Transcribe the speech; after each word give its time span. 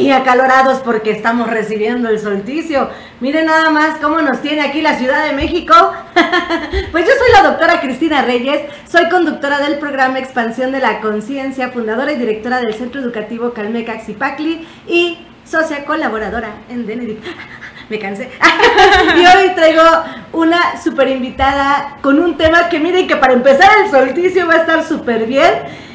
aquí 0.00 0.12
acalorados 0.12 0.80
porque 0.80 1.10
estamos 1.10 1.48
recibiendo 1.48 2.08
el 2.08 2.18
solsticio. 2.18 2.90
Miren 3.20 3.46
nada 3.46 3.70
más 3.70 3.98
cómo 3.98 4.20
nos 4.20 4.42
tiene 4.42 4.60
aquí 4.60 4.82
la 4.82 4.98
Ciudad 4.98 5.24
de 5.24 5.32
México. 5.32 5.74
pues 6.92 7.06
yo 7.06 7.12
soy 7.12 7.32
la 7.32 7.48
doctora 7.48 7.80
Cristina 7.80 8.22
Reyes, 8.22 8.60
soy 8.90 9.08
conductora 9.08 9.58
del 9.60 9.78
programa 9.78 10.18
Expansión 10.18 10.72
de 10.72 10.80
la 10.80 11.00
Conciencia, 11.00 11.70
fundadora 11.70 12.12
y 12.12 12.16
directora 12.16 12.60
del 12.60 12.74
Centro 12.74 13.00
Educativo 13.00 13.52
Calmeca 13.52 13.98
Xipacli 14.00 14.66
y 14.86 15.18
socia 15.44 15.84
colaboradora 15.84 16.50
en 16.68 16.86
Denedic. 16.86 17.20
Me 17.88 17.98
cansé. 17.98 18.28
y 19.16 19.20
hoy 19.20 19.54
traigo 19.54 19.82
una 20.32 20.80
super 20.82 21.08
invitada 21.08 21.98
con 22.02 22.18
un 22.18 22.36
tema 22.36 22.68
que 22.68 22.80
miren 22.80 23.06
que 23.06 23.16
para 23.16 23.32
empezar 23.32 23.70
el 23.84 23.90
solsticio 23.90 24.46
va 24.46 24.54
a 24.54 24.58
estar 24.58 24.84
súper 24.84 25.24
bien. 25.26 25.52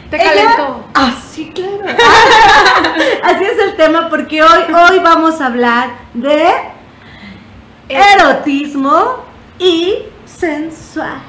Te 0.09 0.17
calentó. 0.17 0.87
Ah, 0.93 1.13
sí, 1.31 1.51
claro. 1.53 1.83
Así 3.23 3.43
es 3.43 3.59
el 3.59 3.75
tema 3.75 4.09
porque 4.09 4.41
hoy, 4.43 4.63
hoy 4.73 4.99
vamos 4.99 5.39
a 5.41 5.47
hablar 5.47 5.89
de 6.13 6.47
erotismo 7.89 9.25
y 9.57 10.03
sensualidad. 10.25 11.21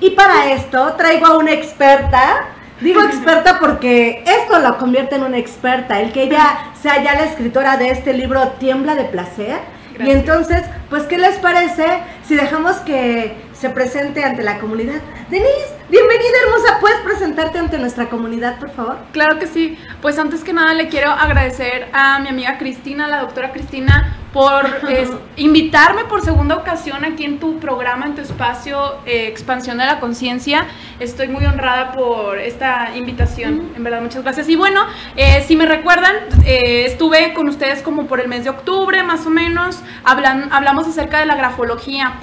Y 0.00 0.10
para 0.10 0.52
esto 0.52 0.94
traigo 0.96 1.26
a 1.26 1.38
una 1.38 1.52
experta 1.52 2.48
Digo 2.82 3.00
experta 3.04 3.58
porque 3.58 4.22
esto 4.26 4.58
la 4.58 4.76
convierte 4.76 5.14
en 5.14 5.22
una 5.22 5.38
experta, 5.38 6.00
el 6.00 6.12
que 6.12 6.24
ella 6.24 6.72
sea 6.80 7.02
ya 7.02 7.14
la 7.14 7.24
escritora 7.24 7.76
de 7.76 7.90
este 7.90 8.12
libro 8.12 8.48
Tiembla 8.58 8.94
de 8.94 9.04
Placer. 9.04 9.60
Y 9.98 10.10
entonces, 10.10 10.62
pues, 10.90 11.04
¿qué 11.04 11.18
les 11.18 11.36
parece 11.36 11.84
si 12.26 12.34
dejamos 12.34 12.76
que 12.76 13.36
se 13.62 13.70
presente 13.70 14.24
ante 14.24 14.42
la 14.42 14.58
comunidad? 14.58 15.00
Denise, 15.30 15.76
bienvenida 15.88 16.30
hermosa, 16.44 16.80
¿puedes 16.80 16.98
presentarte 17.02 17.58
ante 17.58 17.78
nuestra 17.78 18.08
comunidad, 18.08 18.58
por 18.58 18.70
favor? 18.70 18.96
Claro 19.12 19.38
que 19.38 19.46
sí. 19.46 19.78
Pues 20.00 20.18
antes 20.18 20.42
que 20.42 20.52
nada 20.52 20.74
le 20.74 20.88
quiero 20.88 21.12
agradecer 21.12 21.86
a 21.92 22.18
mi 22.18 22.28
amiga 22.28 22.58
Cristina, 22.58 23.06
la 23.06 23.20
doctora 23.20 23.52
Cristina, 23.52 24.16
por 24.32 24.64
invitarme 25.36 26.06
por 26.06 26.24
segunda 26.24 26.56
ocasión 26.56 27.04
aquí 27.04 27.24
en 27.24 27.38
tu 27.38 27.60
programa, 27.60 28.06
en 28.06 28.16
tu 28.16 28.20
espacio 28.22 28.96
eh, 29.06 29.28
Expansión 29.28 29.78
de 29.78 29.84
la 29.84 30.00
Conciencia. 30.00 30.66
Estoy 30.98 31.28
muy 31.28 31.44
honrada 31.44 31.92
por 31.92 32.38
esta 32.38 32.96
invitación, 32.96 33.70
en 33.76 33.84
verdad, 33.84 34.02
muchas 34.02 34.24
gracias. 34.24 34.48
Y 34.48 34.56
bueno, 34.56 34.84
eh, 35.14 35.44
si 35.46 35.54
me 35.54 35.66
recuerdan, 35.66 36.16
eh, 36.44 36.86
estuve 36.86 37.32
con 37.32 37.48
ustedes 37.48 37.80
como 37.80 38.06
por 38.06 38.18
el 38.18 38.26
mes 38.26 38.42
de 38.42 38.50
octubre, 38.50 39.04
más 39.04 39.24
o 39.24 39.30
menos, 39.30 39.80
hablan, 40.02 40.52
hablamos 40.52 40.88
acerca 40.88 41.20
de 41.20 41.26
la 41.26 41.36
grafología. 41.36 42.14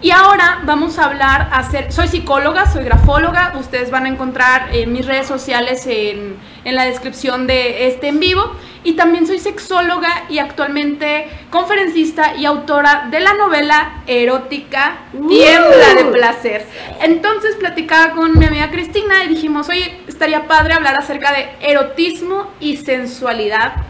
Y 0.00 0.12
ahora 0.12 0.60
vamos 0.62 0.96
a 1.00 1.06
hablar, 1.06 1.48
hacer, 1.52 1.90
soy 1.92 2.06
psicóloga, 2.06 2.70
soy 2.70 2.84
grafóloga, 2.84 3.54
ustedes 3.58 3.90
van 3.90 4.06
a 4.06 4.08
encontrar 4.08 4.68
en 4.72 4.92
mis 4.92 5.04
redes 5.04 5.26
sociales 5.26 5.88
en, 5.88 6.36
en 6.64 6.74
la 6.76 6.84
descripción 6.84 7.48
de 7.48 7.88
este 7.88 8.06
en 8.06 8.20
vivo. 8.20 8.52
Y 8.84 8.92
también 8.92 9.26
soy 9.26 9.40
sexóloga 9.40 10.08
y 10.28 10.38
actualmente 10.38 11.26
conferencista 11.50 12.36
y 12.36 12.44
autora 12.44 13.08
de 13.10 13.18
la 13.18 13.34
novela 13.34 14.02
erótica 14.06 14.98
Tiembla 15.10 15.94
de 15.96 16.04
Placer. 16.12 16.64
Entonces 17.00 17.56
platicaba 17.56 18.14
con 18.14 18.38
mi 18.38 18.44
amiga 18.44 18.70
Cristina 18.70 19.24
y 19.24 19.28
dijimos, 19.28 19.68
oye, 19.68 20.00
estaría 20.06 20.46
padre 20.46 20.74
hablar 20.74 20.96
acerca 20.96 21.32
de 21.32 21.48
erotismo 21.60 22.52
y 22.60 22.76
sensualidad 22.76 23.87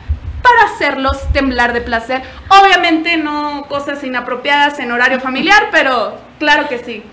para 0.48 0.72
hacerlos 0.72 1.20
temblar 1.32 1.72
de 1.72 1.80
placer. 1.80 2.22
Obviamente 2.48 3.16
no 3.16 3.66
cosas 3.68 4.02
inapropiadas 4.04 4.78
en 4.78 4.92
horario 4.92 5.20
familiar, 5.20 5.68
pero 5.70 6.14
claro 6.38 6.68
que 6.68 6.78
sí. 6.78 7.02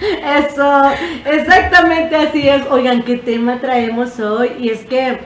Eso, 0.00 0.82
exactamente 1.24 2.16
así 2.16 2.48
es. 2.48 2.62
Oigan, 2.70 3.02
¿qué 3.04 3.16
tema 3.18 3.60
traemos 3.60 4.18
hoy? 4.18 4.50
Y 4.58 4.70
es 4.70 4.80
que, 4.84 5.20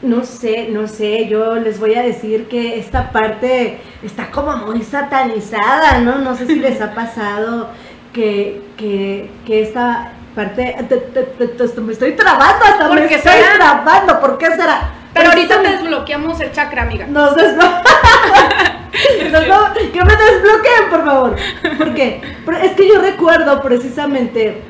no 0.00 0.24
sé, 0.24 0.68
no 0.70 0.88
sé, 0.88 1.28
yo 1.28 1.56
les 1.56 1.78
voy 1.78 1.94
a 1.96 2.02
decir 2.02 2.48
que 2.48 2.78
esta 2.78 3.12
parte 3.12 3.78
está 4.02 4.30
como 4.30 4.56
muy 4.56 4.82
satanizada, 4.82 5.98
¿no? 5.98 6.18
No 6.18 6.34
sé 6.34 6.46
si 6.46 6.56
les 6.56 6.80
ha 6.80 6.94
pasado 6.94 7.68
que, 8.14 8.62
que, 8.78 9.30
que 9.46 9.62
esta 9.62 10.12
parte... 10.34 10.76
me 11.82 11.92
estoy 11.92 12.12
trabando 12.12 12.64
hasta 12.64 12.88
me 12.88 13.04
estoy 13.04 13.32
trabando, 13.58 14.18
¿por 14.18 14.38
qué 14.38 14.46
será? 14.46 15.01
Pero 15.14 15.28
ahorita 15.30 15.62
te 15.62 15.68
desbloqueamos 15.68 16.40
el 16.40 16.52
chakra, 16.52 16.82
amiga. 16.82 17.06
Nos 17.06 17.34
desbloqueamos. 17.36 17.82
que 19.92 20.04
me 20.04 20.16
desbloqueen, 20.16 20.90
por 20.90 21.04
favor. 21.04 21.36
¿Por 21.78 21.94
qué? 21.94 22.20
Es 22.62 22.72
que 22.72 22.88
yo 22.88 23.00
recuerdo 23.00 23.62
precisamente 23.62 24.62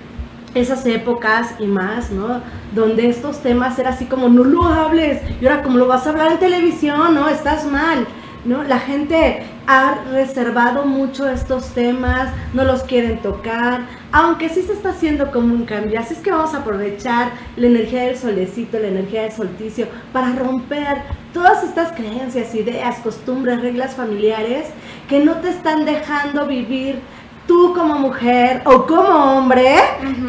esas 0.54 0.84
épocas 0.86 1.54
y 1.58 1.66
más, 1.66 2.10
¿no? 2.10 2.42
Donde 2.72 3.08
estos 3.08 3.42
temas 3.42 3.78
eran 3.78 3.94
así 3.94 4.06
como, 4.06 4.28
no 4.28 4.44
lo 4.44 4.64
hables. 4.64 5.20
Y 5.40 5.46
ahora, 5.46 5.62
como 5.62 5.78
lo 5.78 5.86
vas 5.86 6.06
a 6.06 6.10
hablar 6.10 6.32
en 6.32 6.38
televisión, 6.38 7.14
¿no? 7.14 7.28
Estás 7.28 7.64
mal. 7.64 8.06
¿no? 8.44 8.62
La 8.64 8.78
gente 8.78 9.44
ha 9.66 10.02
reservado 10.10 10.84
mucho 10.84 11.28
estos 11.28 11.68
temas, 11.74 12.30
no 12.52 12.64
los 12.64 12.82
quieren 12.82 13.20
tocar, 13.20 13.82
aunque 14.10 14.48
sí 14.48 14.62
se 14.62 14.72
está 14.72 14.90
haciendo 14.90 15.30
como 15.30 15.54
un 15.54 15.64
cambio. 15.64 16.00
Así 16.00 16.14
es 16.14 16.20
que 16.20 16.30
vamos 16.30 16.54
a 16.54 16.58
aprovechar 16.58 17.30
la 17.56 17.66
energía 17.66 18.04
del 18.04 18.16
solecito, 18.16 18.78
la 18.78 18.88
energía 18.88 19.22
del 19.22 19.32
solsticio, 19.32 19.86
para 20.12 20.32
romper 20.32 21.02
todas 21.32 21.62
estas 21.64 21.92
creencias, 21.92 22.54
ideas, 22.54 22.98
costumbres, 22.98 23.60
reglas 23.60 23.94
familiares 23.94 24.66
que 25.08 25.24
no 25.24 25.36
te 25.36 25.50
están 25.50 25.84
dejando 25.84 26.46
vivir 26.46 27.00
tú 27.46 27.74
como 27.74 27.94
mujer 27.98 28.62
o 28.64 28.86
como 28.86 29.38
hombre 29.38 29.76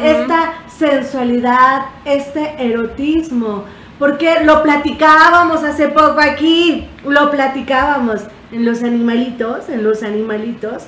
esta 0.02 0.54
sensualidad, 0.66 1.86
este 2.04 2.54
erotismo. 2.58 3.64
Porque 3.98 4.42
lo 4.42 4.62
platicábamos 4.64 5.62
hace 5.62 5.86
poco 5.88 6.20
aquí, 6.20 6.88
lo 7.04 7.30
platicábamos 7.30 8.22
en 8.54 8.64
los 8.64 8.82
animalitos, 8.82 9.68
en 9.68 9.82
los 9.82 10.02
animalitos. 10.02 10.84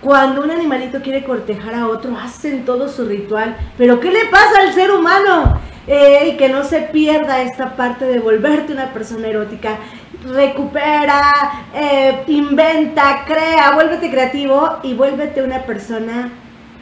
Cuando 0.00 0.42
un 0.42 0.50
animalito 0.50 1.00
quiere 1.02 1.22
cortejar 1.22 1.74
a 1.74 1.88
otro, 1.88 2.16
hacen 2.16 2.64
todo 2.64 2.88
su 2.88 3.04
ritual. 3.04 3.56
Pero 3.78 4.00
¿qué 4.00 4.10
le 4.10 4.24
pasa 4.26 4.62
al 4.66 4.72
ser 4.72 4.90
humano? 4.90 5.60
Eh, 5.86 6.36
que 6.38 6.48
no 6.48 6.64
se 6.64 6.80
pierda 6.80 7.42
esta 7.42 7.76
parte 7.76 8.04
de 8.06 8.18
volverte 8.18 8.72
una 8.72 8.92
persona 8.92 9.28
erótica. 9.28 9.78
Recupera, 10.24 11.32
eh, 11.74 12.24
inventa, 12.28 13.24
crea, 13.26 13.72
vuélvete 13.74 14.10
creativo 14.10 14.78
y 14.82 14.94
vuélvete 14.94 15.42
una 15.42 15.62
persona 15.62 16.30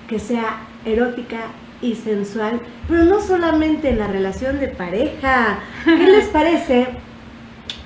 que 0.08 0.18
sea 0.18 0.66
erótica, 0.84 1.38
y 1.82 1.94
sensual, 1.94 2.60
pero 2.88 3.04
no 3.04 3.20
solamente 3.20 3.88
en 3.88 3.98
la 3.98 4.06
relación 4.06 4.60
de 4.60 4.68
pareja. 4.68 5.60
¿Qué 5.84 6.06
les 6.06 6.26
parece 6.32 6.88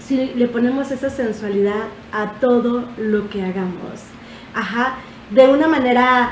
si 0.07 0.35
le 0.35 0.49
ponemos 0.49 0.91
esa 0.91 1.11
sensualidad 1.11 1.85
a 2.13 2.33
todo 2.41 2.85
lo 2.99 3.29
que 3.31 3.43
hagamos? 3.43 4.03
Ajá, 4.55 4.97
de 5.31 5.49
una 5.49 5.67
manera 5.67 6.31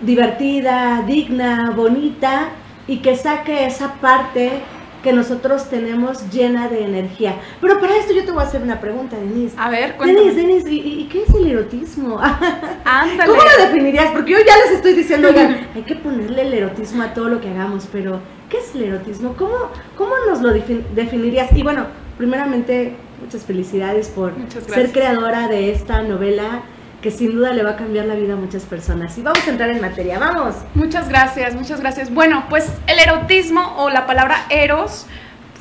divertida, 0.00 1.02
digna, 1.06 1.72
bonita 1.74 2.48
y 2.86 2.98
que 2.98 3.16
saque 3.16 3.66
esa 3.66 3.94
parte 3.94 4.62
que 5.04 5.12
nosotros 5.12 5.68
tenemos 5.68 6.30
llena 6.30 6.68
de 6.68 6.82
energía. 6.82 7.36
Pero 7.60 7.78
para 7.78 7.96
esto 7.96 8.14
yo 8.14 8.24
te 8.24 8.32
voy 8.32 8.42
a 8.42 8.46
hacer 8.46 8.62
una 8.62 8.80
pregunta, 8.80 9.16
Denise. 9.16 9.54
A 9.58 9.68
ver, 9.68 9.96
cuéntame. 9.96 10.32
Denise, 10.32 10.64
Denise, 10.64 10.70
¿y, 10.72 11.04
qué 11.12 11.22
es 11.22 11.34
el 11.34 11.46
erotismo? 11.46 12.18
Ándale. 12.84 13.30
¿Cómo 13.30 13.42
lo 13.42 13.64
definirías? 13.66 14.10
Porque 14.12 14.32
yo 14.32 14.38
ya 14.38 14.56
les 14.64 14.76
estoy 14.76 14.94
diciendo, 14.94 15.28
oigan, 15.28 15.68
hay 15.74 15.82
que 15.82 15.94
ponerle 15.96 16.42
el 16.42 16.54
erotismo 16.54 17.02
a 17.02 17.12
todo 17.12 17.28
lo 17.28 17.40
que 17.40 17.50
hagamos, 17.50 17.86
pero 17.92 18.18
¿qué 18.48 18.58
es 18.58 18.74
el 18.74 18.84
erotismo? 18.84 19.34
¿Cómo, 19.36 19.54
cómo 19.96 20.14
nos 20.26 20.40
lo 20.40 20.50
definirías? 20.50 21.52
Y 21.54 21.62
bueno, 21.62 21.84
primeramente, 22.16 22.96
muchas 23.24 23.44
felicidades 23.44 24.08
por 24.08 24.34
ser 24.68 24.92
creadora 24.92 25.48
de 25.48 25.72
esta 25.72 26.02
novela 26.02 26.62
que 27.00 27.10
sin 27.10 27.34
duda 27.34 27.52
le 27.52 27.62
va 27.62 27.70
a 27.70 27.76
cambiar 27.76 28.06
la 28.06 28.14
vida 28.14 28.34
a 28.34 28.36
muchas 28.36 28.64
personas. 28.64 29.16
Y 29.18 29.22
vamos 29.22 29.46
a 29.46 29.50
entrar 29.50 29.70
en 29.70 29.80
materia, 29.80 30.18
vamos. 30.18 30.54
Muchas 30.74 31.08
gracias, 31.08 31.54
muchas 31.54 31.80
gracias. 31.80 32.12
Bueno, 32.12 32.44
pues 32.48 32.70
el 32.86 32.98
erotismo 32.98 33.74
o 33.78 33.90
la 33.90 34.06
palabra 34.06 34.46
eros 34.50 35.06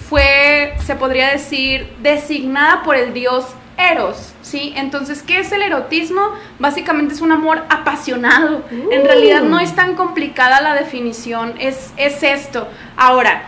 fue, 0.09 0.73
se 0.85 0.95
podría 0.95 1.29
decir, 1.31 1.93
designada 2.01 2.83
por 2.83 2.95
el 2.95 3.13
dios 3.13 3.45
Eros, 3.75 4.33
¿sí? 4.43 4.71
Entonces, 4.77 5.23
¿qué 5.23 5.39
es 5.39 5.51
el 5.51 5.63
erotismo? 5.63 6.21
Básicamente 6.59 7.15
es 7.15 7.21
un 7.21 7.31
amor 7.31 7.63
apasionado. 7.69 8.63
En 8.69 9.01
uh. 9.01 9.03
realidad 9.03 9.41
no 9.41 9.59
es 9.59 9.73
tan 9.73 9.95
complicada 9.95 10.61
la 10.61 10.75
definición, 10.75 11.55
es, 11.59 11.91
es 11.97 12.21
esto. 12.21 12.67
Ahora, 12.95 13.45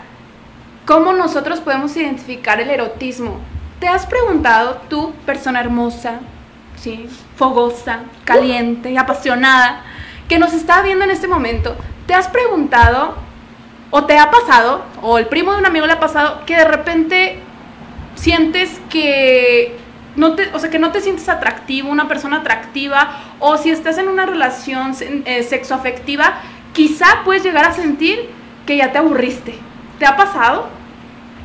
¿cómo 0.87 1.13
nosotros 1.13 1.59
podemos 1.59 1.95
identificar 1.95 2.59
el 2.59 2.71
erotismo? 2.71 3.39
¿Te 3.85 3.89
has 3.89 4.07
preguntado 4.07 4.81
tú, 4.89 5.13
persona 5.27 5.59
hermosa, 5.59 6.15
¿sí? 6.75 7.07
fogosa, 7.35 7.99
caliente, 8.23 8.97
apasionada, 8.97 9.83
que 10.27 10.39
nos 10.39 10.53
está 10.53 10.81
viendo 10.81 11.05
en 11.05 11.11
este 11.11 11.27
momento, 11.27 11.75
¿te 12.07 12.15
has 12.15 12.27
preguntado 12.27 13.13
o 13.91 14.05
te 14.05 14.17
ha 14.17 14.31
pasado, 14.31 14.83
o 15.03 15.19
el 15.19 15.27
primo 15.27 15.51
de 15.51 15.59
un 15.59 15.67
amigo 15.67 15.85
le 15.85 15.93
ha 15.93 15.99
pasado, 15.99 16.47
que 16.47 16.55
de 16.55 16.65
repente 16.65 17.37
sientes 18.15 18.81
que 18.89 19.77
no 20.15 20.33
te, 20.33 20.49
o 20.55 20.57
sea, 20.57 20.71
que 20.71 20.79
no 20.79 20.91
te 20.91 20.99
sientes 20.99 21.29
atractivo, 21.29 21.91
una 21.91 22.07
persona 22.07 22.37
atractiva, 22.37 23.19
o 23.37 23.55
si 23.55 23.69
estás 23.69 23.99
en 23.99 24.07
una 24.07 24.25
relación 24.25 24.95
eh, 24.99 25.43
sexoafectiva, 25.43 26.41
quizá 26.73 27.21
puedes 27.23 27.43
llegar 27.43 27.65
a 27.65 27.71
sentir 27.71 28.31
que 28.65 28.77
ya 28.77 28.91
te 28.91 28.97
aburriste, 28.97 29.59
¿Te 29.99 30.07
ha 30.07 30.17
pasado? 30.17 30.69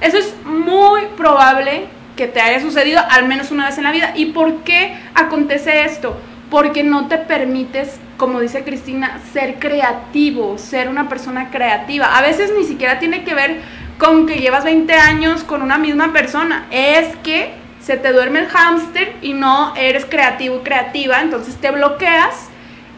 Eso 0.01 0.17
es 0.17 0.35
muy 0.47 1.03
probable 1.19 2.00
que 2.17 2.27
te 2.27 2.41
haya 2.41 2.61
sucedido 2.61 3.01
al 3.11 3.27
menos 3.27 3.51
una 3.51 3.67
vez 3.67 3.79
en 3.79 3.85
la 3.85 3.93
vida. 3.93 4.13
¿Y 4.17 4.27
por 4.27 4.63
qué 4.63 4.97
acontece 5.15 5.85
esto? 5.85 6.17
Porque 6.51 6.83
no 6.83 7.09
te 7.09 7.19
permites, 7.19 7.99
como 8.17 8.41
dice 8.41 8.65
Cristina, 8.65 9.21
ser 9.33 9.59
creativo, 9.59 10.59
ser 10.59 10.89
una 10.89 11.09
persona 11.09 11.51
creativa. 11.51 12.17
A 12.17 12.23
veces 12.23 12.53
ni 12.57 12.65
siquiera 12.65 12.99
tiene 12.99 13.25
que 13.25 13.35
ver 13.35 13.61
con 13.99 14.27
que 14.27 14.37
llevas 14.37 14.65
20 14.65 14.93
años 14.95 15.45
con 15.45 15.63
una 15.63 15.79
misma 15.79 16.13
persona. 16.13 16.67
Es 16.71 17.15
que 17.23 17.53
se 17.81 17.97
te 17.97 18.13
duerme 18.13 18.41
el 18.41 18.49
hámster 18.49 19.15
y 19.23 19.33
no 19.33 19.75
eres 19.77 20.05
creativo 20.05 20.57
y 20.57 20.61
creativa, 20.61 21.21
entonces 21.23 21.57
te 21.57 21.71
bloqueas 21.71 22.49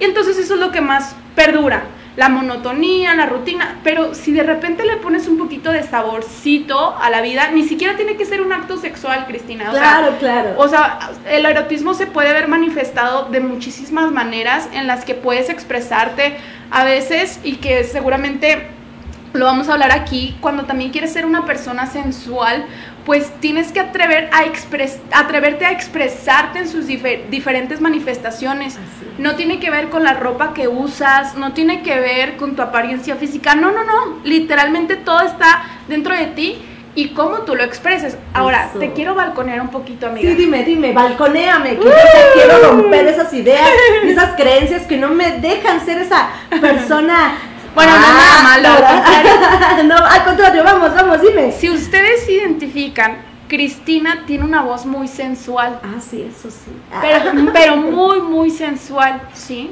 y 0.01 0.05
entonces 0.05 0.37
eso 0.39 0.55
es 0.55 0.61
lo 0.61 0.73
que 0.73 0.81
más 0.81 1.15
perdura 1.37 1.85
la 2.17 2.29
monotonía, 2.29 3.15
la 3.15 3.27
rutina, 3.27 3.79
pero 3.83 4.15
si 4.15 4.33
de 4.33 4.43
repente 4.43 4.85
le 4.85 4.97
pones 4.99 5.29
un 5.29 5.39
poquito 5.39 5.73
de 5.73 5.83
saborcito 5.83 6.95
a 7.01 7.09
la 7.09 7.23
vida, 7.23 7.51
ni 7.53 7.65
siquiera 7.65 7.97
tiene 7.97 8.17
que 8.17 8.27
ser 8.27 8.43
un 8.43 8.53
acto 8.53 8.77
sexual, 8.77 9.25
Cristina. 9.27 9.71
claro, 9.71 10.17
claro. 10.19 10.55
O 10.59 10.69
sea, 10.69 10.99
el 11.31 11.47
erotismo 11.47 11.95
se 11.95 12.07
puede 12.07 12.33
ver 12.33 12.49
manifestado 12.49 13.31
de 13.31 13.41
muchísimas 13.41 14.11
maneras 14.13 14.69
en 14.73 14.87
las 14.87 15.05
que 15.05 15.15
puedes 15.15 15.49
expresarte 15.49 16.37
a 16.71 16.85
veces 16.85 17.41
y 17.43 17.57
que 17.57 17.85
seguramente 17.85 18.69
lo 19.33 19.47
vamos 19.47 19.69
a 19.69 19.73
hablar 19.73 19.93
aquí, 19.93 20.37
cuando 20.41 20.65
también 20.65 20.91
quieres 20.91 21.13
ser 21.13 21.25
una 21.25 21.47
persona 21.47 21.87
sensual, 21.87 22.67
pues 23.05 23.31
tienes 23.41 23.73
que 23.73 23.81
atrever 23.81 24.31
a 24.33 24.45
atreverte 25.19 25.67
a 25.67 25.73
expresarte 25.73 26.61
en 26.61 26.69
sus 26.69 26.87
diferentes 26.87 27.81
manifestaciones. 27.81 28.79
No 29.19 29.35
tiene 29.35 29.59
que 29.59 29.71
ver 29.71 29.89
con 29.91 30.05
la 30.05 30.15
ropa 30.15 30.55
que 30.55 30.69
usas, 30.69 31.35
no 31.35 31.53
tiene 31.53 31.83
que 31.83 31.99
ver 31.99 32.37
con 32.37 32.55
tu 32.55 32.63
apariencia 32.63 33.17
física, 33.17 33.55
no, 33.55 33.73
no, 33.73 33.85
no, 33.85 34.21
literalmente 34.25 34.97
todo 34.97 35.21
está 35.23 35.65
dentro 35.89 36.15
de 36.15 36.27
ti 36.27 36.63
y 36.95 37.09
cómo 37.09 37.39
tú 37.39 37.57
lo 37.57 37.65
expreses. 37.65 38.17
Ahora, 38.35 38.71
te 38.79 38.93
quiero 38.93 39.15
balconear 39.15 39.61
un 39.61 39.69
poquito, 39.69 40.07
amiga. 40.07 40.29
Sí, 40.29 40.37
dime, 40.37 40.63
dime, 40.65 40.93
balconeame, 40.93 41.79
que 41.79 41.85
yo 41.85 41.91
quiero 42.35 42.73
romper 42.73 43.09
esas 43.09 43.33
ideas, 43.33 43.69
esas 44.05 44.35
creencias 44.37 44.87
que 44.87 44.97
no 44.97 45.09
me 45.09 45.41
dejan 45.41 45.85
ser 45.85 45.99
esa 45.99 46.29
persona 46.61 47.35
bueno, 47.75 47.93
no 47.93 48.01
nada 48.01 48.43
malo, 48.43 48.69
al 48.69 48.95
contrario. 48.95 49.85
no, 49.85 49.97
al 49.97 50.25
contrario, 50.25 50.65
vamos, 50.65 50.95
vamos, 50.95 51.23
dime. 51.23 51.53
Si 51.53 51.71
ustedes 51.71 52.29
identifican, 52.29 52.72
Cristina 53.49 54.25
tiene 54.27 54.45
una 54.45 54.63
voz 54.63 54.87
muy 54.87 55.09
sensual. 55.09 55.79
Ah, 55.83 56.01
sí, 56.01 56.23
eso 56.23 56.51
sí. 56.51 56.71
Pero, 57.01 57.33
pero 57.53 57.77
muy, 57.77 58.21
muy 58.23 58.51
sensual, 58.51 59.21
¿sí? 59.35 59.71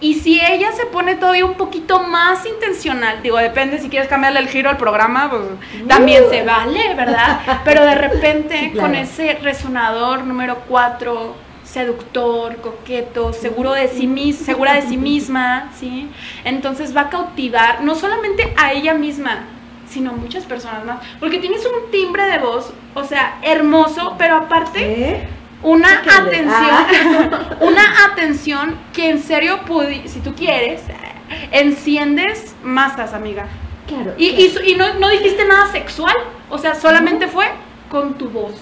Y 0.00 0.14
si 0.14 0.40
ella 0.40 0.72
se 0.72 0.86
pone 0.86 1.14
todavía 1.14 1.44
un 1.44 1.54
poquito 1.54 2.02
más 2.02 2.44
intencional, 2.44 3.22
digo, 3.22 3.38
depende 3.38 3.78
si 3.78 3.88
quieres 3.88 4.08
cambiarle 4.08 4.40
el 4.40 4.48
giro 4.48 4.68
al 4.68 4.76
programa, 4.76 5.30
pues 5.30 5.42
también 5.86 6.24
se 6.28 6.42
vale, 6.42 6.94
¿verdad? 6.94 7.40
Pero 7.64 7.84
de 7.84 7.94
repente 7.94 8.72
con 8.78 8.96
ese 8.96 9.34
resonador 9.34 10.24
número 10.24 10.58
4 10.68 11.52
seductor, 11.72 12.56
coqueto, 12.56 13.32
seguro 13.32 13.72
de 13.72 13.88
sí 13.88 14.06
misma, 14.06 14.44
segura 14.44 14.74
de 14.74 14.82
sí 14.82 14.96
misma, 14.98 15.70
¿sí? 15.78 16.10
Entonces 16.44 16.94
va 16.94 17.02
a 17.02 17.08
cautivar 17.08 17.82
no 17.82 17.94
solamente 17.94 18.52
a 18.58 18.72
ella 18.72 18.92
misma, 18.92 19.44
sino 19.92 20.12
muchas 20.14 20.44
personas 20.44 20.84
más, 20.84 21.00
porque 21.20 21.38
tienes 21.38 21.64
un 21.66 21.90
timbre 21.90 22.24
de 22.24 22.38
voz, 22.38 22.72
o 22.94 23.04
sea, 23.04 23.38
hermoso, 23.42 24.14
pero 24.16 24.36
aparte 24.36 25.28
una 25.62 26.00
atención, 26.00 26.50
ah. 26.50 27.56
una 27.60 28.06
atención 28.06 28.78
que 28.92 29.10
en 29.10 29.22
serio 29.22 29.60
si 30.06 30.20
tú 30.20 30.34
quieres 30.34 30.82
enciendes 31.50 32.56
masas, 32.62 33.12
amiga. 33.12 33.46
Claro. 33.86 34.14
Y, 34.16 34.50
y, 34.64 34.76
no, 34.76 34.94
no 34.94 35.10
dijiste 35.10 35.44
nada 35.44 35.70
sexual, 35.70 36.14
o 36.48 36.58
sea, 36.58 36.74
solamente 36.74 37.28
fue 37.28 37.46
con 37.90 38.14
tu 38.14 38.30
voz. 38.30 38.54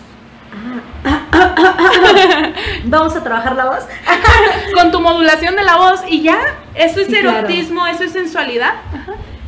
Vamos 2.85 3.15
a 3.15 3.23
trabajar 3.23 3.55
la 3.55 3.67
voz. 3.67 3.85
Con 4.75 4.91
tu 4.91 5.01
modulación 5.01 5.55
de 5.55 5.63
la 5.63 5.77
voz 5.77 6.01
y 6.09 6.23
ya, 6.23 6.39
eso 6.75 7.01
es 7.01 7.13
erotismo, 7.13 7.87
eso 7.87 8.05
es 8.05 8.13
sensualidad. 8.13 8.75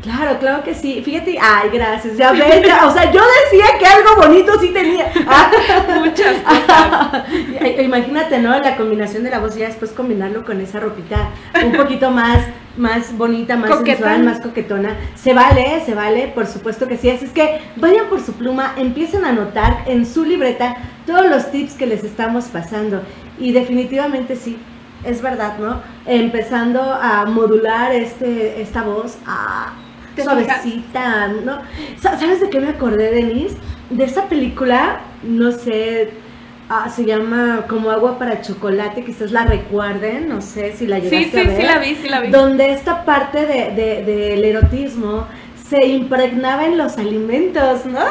Claro, 0.02 0.36
claro 0.40 0.64
que 0.64 0.74
sí. 0.74 1.00
Fíjate, 1.04 1.38
ay, 1.40 1.70
gracias. 1.72 2.16
Ya 2.16 2.32
ves, 2.32 2.66
o 2.84 2.90
sea, 2.90 3.12
yo 3.12 3.20
decía 3.44 3.78
que 3.78 3.86
algo 3.86 4.16
bonito 4.20 4.58
sí 4.60 4.70
tenía. 4.70 5.12
Muchas 6.00 6.36
cosas. 6.42 7.24
Imagínate, 7.80 8.40
¿no? 8.40 8.58
La 8.58 8.76
combinación 8.76 9.22
de 9.22 9.30
la 9.30 9.38
voz 9.38 9.56
y 9.56 9.60
ya 9.60 9.68
después 9.68 9.92
combinarlo 9.92 10.44
con 10.44 10.60
esa 10.60 10.80
ropita 10.80 11.30
un 11.64 11.72
poquito 11.72 12.10
más, 12.10 12.44
más 12.76 13.16
bonita, 13.16 13.56
más 13.56 13.78
sensual, 13.84 14.24
más 14.24 14.40
coquetona. 14.40 14.96
Se 15.14 15.34
vale, 15.34 15.80
se 15.86 15.94
vale, 15.94 16.32
por 16.34 16.48
supuesto 16.48 16.88
que 16.88 16.96
sí. 16.96 17.08
Así 17.08 17.26
es 17.26 17.30
que 17.30 17.60
vayan 17.76 18.08
por 18.08 18.20
su 18.20 18.32
pluma, 18.32 18.74
empiecen 18.76 19.24
a 19.24 19.28
anotar 19.28 19.84
en 19.86 20.04
su 20.04 20.24
libreta 20.24 20.78
todos 21.06 21.30
los 21.30 21.52
tips 21.52 21.74
que 21.74 21.86
les 21.86 22.02
estamos 22.02 22.46
pasando. 22.46 23.02
Y 23.38 23.52
definitivamente 23.52 24.34
sí, 24.34 24.58
es 25.04 25.22
verdad, 25.22 25.58
¿no? 25.58 25.80
Empezando 26.06 26.82
a 26.82 27.24
modular 27.24 27.92
este, 27.92 28.60
esta 28.60 28.82
voz, 28.82 29.16
a 29.26 29.74
suavecita, 30.16 31.28
¿no? 31.28 31.60
¿Sabes 32.00 32.40
de 32.40 32.50
qué 32.50 32.60
me 32.60 32.70
acordé, 32.70 33.10
Denise? 33.10 33.56
De 33.90 34.04
esa 34.04 34.28
película, 34.28 35.00
no 35.22 35.52
sé, 35.52 36.10
ah, 36.68 36.88
se 36.88 37.04
llama 37.04 37.66
Como 37.68 37.90
agua 37.90 38.18
para 38.18 38.40
chocolate, 38.40 39.04
quizás 39.04 39.30
la 39.30 39.44
recuerden, 39.44 40.28
no 40.28 40.40
sé 40.40 40.72
si 40.72 40.86
la 40.86 40.98
llegaste 40.98 41.30
sí, 41.30 41.38
a 41.38 41.44
ver. 41.44 41.56
Sí, 41.56 41.62
sí, 41.62 41.66
la 41.66 41.78
vi, 41.78 41.94
sí 41.96 42.08
la 42.08 42.20
vi. 42.20 42.30
Donde 42.30 42.72
esta 42.72 43.04
parte 43.04 43.46
del 43.46 43.76
de, 43.76 44.02
de, 44.04 44.48
erotismo 44.50 45.26
se 45.68 45.86
impregnaba 45.86 46.66
en 46.66 46.78
los 46.78 46.98
alimentos, 46.98 47.86
¿no? 47.86 48.04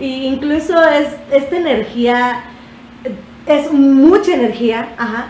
Y 0.00 0.26
incluso 0.26 0.82
es 0.88 1.08
esta 1.32 1.56
energía, 1.56 2.44
es 3.46 3.72
mucha 3.72 4.34
energía, 4.34 4.94
ajá, 4.96 5.28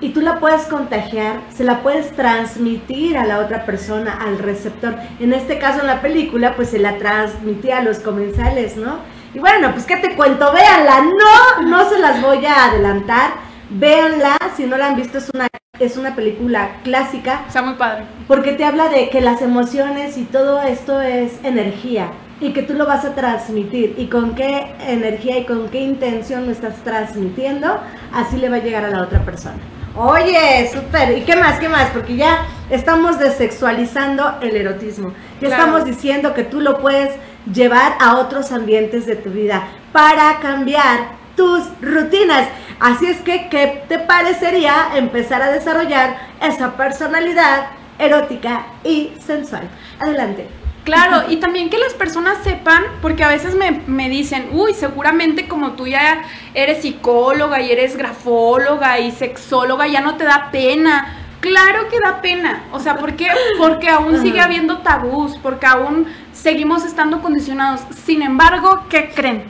y 0.00 0.10
tú 0.10 0.20
la 0.20 0.38
puedes 0.38 0.62
contagiar, 0.62 1.40
se 1.54 1.64
la 1.64 1.82
puedes 1.82 2.10
transmitir 2.12 3.16
a 3.16 3.24
la 3.24 3.38
otra 3.38 3.64
persona, 3.64 4.18
al 4.20 4.38
receptor. 4.38 4.94
En 5.20 5.32
este 5.32 5.58
caso 5.58 5.80
en 5.80 5.86
la 5.86 6.02
película, 6.02 6.54
pues 6.54 6.70
se 6.70 6.78
la 6.78 6.98
transmitía 6.98 7.78
a 7.78 7.82
los 7.82 7.98
comensales, 8.00 8.76
¿no? 8.76 8.98
Y 9.34 9.38
bueno, 9.38 9.72
pues 9.72 9.84
qué 9.84 9.96
te 9.96 10.14
cuento, 10.14 10.52
véanla, 10.52 11.02
no, 11.02 11.68
no 11.68 11.88
se 11.88 11.98
las 11.98 12.20
voy 12.22 12.44
a 12.46 12.66
adelantar, 12.66 13.32
véanla, 13.70 14.36
si 14.56 14.64
no 14.64 14.76
la 14.76 14.88
han 14.88 14.96
visto 14.96 15.18
es 15.18 15.30
una, 15.34 15.48
es 15.78 15.96
una 15.96 16.14
película 16.14 16.76
clásica. 16.84 17.44
Está 17.46 17.62
muy 17.62 17.74
padre. 17.74 18.04
Porque 18.28 18.52
te 18.52 18.64
habla 18.64 18.88
de 18.88 19.10
que 19.10 19.20
las 19.20 19.42
emociones 19.42 20.16
y 20.16 20.24
todo 20.24 20.62
esto 20.62 21.00
es 21.00 21.32
energía 21.42 22.12
y 22.40 22.52
que 22.52 22.62
tú 22.62 22.74
lo 22.74 22.86
vas 22.86 23.04
a 23.04 23.14
transmitir 23.14 23.94
y 23.96 24.06
con 24.06 24.34
qué 24.34 24.74
energía 24.86 25.38
y 25.38 25.46
con 25.46 25.68
qué 25.68 25.80
intención 25.80 26.46
lo 26.46 26.52
estás 26.52 26.76
transmitiendo, 26.84 27.80
así 28.12 28.36
le 28.36 28.50
va 28.50 28.56
a 28.56 28.60
llegar 28.62 28.84
a 28.84 28.90
la 28.90 29.02
otra 29.02 29.24
persona. 29.24 29.56
Oye, 29.96 30.70
súper. 30.72 31.16
¿Y 31.16 31.22
qué 31.22 31.36
más? 31.36 31.58
¿Qué 31.58 31.70
más? 31.70 31.88
Porque 31.90 32.16
ya 32.16 32.46
estamos 32.68 33.18
desexualizando 33.18 34.38
el 34.42 34.54
erotismo. 34.54 35.14
Ya 35.40 35.48
estamos 35.48 35.86
diciendo 35.86 36.34
que 36.34 36.44
tú 36.44 36.60
lo 36.60 36.78
puedes 36.78 37.14
llevar 37.50 37.94
a 37.98 38.16
otros 38.16 38.52
ambientes 38.52 39.06
de 39.06 39.16
tu 39.16 39.30
vida 39.30 39.68
para 39.92 40.38
cambiar 40.40 41.12
tus 41.34 41.64
rutinas. 41.80 42.46
Así 42.78 43.06
es 43.06 43.22
que, 43.22 43.48
¿qué 43.48 43.84
te 43.88 43.98
parecería 43.98 44.88
empezar 44.96 45.40
a 45.40 45.50
desarrollar 45.50 46.18
esa 46.42 46.76
personalidad 46.76 47.68
erótica 47.98 48.66
y 48.84 49.12
sensual? 49.24 49.66
Adelante. 49.98 50.65
Claro, 50.86 51.28
y 51.28 51.38
también 51.38 51.68
que 51.68 51.78
las 51.78 51.94
personas 51.94 52.38
sepan, 52.44 52.84
porque 53.02 53.24
a 53.24 53.28
veces 53.28 53.56
me, 53.56 54.08
dicen, 54.08 54.50
uy, 54.52 54.72
seguramente 54.72 55.48
como 55.48 55.72
tú 55.72 55.88
ya 55.88 56.22
eres 56.54 56.82
psicóloga 56.82 57.60
y 57.60 57.72
eres 57.72 57.96
grafóloga 57.96 59.00
y 59.00 59.10
sexóloga, 59.10 59.88
ya 59.88 60.00
no 60.00 60.16
te 60.16 60.22
da 60.22 60.52
pena. 60.52 61.24
Claro 61.40 61.88
que 61.88 61.98
da 61.98 62.22
pena, 62.22 62.66
o 62.70 62.78
sea, 62.78 62.98
¿por 62.98 63.16
qué? 63.16 63.26
Porque 63.58 63.88
aún 63.88 64.22
sigue 64.22 64.40
habiendo 64.40 64.78
tabús, 64.78 65.36
porque 65.42 65.66
aún 65.66 66.06
seguimos 66.32 66.84
estando 66.84 67.20
condicionados. 67.20 67.80
Sin 68.04 68.22
embargo, 68.22 68.84
¿qué 68.88 69.10
creen? 69.12 69.42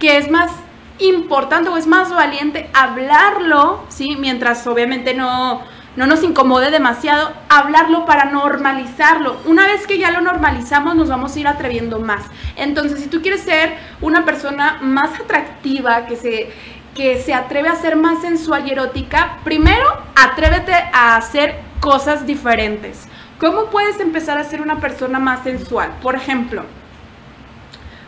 Que 0.00 0.16
es 0.16 0.28
más 0.28 0.50
importante 0.98 1.70
o 1.70 1.76
es 1.76 1.86
más 1.86 2.12
valiente 2.12 2.68
hablarlo, 2.74 3.84
¿sí? 3.90 4.16
Mientras 4.18 4.66
obviamente 4.66 5.14
no 5.14 5.62
no 5.96 6.06
nos 6.06 6.22
incomode 6.22 6.70
demasiado, 6.70 7.32
hablarlo 7.48 8.04
para 8.06 8.26
normalizarlo. 8.26 9.38
Una 9.44 9.66
vez 9.66 9.86
que 9.86 9.98
ya 9.98 10.10
lo 10.10 10.20
normalizamos, 10.20 10.94
nos 10.94 11.08
vamos 11.08 11.34
a 11.34 11.40
ir 11.40 11.48
atreviendo 11.48 11.98
más. 11.98 12.22
Entonces, 12.56 13.00
si 13.00 13.08
tú 13.08 13.22
quieres 13.22 13.42
ser 13.42 13.76
una 14.00 14.24
persona 14.24 14.78
más 14.82 15.18
atractiva, 15.18 16.06
que 16.06 16.16
se, 16.16 16.52
que 16.94 17.20
se 17.20 17.34
atreve 17.34 17.68
a 17.68 17.74
ser 17.74 17.96
más 17.96 18.20
sensual 18.20 18.68
y 18.68 18.70
erótica, 18.70 19.38
primero 19.42 19.86
atrévete 20.14 20.74
a 20.92 21.16
hacer 21.16 21.56
cosas 21.80 22.24
diferentes. 22.24 23.08
¿Cómo 23.40 23.66
puedes 23.66 23.98
empezar 24.00 24.38
a 24.38 24.44
ser 24.44 24.60
una 24.60 24.80
persona 24.80 25.18
más 25.18 25.42
sensual? 25.42 25.90
Por 26.02 26.14
ejemplo, 26.14 26.64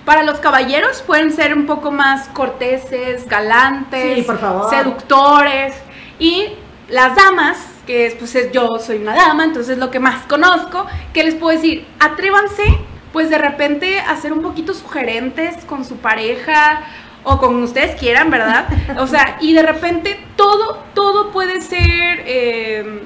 para 0.05 0.23
los 0.23 0.39
caballeros 0.39 1.03
pueden 1.03 1.33
ser 1.33 1.55
un 1.55 1.67
poco 1.67 1.91
más 1.91 2.29
corteses, 2.29 3.27
galantes, 3.29 4.27
seductores. 4.71 5.75
Y 6.19 6.49
las 6.89 7.17
damas 7.17 7.72
que 7.87 8.15
pues 8.19 8.37
yo 8.53 8.69
soy 8.79 8.99
una 8.99 9.15
dama, 9.15 9.45
entonces 9.45 9.79
lo 9.79 9.91
que 9.91 10.01
más 10.01 10.25
conozco, 10.27 10.87
que 11.13 11.25
les 11.25 11.35
puedo 11.35 11.57
decir, 11.57 11.87
atrévanse 11.99 12.63
pues 13.13 13.29
de 13.29 13.39
repente 13.39 14.01
hacer 14.01 14.33
un 14.33 14.41
poquito 14.41 14.73
sugerentes 14.73 15.65
con 15.65 15.85
su 15.85 15.97
pareja 15.97 16.83
o 17.25 17.39
con 17.39 17.63
ustedes 17.63 17.95
quieran, 18.01 18.31
¿verdad? 18.31 18.67
O 18.99 19.07
sea, 19.07 19.37
y 19.41 19.53
de 19.53 19.63
repente 19.63 20.19
todo, 20.37 20.83
todo 20.95 21.31
puede 21.31 21.61
ser... 21.61 22.23
Eh, 22.27 23.03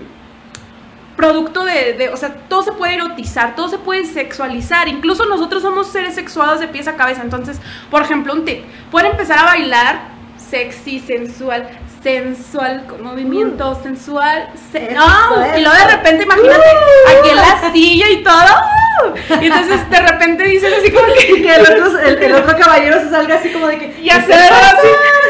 producto 1.16 1.64
de, 1.64 2.10
o 2.12 2.16
sea, 2.16 2.34
todo 2.48 2.62
se 2.62 2.72
puede 2.72 2.94
erotizar, 2.94 3.56
todo 3.56 3.68
se 3.68 3.78
puede 3.78 4.04
sexualizar, 4.04 4.86
incluso 4.86 5.24
nosotros 5.24 5.62
somos 5.62 5.88
seres 5.88 6.14
sexuados 6.14 6.60
de 6.60 6.68
pies 6.68 6.86
a 6.86 6.96
cabeza, 6.96 7.22
entonces, 7.22 7.58
por 7.90 8.02
ejemplo, 8.02 8.34
un 8.34 8.44
tip, 8.44 8.64
pueden 8.90 9.12
empezar 9.12 9.38
a 9.38 9.44
bailar 9.44 10.08
sexy, 10.36 11.00
sensual, 11.00 11.68
sensual, 12.06 12.86
con 12.86 13.02
movimiento 13.02 13.72
mm. 13.72 13.82
sensual, 13.82 14.48
y 14.72 15.60
luego 15.60 15.76
de 15.76 15.96
repente 15.96 16.22
imagínate 16.22 16.60
uh. 16.60 17.18
aquí 17.18 17.30
en 17.30 17.36
la 17.36 17.72
silla 17.72 18.10
y 18.10 18.22
todo, 18.22 19.42
y 19.42 19.46
entonces 19.46 19.90
de 19.90 20.00
repente 20.00 20.44
dices 20.44 20.72
así 20.78 20.92
como 20.92 21.06
que, 21.14 21.42
que 21.42 21.54
el, 21.54 21.62
otro, 21.62 21.98
el, 21.98 22.32
otro 22.32 22.56
caballero 22.56 23.00
se 23.00 23.10
salga 23.10 23.34
así 23.34 23.50
como 23.50 23.66
de 23.66 23.78
que 23.78 24.02
ya 24.04 24.24
se 24.24 24.32
así. 24.34 24.86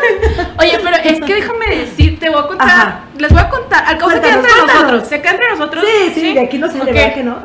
Oye, 0.58 0.78
pero 0.82 0.96
es 0.96 1.20
que 1.24 1.34
déjame 1.34 1.76
decir, 1.76 2.18
te 2.18 2.28
voy 2.28 2.40
a 2.40 2.46
contar, 2.46 3.00
les 3.16 3.32
voy 3.32 3.40
a 3.40 3.48
contar, 3.48 3.84
al 3.86 3.96
cabo 3.96 4.10
se 4.10 4.20
queda 4.20 4.34
entre 4.34 4.50
nosotros, 4.66 5.08
se 5.08 5.20
queda 5.22 5.30
entre 5.30 5.48
nosotros. 5.48 5.84
Sí, 5.86 6.12
sí, 6.14 6.34
de 6.34 6.40
aquí 6.40 6.58
no 6.58 6.70
se 6.70 6.80
okay. 6.80 6.92
le 6.92 7.14
que 7.14 7.22
no. 7.22 7.38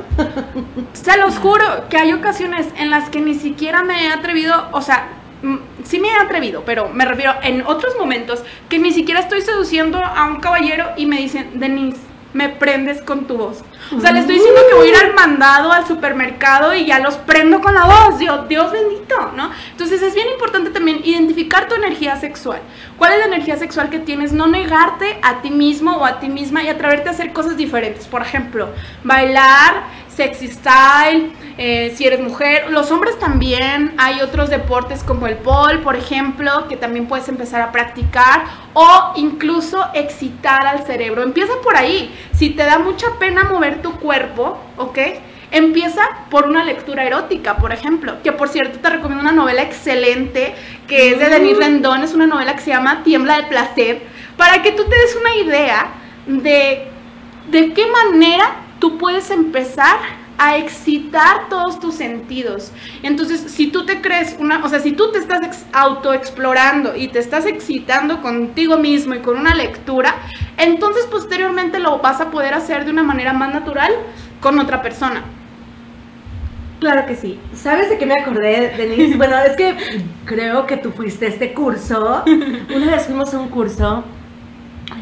Se 0.91 1.17
los 1.17 1.37
juro 1.37 1.85
que 1.89 1.97
hay 1.97 2.11
ocasiones 2.11 2.67
en 2.77 2.89
las 2.89 3.09
que 3.09 3.21
ni 3.21 3.35
siquiera 3.35 3.83
me 3.83 4.07
he 4.07 4.11
atrevido, 4.11 4.67
o 4.73 4.81
sea, 4.81 5.07
sí 5.83 5.99
me 5.99 6.09
he 6.09 6.15
atrevido, 6.15 6.63
pero 6.65 6.89
me 6.89 7.05
refiero 7.05 7.33
en 7.41 7.65
otros 7.65 7.95
momentos 7.97 8.43
que 8.69 8.79
ni 8.79 8.91
siquiera 8.91 9.19
estoy 9.19 9.41
seduciendo 9.41 10.03
a 10.03 10.27
un 10.27 10.39
caballero 10.39 10.89
y 10.97 11.05
me 11.05 11.17
dicen, 11.17 11.59
Denise, 11.59 11.99
me 12.33 12.49
prendes 12.49 13.01
con 13.01 13.25
tu 13.25 13.37
voz. 13.37 13.61
O 13.95 13.99
sea, 13.99 14.11
le 14.11 14.21
estoy 14.21 14.35
diciendo 14.35 14.61
que 14.69 14.75
voy 14.75 14.87
a 14.87 14.91
ir 14.91 14.95
al 14.95 15.13
mandado, 15.13 15.71
al 15.71 15.85
supermercado 15.85 16.73
y 16.73 16.85
ya 16.85 16.99
los 16.99 17.15
prendo 17.15 17.59
con 17.59 17.73
la 17.73 17.83
voz. 17.83 18.19
Dios, 18.19 18.47
Dios 18.47 18.71
bendito, 18.71 19.33
¿no? 19.35 19.51
Entonces 19.71 20.01
es 20.01 20.15
bien 20.15 20.27
importante 20.29 20.69
también 20.69 21.01
identificar 21.03 21.67
tu 21.67 21.75
energía 21.75 22.15
sexual. 22.15 22.61
¿Cuál 22.97 23.13
es 23.13 23.19
la 23.19 23.25
energía 23.25 23.57
sexual 23.57 23.89
que 23.89 23.99
tienes? 23.99 24.31
No 24.31 24.47
negarte 24.47 25.19
a 25.21 25.41
ti 25.41 25.49
mismo 25.49 25.97
o 25.97 26.05
a 26.05 26.19
ti 26.19 26.29
misma 26.29 26.63
y 26.63 26.69
atreverte 26.69 27.09
a 27.09 27.11
hacer 27.11 27.33
cosas 27.33 27.57
diferentes. 27.57 28.07
Por 28.07 28.21
ejemplo, 28.21 28.69
bailar, 29.03 29.83
sexy 30.15 30.47
style, 30.47 31.31
eh, 31.57 31.93
si 31.95 32.05
eres 32.05 32.19
mujer. 32.19 32.69
Los 32.69 32.91
hombres 32.91 33.17
también, 33.19 33.93
hay 33.97 34.21
otros 34.21 34.49
deportes 34.49 35.03
como 35.03 35.27
el 35.27 35.37
pole, 35.37 35.79
por 35.79 35.95
ejemplo, 35.95 36.67
que 36.67 36.77
también 36.77 37.07
puedes 37.07 37.27
empezar 37.29 37.61
a 37.61 37.71
practicar 37.71 38.43
o 38.73 39.13
incluso 39.15 39.85
excitar 39.93 40.67
al 40.67 40.85
cerebro. 40.85 41.23
Empieza 41.23 41.53
por 41.63 41.75
ahí. 41.75 42.13
Si 42.33 42.49
te 42.51 42.63
da 42.63 42.79
mucha 42.79 43.07
pena 43.19 43.43
mover 43.45 43.81
tu 43.81 43.91
cuerpo, 43.99 44.57
¿ok? 44.77 44.97
Empieza 45.51 46.01
por 46.29 46.45
una 46.45 46.63
lectura 46.63 47.03
erótica, 47.05 47.57
por 47.57 47.73
ejemplo, 47.73 48.21
que 48.23 48.31
por 48.31 48.47
cierto 48.47 48.79
te 48.79 48.89
recomiendo 48.89 49.21
una 49.21 49.33
novela 49.33 49.63
excelente 49.63 50.55
que 50.87 51.11
es 51.11 51.19
de 51.19 51.27
Denis 51.27 51.57
mm. 51.57 51.59
Rendón, 51.59 52.03
es 52.03 52.13
una 52.13 52.25
novela 52.25 52.55
que 52.55 52.61
se 52.61 52.69
llama 52.69 53.03
Tiembla 53.03 53.35
de 53.35 53.43
placer, 53.43 54.01
para 54.37 54.61
que 54.61 54.71
tú 54.71 54.85
te 54.85 54.95
des 54.95 55.17
una 55.17 55.35
idea 55.35 55.87
de 56.25 56.87
de 57.49 57.73
qué 57.73 57.85
manera 57.87 58.60
tú 58.81 58.97
puedes 58.97 59.29
empezar 59.29 59.95
a 60.39 60.57
excitar 60.57 61.49
todos 61.49 61.79
tus 61.79 61.93
sentidos. 61.93 62.71
Entonces, 63.03 63.39
si 63.39 63.67
tú 63.67 63.85
te 63.85 64.01
crees 64.01 64.35
una, 64.39 64.65
o 64.65 64.69
sea, 64.69 64.79
si 64.79 64.91
tú 64.91 65.11
te 65.11 65.19
estás 65.19 65.67
autoexplorando 65.71 66.95
y 66.95 67.09
te 67.09 67.19
estás 67.19 67.45
excitando 67.45 68.23
contigo 68.23 68.77
mismo 68.77 69.13
y 69.13 69.19
con 69.19 69.37
una 69.37 69.53
lectura, 69.53 70.15
entonces 70.57 71.05
posteriormente 71.05 71.77
lo 71.77 71.99
vas 71.99 72.21
a 72.21 72.31
poder 72.31 72.55
hacer 72.55 72.83
de 72.83 72.91
una 72.91 73.03
manera 73.03 73.33
más 73.33 73.53
natural 73.53 73.91
con 74.41 74.59
otra 74.59 74.81
persona. 74.81 75.23
Claro 76.79 77.05
que 77.05 77.15
sí. 77.15 77.39
¿Sabes 77.53 77.91
de 77.91 77.99
qué 77.99 78.07
me 78.07 78.15
acordé, 78.15 78.73
Denise? 78.75 79.15
Bueno, 79.17 79.37
es 79.37 79.55
que 79.55 79.75
creo 80.25 80.65
que 80.65 80.77
tú 80.77 80.91
fuiste 80.91 81.27
a 81.27 81.29
este 81.29 81.53
curso. 81.53 82.23
Una 82.75 82.95
vez 82.95 83.05
fuimos 83.05 83.31
a 83.35 83.39
un 83.39 83.49
curso 83.49 84.03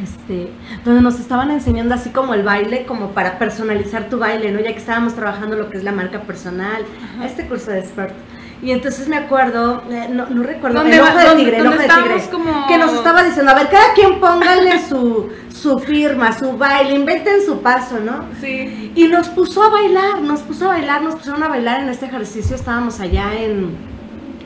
este, 0.01 0.51
donde 0.85 1.01
nos 1.01 1.19
estaban 1.19 1.51
enseñando 1.51 1.95
así 1.95 2.09
como 2.09 2.33
el 2.33 2.43
baile, 2.43 2.85
como 2.85 3.11
para 3.11 3.39
personalizar 3.39 4.09
tu 4.09 4.19
baile, 4.19 4.51
¿no? 4.51 4.59
Ya 4.59 4.71
que 4.71 4.79
estábamos 4.79 5.15
trabajando 5.15 5.55
lo 5.55 5.69
que 5.69 5.77
es 5.77 5.83
la 5.83 5.91
marca 5.91 6.21
personal, 6.21 6.83
este 7.23 7.47
curso 7.47 7.71
de 7.71 7.79
expert. 7.79 8.13
Y 8.61 8.71
entonces 8.71 9.07
me 9.07 9.15
acuerdo, 9.15 9.83
eh, 9.89 10.09
no, 10.11 10.25
no, 10.29 10.43
recuerdo, 10.43 10.81
el 10.81 10.99
ojo 10.99 11.17
de 11.17 11.35
tigre, 11.37 11.57
el 11.59 11.67
ojo 11.67 11.77
de 11.77 11.87
tigre, 11.87 12.21
que 12.67 12.77
nos 12.77 12.93
estaba 12.93 13.23
diciendo, 13.23 13.51
a 13.51 13.55
ver, 13.55 13.69
cada 13.69 13.93
quien 13.93 14.19
póngale 14.19 14.85
su, 14.85 15.29
su 15.49 15.79
firma, 15.79 16.37
su 16.37 16.57
baile, 16.57 16.93
inventen 16.95 17.45
su 17.45 17.61
paso, 17.61 17.99
¿no? 18.01 18.25
Sí. 18.41 18.91
Y 18.95 19.07
nos 19.07 19.29
puso 19.29 19.63
a 19.63 19.69
bailar, 19.69 20.21
nos 20.21 20.41
puso 20.41 20.65
a 20.65 20.73
bailar, 20.73 21.01
nos 21.01 21.15
pusieron 21.15 21.41
a 21.43 21.47
bailar 21.47 21.81
en 21.81 21.89
este 21.89 22.07
ejercicio, 22.07 22.53
estábamos 22.53 22.99
allá 22.99 23.33
en 23.39 23.77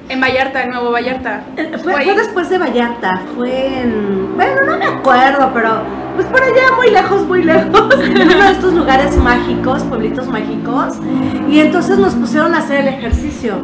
en 0.09 0.21
Vallarta, 0.21 0.63
en 0.63 0.71
Nuevo 0.71 0.91
Vallarta. 0.91 1.43
Eh, 1.57 1.77
fue, 1.81 2.05
después 2.15 2.49
de 2.49 2.57
Vallarta, 2.57 3.21
fue 3.35 3.81
en... 3.81 4.35
Bueno, 4.35 4.55
no 4.65 4.77
me 4.77 4.85
acuerdo, 4.85 5.51
pero 5.53 5.83
pues 6.15 6.27
por 6.27 6.43
allá 6.43 6.75
muy 6.75 6.91
lejos, 6.91 7.25
muy 7.27 7.43
lejos, 7.43 7.95
en 8.03 8.21
uno 8.21 8.43
de 8.45 8.51
estos 8.51 8.73
lugares 8.73 9.17
mágicos, 9.17 9.83
pueblitos 9.83 10.27
mágicos, 10.27 10.97
y 11.49 11.59
entonces 11.59 11.97
nos 11.97 12.13
pusieron 12.13 12.53
a 12.53 12.59
hacer 12.59 12.81
el 12.81 12.87
ejercicio. 12.87 13.55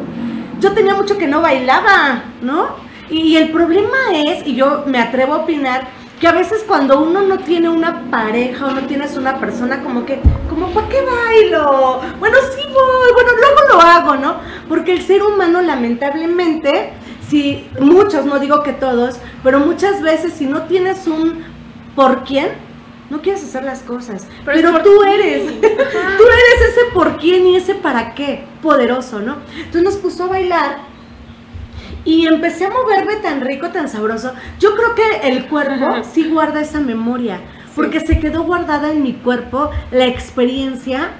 Yo 0.60 0.72
tenía 0.72 0.94
mucho 0.94 1.16
que 1.16 1.26
no 1.26 1.40
bailaba, 1.40 2.22
¿no? 2.42 2.90
y 3.10 3.36
el 3.36 3.50
problema 3.50 3.96
es, 4.14 4.46
y 4.46 4.54
yo 4.54 4.84
me 4.86 4.98
atrevo 5.00 5.34
a 5.34 5.38
opinar, 5.38 5.88
que 6.20 6.28
a 6.28 6.32
veces 6.32 6.64
cuando 6.68 7.02
uno 7.02 7.22
no 7.22 7.38
tiene 7.38 7.70
una 7.70 8.10
pareja 8.10 8.66
o 8.66 8.70
no 8.72 8.82
tienes 8.82 9.16
una 9.16 9.40
persona 9.40 9.82
como 9.82 10.04
que, 10.04 10.20
como, 10.50 10.68
¿para 10.68 10.86
qué 10.88 11.00
bailo? 11.00 12.02
Bueno, 12.18 12.36
sí 12.54 12.62
voy, 12.62 13.12
bueno, 13.14 13.30
luego 13.40 13.72
lo 13.72 13.80
hago, 13.80 14.16
¿no? 14.16 14.36
Porque 14.68 14.92
el 14.92 15.02
ser 15.02 15.22
humano 15.22 15.62
lamentablemente, 15.62 16.92
si 17.26 17.66
muchos, 17.80 18.26
no 18.26 18.38
digo 18.38 18.62
que 18.62 18.74
todos, 18.74 19.16
pero 19.42 19.60
muchas 19.60 20.02
veces 20.02 20.34
si 20.34 20.44
no 20.44 20.64
tienes 20.64 21.06
un 21.06 21.42
por 21.96 22.22
quién, 22.24 22.50
no 23.08 23.22
quieres 23.22 23.42
hacer 23.42 23.64
las 23.64 23.80
cosas. 23.80 24.26
Pero, 24.44 24.78
tú 24.82 25.02
eres, 25.02 25.58
tú 25.60 25.66
eres 25.70 26.68
ese 26.68 26.92
por 26.92 27.16
quién 27.16 27.46
y 27.46 27.56
ese 27.56 27.74
para 27.74 28.14
qué, 28.14 28.44
poderoso, 28.60 29.20
¿no? 29.20 29.38
Entonces 29.56 29.82
nos 29.82 29.96
puso 29.96 30.24
a 30.24 30.28
bailar 30.28 30.89
y 32.04 32.26
empecé 32.26 32.66
a 32.66 32.70
moverme 32.70 33.16
tan 33.16 33.40
rico, 33.40 33.70
tan 33.70 33.88
sabroso. 33.88 34.32
Yo 34.58 34.74
creo 34.74 34.94
que 34.94 35.28
el 35.28 35.46
cuerpo 35.46 36.02
sí 36.12 36.28
guarda 36.28 36.60
esa 36.60 36.80
memoria, 36.80 37.40
porque 37.74 38.00
se 38.00 38.18
quedó 38.18 38.44
guardada 38.44 38.90
en 38.90 39.02
mi 39.02 39.14
cuerpo 39.14 39.70
la 39.90 40.06
experiencia 40.06 41.10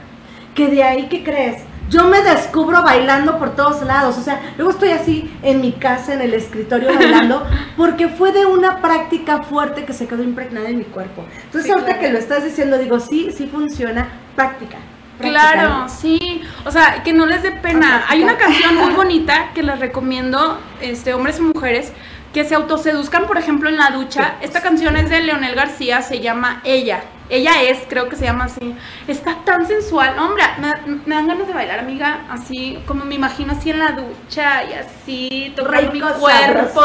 que 0.54 0.68
de 0.68 0.82
ahí, 0.82 1.08
¿qué 1.08 1.22
crees? 1.22 1.62
Yo 1.88 2.06
me 2.06 2.22
descubro 2.22 2.82
bailando 2.82 3.38
por 3.38 3.56
todos 3.56 3.82
lados, 3.82 4.16
o 4.16 4.22
sea, 4.22 4.40
luego 4.56 4.70
estoy 4.70 4.90
así 4.90 5.28
en 5.42 5.60
mi 5.60 5.72
casa, 5.72 6.14
en 6.14 6.20
el 6.20 6.34
escritorio 6.34 6.88
bailando, 6.94 7.44
porque 7.76 8.08
fue 8.08 8.30
de 8.30 8.46
una 8.46 8.80
práctica 8.80 9.42
fuerte 9.42 9.84
que 9.84 9.92
se 9.92 10.06
quedó 10.06 10.22
impregnada 10.22 10.68
en 10.68 10.78
mi 10.78 10.84
cuerpo. 10.84 11.24
Entonces 11.44 11.70
ahorita 11.70 11.98
que 11.98 12.10
lo 12.10 12.18
estás 12.18 12.44
diciendo, 12.44 12.78
digo, 12.78 13.00
sí, 13.00 13.30
sí 13.36 13.46
funciona, 13.46 14.08
práctica. 14.36 14.78
Claro, 15.20 15.88
sí. 15.88 16.42
O 16.64 16.70
sea, 16.70 17.02
que 17.02 17.12
no 17.12 17.26
les 17.26 17.42
dé 17.42 17.52
pena. 17.52 18.04
Hay 18.08 18.22
una 18.22 18.36
canción 18.36 18.76
muy 18.76 18.92
bonita 18.94 19.50
que 19.54 19.62
les 19.62 19.78
recomiendo, 19.78 20.60
este, 20.80 21.14
hombres 21.14 21.38
y 21.38 21.42
mujeres, 21.42 21.92
que 22.32 22.44
se 22.44 22.54
autoseduzcan, 22.54 23.26
por 23.26 23.38
ejemplo, 23.38 23.68
en 23.68 23.76
la 23.76 23.90
ducha. 23.90 24.36
Esta 24.40 24.60
canción 24.60 24.96
es 24.96 25.10
de 25.10 25.20
Leonel 25.20 25.54
García, 25.54 26.02
se 26.02 26.20
llama 26.20 26.60
Ella. 26.64 27.02
Ella 27.30 27.62
es, 27.62 27.78
creo 27.88 28.08
que 28.08 28.16
se 28.16 28.24
llama 28.24 28.46
así. 28.46 28.74
Está 29.06 29.36
tan 29.44 29.64
sensual. 29.64 30.18
Hombre, 30.18 30.42
me, 30.58 31.14
dan 31.14 31.28
ganas 31.28 31.46
de 31.46 31.52
bailar, 31.54 31.78
amiga, 31.78 32.22
así 32.28 32.78
como 32.86 33.04
me 33.04 33.14
imagino 33.14 33.52
así 33.52 33.70
en 33.70 33.78
la 33.78 33.92
ducha 33.92 34.64
y 34.64 34.72
así, 34.74 35.52
tocar 35.54 35.92
mi 35.92 36.00
cuerpo 36.00 36.28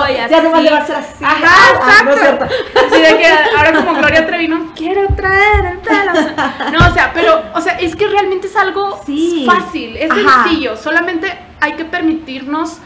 y 0.07 0.17
así. 0.17 0.31
Ya 0.31 0.41
no 0.43 0.51
va 0.51 0.59
a 0.59 0.77
así. 0.77 1.23
Ajá, 1.23 1.79
ah, 1.81 2.03
exacto. 2.11 2.45
así 2.85 3.01
de 3.01 3.17
que 3.17 3.27
ahora 3.57 3.73
como 3.73 3.95
Gloria 3.95 4.27
Trevi 4.27 4.44
no 4.57 4.73
quiero 4.75 5.07
traer 5.15 5.65
el 5.65 5.77
pelo. 5.79 6.11
No, 6.71 6.87
o 6.87 6.93
sea, 6.93 7.11
pero, 7.13 7.43
o 7.53 7.61
sea, 7.61 7.73
es 7.73 7.95
que 7.95 8.07
realmente 8.07 8.47
es 8.47 8.55
algo 8.55 8.97
fácil, 9.45 9.97
es 9.97 10.11
sencillo. 10.13 10.75
Solamente 10.77 11.31
hay 11.59 11.73
que 11.73 11.85
permitirnos 11.85 12.79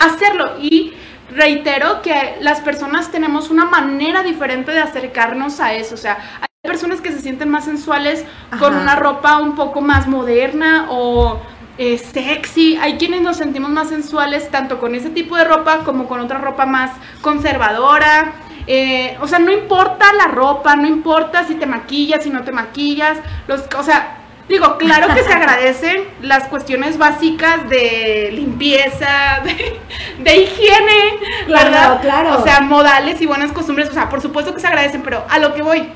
hacerlo 0.00 0.58
y 0.60 0.94
reitero 1.34 2.02
que 2.02 2.36
las 2.40 2.60
personas 2.60 3.10
tenemos 3.10 3.50
una 3.50 3.64
manera 3.64 4.22
diferente 4.22 4.72
de 4.72 4.80
acercarnos 4.80 5.60
a 5.60 5.74
eso. 5.74 5.94
O 5.94 5.98
sea, 5.98 6.18
hay 6.40 6.70
personas 6.70 7.00
que 7.00 7.12
se 7.12 7.20
sienten 7.20 7.48
más 7.48 7.64
sensuales 7.64 8.24
con 8.58 8.74
una 8.74 8.96
ropa 8.96 9.38
un 9.38 9.54
poco 9.54 9.80
más 9.80 10.06
moderna 10.08 10.86
o 10.90 11.40
eh, 11.78 11.98
sexy. 11.98 12.76
Hay 12.76 12.98
quienes 12.98 13.22
nos 13.22 13.36
sentimos 13.36 13.70
más 13.70 13.88
sensuales 13.88 14.50
tanto 14.50 14.78
con 14.80 14.94
ese 14.94 15.10
tipo 15.10 15.36
de 15.36 15.44
ropa 15.44 15.78
como 15.84 16.08
con 16.08 16.20
otra 16.20 16.38
ropa 16.38 16.66
más 16.66 16.90
conservadora. 17.22 18.32
Eh, 18.72 19.18
o 19.20 19.26
sea, 19.26 19.40
no 19.40 19.50
importa 19.50 20.12
la 20.12 20.28
ropa, 20.28 20.76
no 20.76 20.86
importa 20.86 21.42
si 21.42 21.56
te 21.56 21.66
maquillas, 21.66 22.22
si 22.22 22.30
no 22.30 22.44
te 22.44 22.52
maquillas. 22.52 23.18
Los, 23.48 23.64
o 23.76 23.82
sea, 23.82 24.18
digo, 24.48 24.78
claro 24.78 25.12
que 25.12 25.24
se 25.24 25.32
agradecen 25.32 26.04
las 26.22 26.46
cuestiones 26.46 26.96
básicas 26.96 27.68
de 27.68 28.30
limpieza, 28.32 29.42
de, 30.20 30.36
higiene, 30.36 31.18
claro, 31.46 32.00
Claro. 32.00 32.38
O 32.38 32.44
sea, 32.44 32.60
modales 32.60 33.20
y 33.20 33.26
buenas 33.26 33.50
costumbres. 33.50 33.90
O 33.90 33.92
sea, 33.92 34.08
por 34.08 34.22
supuesto 34.22 34.54
que 34.54 34.60
se 34.60 34.68
agradecen, 34.68 35.02
pero 35.02 35.24
a 35.28 35.40
lo 35.40 35.52
que 35.52 35.62
voy 35.62 35.88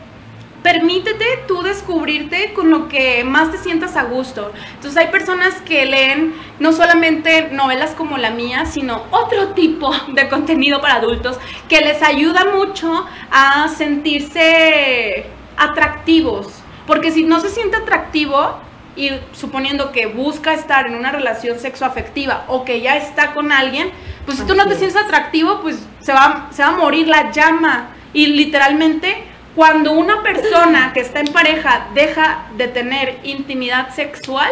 permítete 0.64 1.26
tú 1.46 1.62
descubrirte 1.62 2.54
con 2.54 2.70
lo 2.70 2.88
que 2.88 3.22
más 3.22 3.52
te 3.52 3.58
sientas 3.58 3.96
a 3.96 4.04
gusto. 4.04 4.50
Entonces 4.74 4.96
hay 4.96 5.08
personas 5.08 5.60
que 5.60 5.84
leen 5.84 6.34
no 6.58 6.72
solamente 6.72 7.50
novelas 7.52 7.90
como 7.90 8.16
la 8.16 8.30
mía, 8.30 8.64
sino 8.64 9.04
otro 9.10 9.48
tipo 9.48 9.92
de 10.14 10.26
contenido 10.30 10.80
para 10.80 10.94
adultos 10.94 11.38
que 11.68 11.82
les 11.82 12.02
ayuda 12.02 12.46
mucho 12.56 13.06
a 13.30 13.68
sentirse 13.68 15.26
atractivos. 15.58 16.48
Porque 16.86 17.12
si 17.12 17.24
no 17.24 17.40
se 17.40 17.50
siente 17.50 17.76
atractivo, 17.76 18.58
y 18.96 19.10
suponiendo 19.32 19.90
que 19.90 20.06
busca 20.06 20.54
estar 20.54 20.86
en 20.86 20.94
una 20.94 21.10
relación 21.10 21.58
sexoafectiva 21.58 22.44
o 22.46 22.64
que 22.64 22.80
ya 22.80 22.96
está 22.96 23.34
con 23.34 23.50
alguien, 23.50 23.90
pues 24.24 24.38
si 24.38 24.44
tú 24.44 24.54
no 24.54 24.68
te 24.68 24.76
sientes 24.76 24.96
atractivo, 24.96 25.60
pues 25.60 25.84
se 26.00 26.12
va, 26.12 26.48
se 26.52 26.62
va 26.62 26.68
a 26.68 26.76
morir 26.76 27.08
la 27.08 27.32
llama. 27.32 27.88
Y 28.12 28.26
literalmente, 28.26 29.24
cuando 29.54 29.92
una 29.92 30.22
persona 30.22 30.92
que 30.92 31.00
está 31.00 31.20
en 31.20 31.32
pareja 31.32 31.88
deja 31.94 32.46
de 32.56 32.68
tener 32.68 33.18
intimidad 33.22 33.90
sexual, 33.94 34.50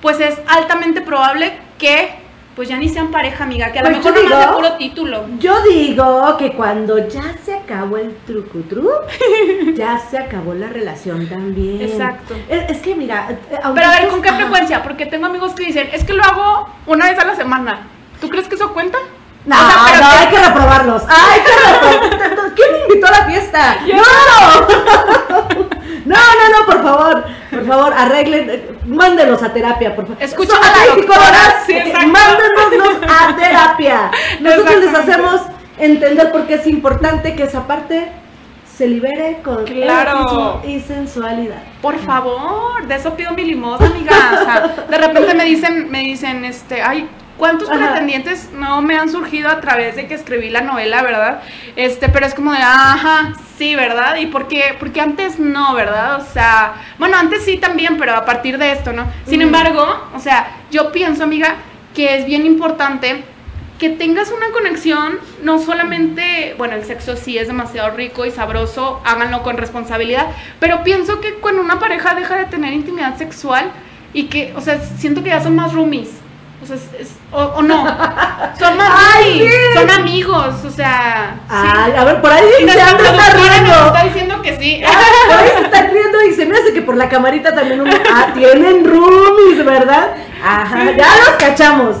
pues 0.00 0.20
es 0.20 0.38
altamente 0.46 1.00
probable 1.00 1.52
que 1.78 2.22
pues 2.54 2.68
ya 2.68 2.76
ni 2.76 2.88
sean 2.88 3.10
pareja, 3.10 3.44
amiga, 3.44 3.72
que 3.72 3.80
a 3.80 3.82
lo 3.82 3.88
Pues 3.88 4.04
mejor 4.04 4.14
yo 4.14 4.28
nomás 4.28 4.46
de 4.46 4.52
puro 4.54 4.72
título. 4.74 5.24
Yo 5.40 5.60
digo 5.62 6.36
que 6.38 6.52
cuando 6.52 7.08
ya 7.08 7.34
se 7.44 7.54
acabó 7.54 7.96
el 7.96 8.14
trucutru, 8.26 8.88
ya 9.74 9.98
se 9.98 10.18
acabó 10.18 10.54
la 10.54 10.68
relación 10.68 11.28
también. 11.28 11.82
Exacto. 11.82 12.34
Es, 12.48 12.70
es 12.70 12.78
que 12.78 12.94
mira, 12.94 13.28
eh, 13.50 13.58
aunque 13.62 13.80
Pero 13.80 13.92
a 13.92 14.00
ver, 14.00 14.08
¿con 14.08 14.22
qué 14.22 14.32
frecuencia? 14.32 14.82
Porque 14.84 15.06
tengo 15.06 15.26
amigos 15.26 15.52
que 15.54 15.64
dicen, 15.64 15.88
es 15.92 16.04
que 16.04 16.12
lo 16.12 16.22
hago 16.22 16.68
una 16.86 17.10
vez 17.10 17.18
a 17.18 17.24
la 17.24 17.34
semana. 17.34 17.88
¿Tú 18.20 18.28
crees 18.28 18.46
que 18.46 18.54
eso 18.54 18.72
cuenta? 18.72 18.98
No, 19.46 19.56
O 19.56 19.58
sea, 19.58 19.76
pero 19.86 20.04
no, 20.04 20.10
que- 20.10 20.16
hay 20.16 20.28
que 20.28 20.38
reprobarlos. 20.48 21.02
Hay 21.08 21.40
que 21.40 21.72
reprobarlos. 21.72 22.52
¿Quién 22.54 22.72
me 22.72 22.78
invitó 22.80 23.06
a 23.06 23.10
la 23.10 23.24
fiesta? 23.26 23.76
Yo. 23.86 23.94
¡No! 23.96 24.02
No, 26.06 26.16
no, 26.16 26.58
no, 26.60 26.66
por 26.66 26.82
favor. 26.82 27.24
Por 27.50 27.66
favor, 27.66 27.92
arreglen. 27.96 28.50
eh, 28.50 28.70
Mándenos 28.86 29.42
a 29.42 29.52
terapia, 29.52 29.94
por 29.96 30.06
favor. 30.06 30.22
Escuchen 30.22 30.54
Son 30.56 30.64
a 30.64 30.70
la 30.86 30.94
doctora, 30.94 31.62
sí. 31.66 31.74
Mándenos 32.06 32.96
a 33.08 33.36
terapia. 33.40 34.10
Nosotros 34.40 34.76
les 34.76 34.94
hacemos 34.94 35.40
entender 35.78 36.30
por 36.32 36.46
qué 36.46 36.54
es 36.54 36.66
importante 36.66 37.34
que 37.34 37.44
esa 37.44 37.66
parte 37.66 38.12
se 38.76 38.86
libere 38.88 39.40
con 39.44 39.64
Claro. 39.64 40.60
y 40.66 40.80
sensualidad. 40.80 41.62
Por 41.80 41.98
favor, 41.98 42.86
de 42.86 42.94
eso 42.96 43.14
pido 43.14 43.32
mi 43.32 43.44
limosna, 43.44 43.86
amiga. 43.86 44.12
O 44.40 44.44
sea, 44.44 44.74
de 44.88 44.98
repente 44.98 45.34
me 45.34 45.44
dicen, 45.44 45.90
me 45.90 46.00
dicen, 46.00 46.44
este, 46.44 46.82
ay, 46.82 47.08
¿cuántos 47.38 47.68
Ajá. 47.68 47.78
pretendientes 47.78 48.50
no 48.52 48.80
me 48.82 48.96
han 48.96 49.10
surgido 49.10 49.48
a 49.48 49.60
través 49.60 49.96
de 49.96 50.06
que 50.06 50.14
escribí 50.14 50.50
la 50.50 50.60
novela, 50.62 51.02
verdad? 51.02 51.42
Este, 51.76 52.08
pero 52.08 52.26
es 52.26 52.34
como 52.34 52.52
de, 52.52 52.58
ajá, 52.58 53.32
sí, 53.58 53.74
¿verdad? 53.76 54.16
¿Y 54.16 54.26
por 54.26 54.48
qué? 54.48 54.76
Porque 54.78 55.00
antes 55.00 55.38
no, 55.38 55.74
¿verdad? 55.74 56.20
O 56.20 56.24
sea, 56.32 56.74
bueno, 56.98 57.16
antes 57.16 57.44
sí 57.44 57.56
también, 57.58 57.96
pero 57.98 58.14
a 58.14 58.24
partir 58.24 58.58
de 58.58 58.72
esto, 58.72 58.92
¿no? 58.92 59.06
Sin 59.26 59.40
Mm. 59.40 59.42
embargo, 59.42 60.08
o 60.14 60.18
sea, 60.20 60.48
yo 60.70 60.92
pienso, 60.92 61.24
amiga, 61.24 61.56
que 61.94 62.16
es 62.16 62.26
bien 62.26 62.46
importante 62.46 63.24
que 63.78 63.90
tengas 63.90 64.30
una 64.30 64.50
conexión, 64.52 65.18
no 65.42 65.58
solamente, 65.58 66.54
bueno, 66.56 66.74
el 66.76 66.84
sexo 66.84 67.16
sí 67.16 67.36
es 67.38 67.48
demasiado 67.48 67.90
rico 67.96 68.24
y 68.24 68.30
sabroso, 68.30 69.00
háganlo 69.04 69.42
con 69.42 69.56
responsabilidad, 69.56 70.26
pero 70.60 70.84
pienso 70.84 71.20
que 71.20 71.34
cuando 71.34 71.60
una 71.60 71.80
pareja 71.80 72.14
deja 72.14 72.36
de 72.36 72.44
tener 72.44 72.72
intimidad 72.72 73.16
sexual 73.18 73.70
y 74.12 74.24
que, 74.24 74.54
o 74.56 74.60
sea, 74.60 74.78
siento 74.80 75.22
que 75.24 75.30
ya 75.30 75.42
son 75.42 75.56
más 75.56 75.72
roomies, 75.72 76.08
o 76.64 76.66
sea, 76.66 76.76
es- 76.76 77.00
es- 77.00 77.16
o, 77.30 77.38
o 77.42 77.62
no, 77.62 77.84
son 78.58 78.78
sí. 79.22 79.48
son 79.74 79.90
amigos, 79.90 80.54
o 80.66 80.70
sea, 80.70 81.36
sí. 81.48 81.92
a 81.96 82.04
ver, 82.04 82.20
por 82.20 82.30
ahí 82.32 82.44
se 82.58 82.64
riendo. 83.38 83.86
está 83.86 84.04
diciendo 84.04 84.42
que 84.42 84.56
sí. 84.56 84.82
Por 85.28 85.36
ahí 85.38 85.48
se 85.56 85.64
están 85.64 85.90
riendo 85.90 86.22
y 86.22 86.32
se 86.34 86.46
me 86.46 86.56
hace 86.58 86.72
que 86.72 86.82
por 86.82 86.96
la 86.96 87.08
camarita 87.08 87.54
también 87.54 87.80
uno. 87.80 87.90
Ah, 88.12 88.28
tienen 88.34 88.84
roomies, 88.84 89.64
¿verdad? 89.64 90.08
Ajá, 90.44 90.80
Sí. 90.82 90.94
ya 90.98 91.06
los 91.18 91.28
cachamos. 91.38 91.96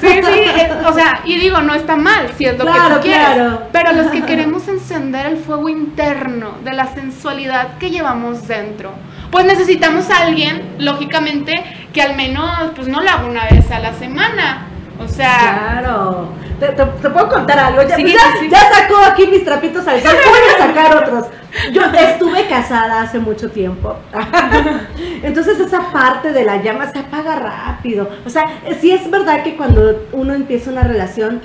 Sí, 0.00 0.08
sí, 0.08 0.40
eh, 0.40 0.70
o 0.86 0.92
sea, 0.92 1.20
y 1.24 1.36
digo, 1.38 1.60
no 1.60 1.74
está 1.74 1.96
mal 1.96 2.30
si 2.36 2.46
es 2.46 2.58
lo 2.58 2.64
que 2.64 2.72
tú 2.72 3.00
quieres. 3.02 3.26
claro. 3.34 3.62
Pero 3.72 3.92
los 3.92 4.06
que 4.08 4.22
queremos 4.22 4.68
encender 4.68 5.26
el 5.26 5.38
fuego 5.38 5.68
interno 5.68 6.56
de 6.64 6.72
la 6.72 6.86
sensualidad 6.94 7.78
que 7.78 7.90
llevamos 7.90 8.46
dentro, 8.48 8.92
pues 9.30 9.44
necesitamos 9.46 10.10
a 10.10 10.18
alguien, 10.26 10.74
lógicamente, 10.78 11.62
que 11.92 12.02
al 12.02 12.16
menos, 12.16 12.70
pues 12.74 12.88
no 12.88 13.00
lo 13.00 13.10
haga 13.10 13.24
una 13.24 13.44
vez 13.46 13.70
a 13.70 13.78
la 13.78 13.94
semana. 13.94 14.68
O 15.04 15.08
sea, 15.08 15.80
Claro. 15.80 16.28
¿Te, 16.60 16.68
te, 16.68 16.84
te 16.84 17.10
puedo 17.10 17.28
contar 17.28 17.58
algo? 17.58 17.82
Ya, 17.82 17.96
Sí, 17.96 18.04
ya, 18.04 18.18
sí, 18.38 18.38
sí. 18.42 18.48
ya 18.50 18.60
sacó 18.72 18.96
aquí 19.04 19.26
mis 19.26 19.44
trapitos 19.44 19.86
al 19.88 20.00
sol. 20.00 20.12
Voy 20.12 20.40
a 20.54 20.66
sacar 20.66 20.96
otros. 20.96 21.26
Yo 21.72 21.82
estuve 21.84 22.46
casada 22.46 23.02
hace 23.02 23.18
mucho 23.18 23.50
tiempo. 23.50 23.96
Entonces 25.22 25.58
esa 25.60 25.90
parte 25.92 26.32
de 26.32 26.44
la 26.44 26.62
llama 26.62 26.90
se 26.90 26.98
apaga 27.00 27.36
rápido. 27.36 28.08
O 28.24 28.30
sea, 28.30 28.44
sí 28.80 28.90
es 28.92 29.10
verdad 29.10 29.42
que 29.42 29.56
cuando 29.56 30.06
uno 30.12 30.34
empieza 30.34 30.70
una 30.70 30.82
relación 30.82 31.40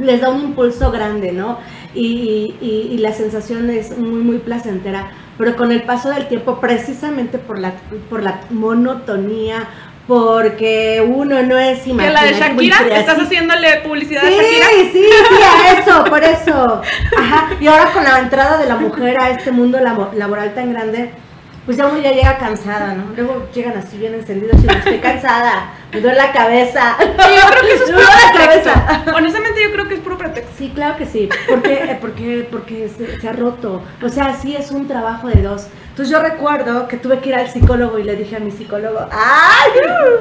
les 0.00 0.20
da 0.20 0.30
un 0.30 0.40
impulso 0.42 0.90
grande, 0.90 1.30
¿no? 1.32 1.58
Y, 1.94 2.56
y- 2.60 2.88
y 2.92 2.98
la 2.98 3.12
sensación 3.12 3.70
es 3.70 3.96
muy, 3.96 4.20
muy 4.22 4.38
placentera. 4.38 5.10
Pero 5.38 5.56
con 5.56 5.70
el 5.72 5.82
paso 5.82 6.10
del 6.10 6.26
tiempo, 6.28 6.60
precisamente 6.60 7.38
por 7.38 7.58
la, 7.58 7.72
por 8.10 8.22
la 8.22 8.40
monotonía, 8.50 9.64
porque 10.06 11.02
uno 11.06 11.42
no 11.42 11.58
es 11.58 11.80
que 11.82 11.92
la 11.94 12.24
de 12.24 12.34
Shakira, 12.34 12.76
estás 12.92 13.18
haciéndole 13.18 13.76
publicidad 13.84 14.22
Sí, 14.22 14.34
a 14.34 14.42
Shakira. 14.42 14.66
sí, 14.70 14.90
sí, 14.92 15.04
a 15.42 15.80
eso, 15.80 16.04
por 16.04 16.22
eso. 16.22 16.82
Ajá. 17.18 17.50
Y 17.60 17.66
ahora 17.66 17.90
con 17.92 18.04
la 18.04 18.18
entrada 18.18 18.58
de 18.58 18.66
la 18.66 18.76
mujer 18.76 19.18
a 19.18 19.30
este 19.30 19.50
mundo 19.50 19.78
labo- 19.80 20.10
laboral 20.14 20.54
tan 20.54 20.72
grande, 20.72 21.10
pues 21.64 21.76
ya 21.78 21.86
uno 21.86 21.98
ya 22.00 22.12
llega 22.12 22.36
cansada, 22.38 22.94
¿no? 22.94 23.04
Luego 23.16 23.46
llegan 23.54 23.76
así 23.76 23.96
bien 23.96 24.14
encendidos 24.14 24.62
y 24.62 24.66
estoy 24.66 24.98
cansada, 24.98 25.72
me 25.92 26.00
duele 26.00 26.16
la 26.18 26.32
cabeza. 26.32 26.96
Sí, 26.98 27.06
yo 27.06 27.50
creo 27.50 27.62
que 27.62 27.74
eso 27.74 27.84
es 27.84 27.90
Me 27.90 27.96
puro 27.96 28.06
duele 28.06 28.22
la 28.22 28.32
pretexto. 28.32 28.70
cabeza. 28.72 29.16
Honestamente, 29.16 29.62
yo 29.62 29.72
creo 29.72 29.88
que 29.88 29.94
es 29.94 30.00
puro 30.00 30.18
pretexto. 30.18 30.52
Sí, 30.58 30.72
claro 30.74 30.96
que 30.96 31.06
sí, 31.06 31.28
porque, 31.48 31.72
eh, 31.74 31.98
porque, 32.00 32.48
porque 32.50 32.88
se, 32.88 33.20
se 33.20 33.28
ha 33.28 33.32
roto. 33.32 33.82
O 34.02 34.08
sea, 34.08 34.34
sí 34.34 34.54
es 34.54 34.70
un 34.70 34.86
trabajo 34.86 35.28
de 35.28 35.42
dos. 35.42 35.68
Entonces 35.90 36.12
yo 36.12 36.20
recuerdo 36.20 36.88
que 36.88 36.96
tuve 36.96 37.20
que 37.20 37.28
ir 37.28 37.36
al 37.36 37.48
psicólogo 37.48 37.98
y 38.00 38.02
le 38.02 38.16
dije 38.16 38.36
a 38.36 38.40
mi 38.40 38.50
psicólogo, 38.50 39.06
¡ay! 39.12 39.70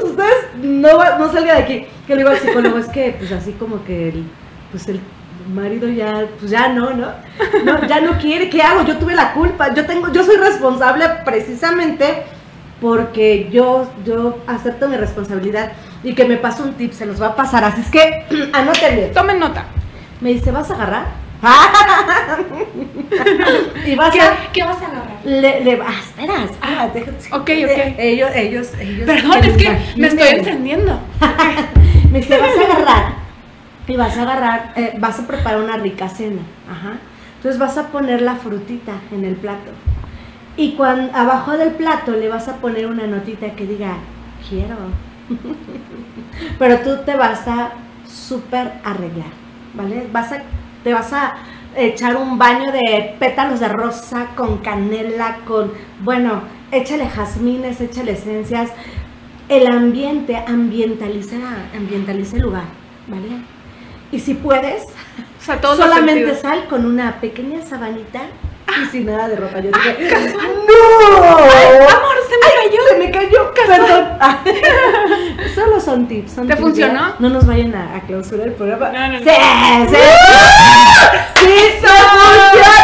Ustedes 0.03 0.36
no, 0.62 1.17
no 1.17 1.32
salgan 1.34 1.58
de 1.58 1.63
aquí. 1.63 1.88
Que 2.06 2.13
le 2.13 2.19
digo 2.19 2.29
al 2.29 2.38
psicólogo, 2.39 2.77
es 2.77 2.88
que 2.89 3.15
pues 3.17 3.32
así 3.32 3.53
como 3.53 3.84
que 3.84 4.10
el, 4.10 4.23
pues 4.71 4.88
el 4.88 4.99
marido 5.47 5.88
ya, 5.89 6.27
pues 6.39 6.51
ya 6.51 6.69
no, 6.69 6.91
¿no? 6.91 7.08
no, 7.65 7.88
ya 7.88 8.01
no 8.01 8.17
quiere, 8.17 8.49
¿qué 8.49 8.62
hago? 8.62 8.84
Yo 8.84 8.97
tuve 8.97 9.15
la 9.15 9.34
culpa, 9.34 9.73
yo 9.73 9.86
tengo, 9.86 10.12
yo 10.12 10.23
soy 10.23 10.38
responsable 10.38 11.06
precisamente 11.25 12.23
porque 12.82 13.49
yo, 13.51 13.89
yo 14.06 14.39
acepto 14.47 14.88
mi 14.89 14.97
responsabilidad 14.97 15.71
y 16.03 16.13
que 16.13 16.25
me 16.25 16.38
pasó 16.38 16.63
un 16.63 16.73
tip, 16.73 16.91
se 16.91 17.06
los 17.06 17.21
va 17.21 17.27
a 17.27 17.36
pasar, 17.36 17.63
así 17.63 17.82
es 17.82 17.89
que 17.89 18.25
anótenle. 18.53 19.08
Tomen 19.08 19.39
nota. 19.39 19.65
Me 20.21 20.34
dice, 20.34 20.51
¿vas 20.51 20.69
a 20.71 20.75
agarrar? 20.75 21.06
y 23.86 23.95
vas 23.95 24.12
¿Qué, 24.13 24.21
a... 24.21 24.38
qué 24.51 24.63
vas 24.63 24.82
a 24.82 24.86
agarrar? 24.86 25.03
Le, 25.25 25.63
le, 25.63 25.79
ah, 25.82 25.93
espera, 25.99 26.43
espera, 26.43 26.89
déjate. 26.93 27.27
ok, 27.32 27.41
ok. 27.41 27.95
Ellos, 27.97 28.29
ellos, 28.36 28.71
ellos. 28.79 29.06
Perdón, 29.06 29.43
es 29.43 29.58
que 29.58 29.77
me 29.95 30.08
estoy 30.08 30.27
encendiendo. 30.27 30.99
Me 32.12 32.19
dice, 32.19 32.38
vas 32.38 32.49
a 32.49 32.73
agarrar. 32.73 33.23
Y 33.88 33.96
vas 33.96 34.17
a 34.17 34.22
agarrar, 34.24 34.74
eh, 34.76 34.96
vas 35.00 35.19
a 35.19 35.28
preparar 35.28 35.62
una 35.62 35.78
rica 35.78 36.08
cena. 36.08 36.41
Entonces 37.36 37.60
vas 37.60 37.78
a 37.78 37.88
poner 37.88 38.22
la 38.22 38.36
frutita 38.36 38.93
en 39.12 39.26
el 39.26 39.36
plato. 39.36 39.72
Y 40.56 40.74
cuando 40.74 41.13
abajo 41.15 41.58
del 41.58 41.72
plato 41.72 42.12
le 42.12 42.30
vas 42.30 42.48
a 42.48 42.58
poner 42.58 42.86
una 42.86 43.08
notita 43.08 43.54
que 43.56 43.65
diga, 43.65 43.96
quiero. 44.48 44.76
Pero 46.60 46.80
tú 46.80 47.04
te 47.06 47.15
vas 47.15 47.48
a 47.48 47.72
súper 48.08 48.74
arreglar, 48.84 49.32
¿vale? 49.74 50.08
Vas 50.12 50.32
a, 50.32 50.43
te 50.84 50.93
vas 50.93 51.12
a 51.12 51.34
echar 51.76 52.15
un 52.15 52.38
baño 52.38 52.72
de 52.72 53.15
pétalos 53.19 53.60
de 53.60 53.67
rosa 53.67 54.28
con 54.36 54.60
canela, 54.60 55.39
con, 55.46 55.72
bueno, 56.02 56.43
échale 56.72 57.08
jazmines, 57.08 57.82
échale 57.82 58.12
esencias. 58.12 58.72
El 59.50 59.67
ambiente, 59.67 60.38
ambientaliza, 60.38 61.36
ambientaliza 61.76 62.38
el 62.38 62.43
lugar, 62.43 62.63
¿vale? 63.08 63.43
Y 64.13 64.19
si 64.19 64.36
puedes, 64.36 64.84
O 65.41 65.45
sea, 65.45 65.60
solamente 65.62 66.36
sal 66.36 66.67
con 66.69 66.86
una 66.86 67.19
pequeña 67.19 67.62
sabanita 67.62 68.21
y 68.82 68.86
sin 68.91 69.08
nada 69.08 69.28
de 69.28 69.36
ropa. 69.36 69.60
Yo 69.60 69.71
dije, 69.71 70.08
casual. 70.08 70.52
¡No! 70.67 71.28
Amor, 71.28 72.15
se 72.30 72.38
me 72.38 72.49
cayó. 72.63 72.82
Se 72.89 72.97
me 72.97 73.12
cayó, 73.12 73.54
perdón. 73.54 74.17
Solo 75.56 75.82
son 75.82 76.08
tips. 76.08 76.32
Son 76.32 76.47
¿Te 76.47 76.54
tips, 76.54 76.62
funcionó? 76.65 77.10
¿ya? 77.10 77.15
No 77.19 77.30
nos 77.30 77.45
vayan 77.45 77.76
a, 77.76 77.97
a 77.97 78.02
clausurar 78.02 78.47
el 78.47 78.54
programa. 78.54 78.89
No, 78.89 78.99
no, 78.99 79.13
no. 79.13 79.19
Sí, 79.19 79.26
sí. 79.26 79.95
¡Sí! 81.36 81.45
Sí, 81.45 81.88
funcionó. 81.88 82.83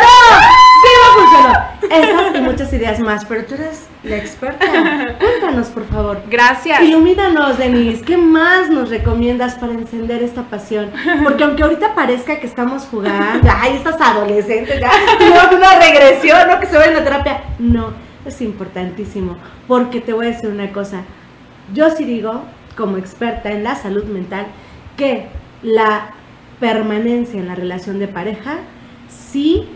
Esas 1.89 2.35
y 2.35 2.41
muchas 2.41 2.71
ideas 2.71 2.99
más, 2.99 3.25
pero 3.25 3.45
tú 3.45 3.55
eres 3.55 3.87
la 4.03 4.17
experta. 4.17 4.65
Cuéntanos, 5.19 5.67
por 5.69 5.85
favor. 5.87 6.21
Gracias. 6.29 6.81
Ilumínanos, 6.81 7.57
Denise. 7.57 8.03
¿Qué 8.03 8.15
más 8.15 8.69
nos 8.69 8.89
recomiendas 8.89 9.55
para 9.55 9.73
encender 9.73 10.21
esta 10.21 10.43
pasión? 10.43 10.91
Porque 11.23 11.43
aunque 11.43 11.63
ahorita 11.63 11.95
parezca 11.95 12.39
que 12.39 12.45
estamos 12.45 12.83
jugando, 12.83 13.49
ay, 13.51 13.77
estas 13.77 13.99
adolescentes 13.99 14.79
ya 14.79 14.91
tuvieron 15.17 15.55
una 15.55 15.79
regresión, 15.79 16.47
¿no? 16.47 16.59
Que 16.59 16.67
se 16.67 16.77
ven 16.77 16.89
en 16.89 16.95
la 16.95 17.03
terapia. 17.03 17.43
No, 17.57 17.93
es 18.25 18.39
importantísimo. 18.41 19.37
Porque 19.67 19.99
te 19.99 20.13
voy 20.13 20.27
a 20.27 20.29
decir 20.29 20.49
una 20.49 20.71
cosa. 20.71 21.01
Yo 21.73 21.89
sí 21.89 22.03
digo, 22.03 22.43
como 22.77 22.97
experta 22.97 23.51
en 23.51 23.63
la 23.63 23.75
salud 23.75 24.05
mental, 24.05 24.45
que 24.95 25.27
la 25.63 26.11
permanencia 26.59 27.39
en 27.39 27.47
la 27.47 27.55
relación 27.55 27.99
de 27.99 28.07
pareja 28.07 28.57
sí, 29.09 29.67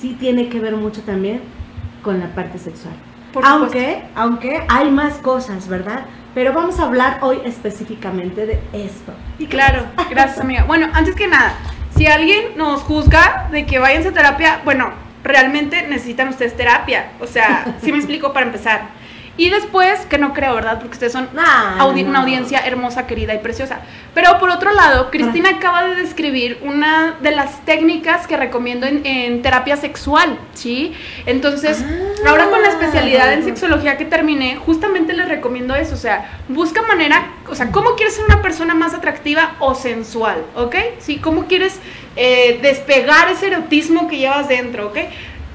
sí 0.00 0.16
tiene 0.18 0.48
que 0.48 0.58
ver 0.58 0.74
mucho 0.74 1.02
también 1.02 1.59
con 2.02 2.20
la 2.20 2.28
parte 2.34 2.58
sexual. 2.58 2.94
Por 3.32 3.44
aunque, 3.44 4.02
aunque 4.14 4.64
hay 4.68 4.90
más 4.90 5.14
cosas, 5.18 5.68
¿verdad? 5.68 6.06
Pero 6.34 6.52
vamos 6.52 6.78
a 6.78 6.84
hablar 6.84 7.18
hoy 7.22 7.38
específicamente 7.44 8.46
de 8.46 8.60
esto. 8.72 9.12
Y 9.38 9.46
claro, 9.46 9.84
gracias 10.10 10.40
amiga. 10.40 10.64
Bueno, 10.64 10.88
antes 10.92 11.14
que 11.14 11.26
nada, 11.26 11.54
si 11.96 12.06
alguien 12.06 12.56
nos 12.56 12.82
juzga 12.82 13.48
de 13.50 13.66
que 13.66 13.78
vayan 13.78 14.06
a 14.06 14.12
terapia, 14.12 14.60
bueno, 14.64 14.92
realmente 15.24 15.86
necesitan 15.88 16.28
ustedes 16.28 16.56
terapia. 16.56 17.12
O 17.20 17.26
sea, 17.26 17.76
sí 17.82 17.92
me 17.92 17.98
explico 17.98 18.32
para 18.32 18.46
empezar. 18.46 18.99
Y 19.40 19.48
después, 19.48 20.00
que 20.00 20.18
no 20.18 20.34
creo, 20.34 20.54
¿verdad? 20.54 20.78
Porque 20.80 20.92
ustedes 20.92 21.12
son 21.14 21.30
Nah, 21.32 21.78
audi- 21.78 22.02
no. 22.02 22.10
una 22.10 22.20
audiencia 22.20 22.58
hermosa, 22.66 23.06
querida 23.06 23.32
y 23.32 23.38
preciosa. 23.38 23.80
Pero 24.12 24.38
por 24.38 24.50
otro 24.50 24.70
lado, 24.74 25.10
Cristina 25.10 25.48
acaba 25.56 25.86
de 25.86 25.94
describir 25.94 26.58
una 26.62 27.16
de 27.22 27.30
las 27.30 27.64
técnicas 27.64 28.26
que 28.26 28.36
recomiendo 28.36 28.86
en, 28.86 29.06
en 29.06 29.40
terapia 29.40 29.78
sexual, 29.78 30.38
¿sí? 30.52 30.92
Entonces, 31.24 31.82
Ah. 31.82 32.28
ahora 32.28 32.50
con 32.50 32.60
la 32.60 32.68
especialidad 32.68 33.32
en 33.32 33.42
sexología 33.44 33.96
que 33.96 34.04
terminé, 34.04 34.56
justamente 34.56 35.14
les 35.14 35.26
recomiendo 35.26 35.74
eso. 35.74 35.94
O 35.94 35.98
sea, 35.98 36.28
busca 36.48 36.82
manera, 36.82 37.30
o 37.48 37.54
sea, 37.54 37.70
¿cómo 37.72 37.94
quieres 37.96 38.16
ser 38.16 38.26
una 38.26 38.42
persona 38.42 38.74
más 38.74 38.92
atractiva 38.92 39.52
o 39.58 39.74
sensual? 39.74 40.44
¿Ok? 40.54 40.74
¿Sí? 40.98 41.16
¿Cómo 41.16 41.46
quieres 41.46 41.80
eh, 42.16 42.58
despegar 42.60 43.30
ese 43.30 43.46
erotismo 43.46 44.06
que 44.06 44.18
llevas 44.18 44.48
dentro? 44.48 44.88
¿Ok? 44.88 44.98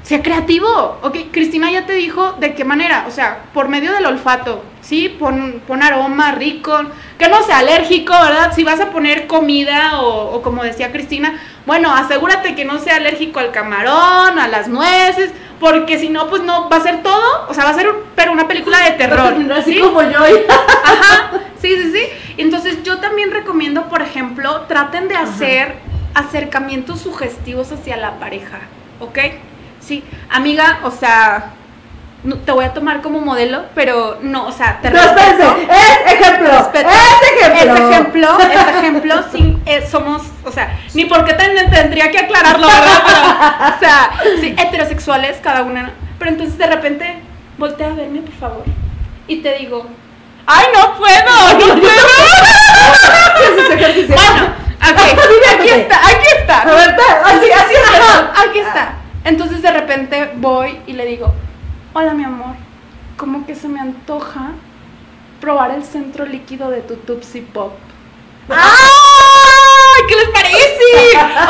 Sea 0.06 0.22
creativo, 0.22 1.00
ok. 1.02 1.18
Cristina 1.32 1.72
ya 1.72 1.88
te 1.88 1.94
dijo 1.94 2.34
de 2.34 2.54
qué 2.54 2.64
manera, 2.64 3.06
o 3.08 3.12
sea, 3.12 3.40
por 3.56 3.70
medio 3.70 3.92
del 3.92 4.06
olfato, 4.06 4.64
¿sí? 4.82 5.10
Pon, 5.10 5.64
pon 5.68 5.82
aroma 5.82 6.32
rico, 6.34 6.80
que 7.18 7.28
no 7.28 7.42
sea 7.42 7.58
alérgico, 7.58 8.14
¿verdad? 8.14 8.54
Si 8.56 8.64
vas 8.64 8.80
a 8.80 8.92
poner 8.92 9.26
comida 9.26 10.00
o, 10.02 10.36
o 10.36 10.42
como 10.44 10.64
decía 10.64 10.92
Cristina, 10.92 11.42
bueno, 11.66 11.92
asegúrate 11.92 12.54
que 12.54 12.66
no 12.66 12.78
sea 12.78 12.98
alérgico 12.98 13.40
al 13.40 13.52
camarón, 13.52 14.38
a 14.38 14.48
las 14.48 14.68
nueces, 14.68 15.32
porque 15.60 15.98
si 15.98 16.10
no, 16.10 16.28
pues 16.30 16.44
no, 16.44 16.70
va 16.70 16.78
a 16.78 16.82
ser 16.82 17.02
todo, 17.02 17.48
o 17.50 17.54
sea, 17.56 17.64
va 17.64 17.72
a 17.72 17.74
ser, 17.74 17.90
un- 17.90 18.04
pero 18.16 18.32
una 18.32 18.48
película 18.48 18.78
de 18.86 18.92
terror. 18.92 19.34
Así 19.58 19.74
¿sí? 19.74 19.80
como 19.80 20.04
yo. 20.04 20.20
Ajá, 20.84 21.32
sí, 21.60 21.76
sí, 21.82 21.92
sí. 21.92 22.04
Entonces 22.38 22.84
yo 22.84 23.00
también 23.00 23.32
recomiendo, 23.32 23.90
por 23.90 24.04
ejemplo, 24.04 24.66
traten 24.68 25.08
de 25.08 25.16
hacer 25.16 25.78
acercamientos 26.14 27.00
sugestivos 27.02 27.72
hacia 27.72 27.98
la 27.98 28.20
pareja, 28.20 28.60
¿ok? 29.00 29.18
Sí, 29.86 30.04
amiga, 30.32 30.80
o 30.84 30.92
sea, 30.92 31.52
no- 32.24 32.38
te 32.38 32.52
voy 32.52 32.66
a 32.66 32.74
tomar 32.74 33.02
como 33.02 33.20
modelo, 33.22 33.66
pero 33.76 34.18
no, 34.22 34.48
o 34.48 34.52
sea, 34.52 34.80
te 34.82 34.90
respeto. 34.90 35.58
es 35.70 36.14
ejemplo. 36.14 36.50
Respeto. 36.52 36.90
Es 36.90 37.32
ejemplo. 37.32 37.76
Ese 37.76 37.92
ejemplo, 37.92 38.40
ese 38.40 38.80
ejemplo, 38.80 39.16
eh, 39.68 39.88
somos, 39.90 40.24
o 40.44 40.52
sea, 40.52 40.76
ni 40.96 41.06
por 41.06 41.24
qué 41.26 41.34
ten- 41.34 41.70
tendría 41.70 42.10
que 42.10 42.18
aclararlo, 42.20 42.68
¿verdad? 42.68 43.04
Pero, 43.06 43.76
o 43.76 43.80
sea, 43.80 44.12
sí, 44.42 44.56
heterosexuales, 44.58 45.38
cada 45.44 45.62
una. 45.64 45.92
Pero 46.18 46.32
entonces 46.32 46.58
de 46.58 46.66
repente, 46.68 47.20
voltea 47.58 47.88
a 47.88 47.94
verme, 47.94 48.22
por 48.22 48.34
favor, 48.36 48.64
y 49.28 49.38
te 49.38 49.54
digo, 49.60 49.86
¡ay, 50.48 50.66
no 50.74 50.96
puedo! 50.96 51.76
¡No 51.76 51.82
puedo! 51.82 51.86
Bueno, 54.08 54.54
aquí 54.82 55.70
está, 55.70 55.98
aquí 56.08 56.28
está. 56.38 56.64
Así, 57.26 57.52
así 57.52 57.74
es. 57.74 58.00
Ajá, 58.00 58.32
aquí 58.48 58.60
está. 58.60 58.94
Entonces 59.26 59.62
de 59.62 59.72
repente 59.72 60.32
voy 60.36 60.80
y 60.86 60.94
le 60.94 61.06
digo, 61.06 61.34
hola 61.94 62.14
mi 62.14 62.24
amor, 62.24 62.56
como 63.18 63.46
que 63.46 63.56
se 63.56 63.68
me 63.68 63.80
antoja 63.80 64.52
probar 65.42 65.72
el 65.72 65.84
centro 65.84 66.26
líquido 66.26 66.70
de 66.70 66.82
tu 66.82 66.96
Tupsi 66.96 67.42
Pop. 67.42 67.74
¡Ay! 68.50 70.04
¿Qué 70.08 70.16
les 70.16 70.30
parece? 70.30 70.58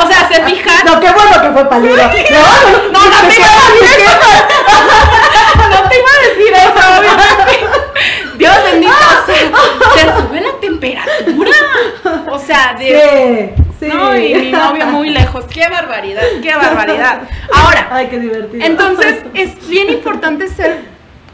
O 0.02 0.08
sea, 0.08 0.28
se 0.28 0.42
fijan. 0.44 0.86
No, 0.86 1.00
qué 1.00 1.12
bueno 1.12 1.42
que 1.42 1.50
fue 1.50 1.68
pálido. 1.68 1.96
No, 1.96 2.90
No, 2.92 3.10
no 3.10 3.28
te 3.28 3.36
iba 3.36 3.46
a 3.46 3.70
decir 3.72 4.00
eso. 4.00 4.30
No 5.68 5.88
te 5.88 5.98
iba 5.98 6.10
a 6.10 6.20
decir 6.28 6.52
eso, 6.54 6.80
obviamente. 6.98 7.54
Dios 8.38 8.54
bendito. 8.64 8.92
O 8.92 9.26
sea, 9.26 9.44
se 9.94 10.02
sube 10.22 10.40
la 10.40 10.60
temperatura. 10.60 11.56
O 12.30 12.38
sea, 12.38 12.74
de. 12.78 13.54
Sí. 13.78 13.86
No, 13.88 14.16
y 14.16 14.34
mi 14.34 14.50
novio 14.52 14.86
muy 14.86 15.10
lejos. 15.10 15.44
Qué 15.46 15.68
barbaridad, 15.68 16.22
qué 16.42 16.54
barbaridad. 16.54 17.22
Ahora, 17.54 17.88
Ay, 17.92 18.06
qué 18.08 18.18
divertido. 18.18 18.64
entonces 18.64 19.22
es 19.34 19.68
bien 19.68 19.90
importante 19.90 20.48
ser 20.48 20.80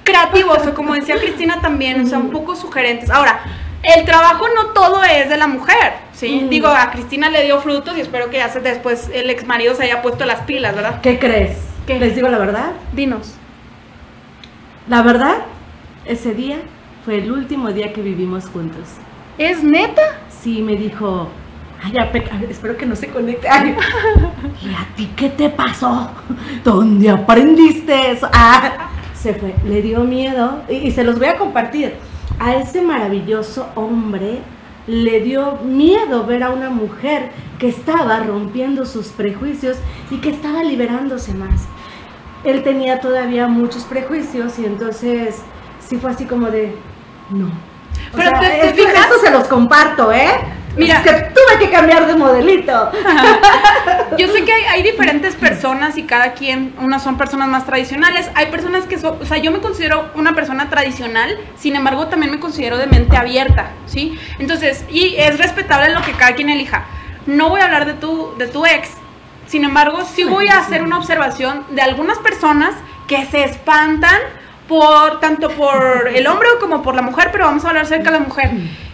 creativos, 0.05 0.67
o 0.67 0.75
como 0.75 0.95
decía 0.95 1.17
Cristina 1.19 1.61
también, 1.61 2.01
o 2.03 2.07
sea, 2.07 2.19
un 2.19 2.31
poco 2.31 2.57
sugerentes. 2.57 3.11
Ahora, 3.11 3.41
el 3.85 4.05
trabajo 4.05 4.47
no 4.55 4.67
todo 4.73 5.03
es 5.05 5.29
de 5.29 5.37
la 5.37 5.47
mujer, 5.47 5.93
¿sí? 6.13 6.43
Mm. 6.45 6.49
Digo, 6.49 6.69
a 6.69 6.91
Cristina 6.91 7.31
le 7.31 7.45
dio 7.45 7.61
frutos 7.61 7.97
y 7.97 8.01
espero 8.01 8.29
que 8.31 8.39
ya 8.39 8.49
se- 8.49 8.61
después 8.61 9.09
el 9.15 9.31
ex 9.31 9.47
marido 9.47 9.75
se 9.77 9.85
haya 9.85 10.03
puesto 10.03 10.25
las 10.25 10.41
pilas, 10.41 10.75
¿verdad? 10.75 11.01
¿Qué 11.01 11.19
crees? 11.21 11.57
¿Qué? 11.87 11.99
¿Les 12.01 12.15
digo 12.17 12.29
la 12.29 12.39
verdad? 12.39 12.73
Dinos. 12.93 13.35
La 14.89 15.03
verdad, 15.03 15.37
ese 16.07 16.35
día 16.35 16.59
fue 17.05 17.19
el 17.19 17.31
último 17.31 17.71
día 17.73 17.93
que 17.93 18.03
vivimos 18.03 18.47
juntos. 18.49 18.89
¿Es 19.39 19.63
neta? 19.63 20.03
Sí, 20.29 20.61
me 20.63 20.75
dijo, 20.77 21.29
ay, 21.85 21.93
pe- 22.13 22.29
ay, 22.31 22.47
espero 22.51 22.77
que 22.77 22.87
no 22.87 22.97
se 22.97 23.09
conecte. 23.09 23.49
Ay, 23.49 23.75
¿Y 24.63 24.69
a 24.75 24.87
ti 24.97 25.11
qué 25.17 25.29
te 25.31 25.49
pasó? 25.51 26.11
¿Dónde 26.65 27.11
aprendiste 27.11 28.11
eso? 28.13 28.29
Ah, 28.33 28.89
se 29.15 29.35
fue, 29.35 29.55
le 29.65 29.83
dio 29.83 30.01
miedo 30.01 30.63
y, 30.69 30.75
y 30.75 30.91
se 30.93 31.05
los 31.05 31.19
voy 31.19 31.29
a 31.29 31.37
compartir. 31.39 31.95
A 32.39 32.55
ese 32.57 32.83
maravilloso 32.83 33.69
hombre 33.75 34.39
le 34.87 35.21
dio 35.21 35.59
miedo 35.65 36.27
ver 36.27 36.43
a 36.43 36.51
una 36.51 36.71
mujer 36.71 37.31
que 37.59 37.69
estaba 37.69 38.19
rompiendo 38.21 38.85
sus 38.85 39.09
prejuicios 39.09 39.77
y 40.11 40.17
que 40.17 40.31
estaba 40.31 40.65
liberándose 40.65 41.35
más. 41.35 41.67
Él 42.43 42.65
tenía 42.65 43.01
todavía 43.01 43.47
muchos 43.47 43.85
prejuicios 43.85 44.59
y 44.59 44.65
entonces 44.65 45.41
sí 45.89 45.97
fue 45.99 46.11
así 46.11 46.25
como 46.25 46.49
de, 46.51 46.75
no. 47.31 47.47
O 47.47 48.17
Pero 48.17 48.31
sea, 48.31 48.41
te- 48.41 48.73
te 48.73 48.75
fijas- 48.75 48.95
esto 49.05 49.15
se 49.23 49.31
los 49.31 49.47
comparto, 49.47 50.13
¿eh? 50.13 50.31
Mira. 50.77 50.97
Es 50.97 51.03
que 51.03 51.13
tuve 51.13 51.59
que 51.59 51.71
cambiar 51.71 52.07
de 52.07 52.15
modelito. 52.15 52.91
Yo 54.19 54.29
sé 54.29 54.45
que 54.45 54.53
hay, 54.53 54.63
hay 54.65 54.83
diferentes 54.83 55.35
personas 55.35 55.99
y 55.99 56.05
cada 56.05 56.33
quien, 56.33 56.75
unas 56.81 57.03
son 57.03 57.17
personas 57.17 57.49
más 57.49 57.67
tradicionales, 57.67 58.31
hay 58.35 58.47
personas 58.47 58.85
que 58.85 58.99
son, 58.99 59.19
o 59.21 59.25
sea, 59.25 59.39
yo 59.39 59.51
me 59.51 59.61
considero 59.61 60.11
una 60.15 60.35
persona 60.35 60.69
tradicional, 60.69 61.39
sin 61.57 61.77
embargo 61.77 62.09
también 62.09 62.31
me 62.31 62.39
considero 62.39 62.77
de 62.77 62.87
mente 62.87 63.17
abierta, 63.17 63.71
¿sí? 63.87 64.19
Entonces, 64.39 64.85
y 64.91 65.15
es 65.17 65.39
respetable 65.39 65.95
lo 65.95 66.03
que 66.03 66.13
cada 66.13 66.35
quien 66.35 66.51
elija. 66.51 66.85
No 67.27 67.49
voy 67.49 67.61
a 67.61 67.65
hablar 67.65 67.87
de 67.87 67.95
tu, 67.95 68.35
de 68.37 68.49
tu 68.49 68.67
ex, 68.67 68.91
sin 69.47 69.65
embargo, 69.65 70.03
sí 70.05 70.25
voy 70.25 70.49
a 70.49 70.59
hacer 70.59 70.83
una 70.83 70.97
observación 70.99 71.65
de 71.71 71.83
algunas 71.83 72.19
personas 72.19 72.75
que 73.07 73.27
se 73.27 73.45
espantan 73.45 74.19
por 74.73 75.21
tanto 75.21 75.51
por 75.51 76.09
el 76.15 76.27
hombre 76.27 76.49
como 76.59 76.83
por 76.83 76.95
la 76.95 77.03
mujer, 77.03 77.29
pero 77.31 77.45
vamos 77.45 77.63
a 77.63 77.69
hablar 77.69 77.85
acerca 77.85 78.11
de 78.11 78.19
la 78.19 78.25
mujer. 78.25 78.51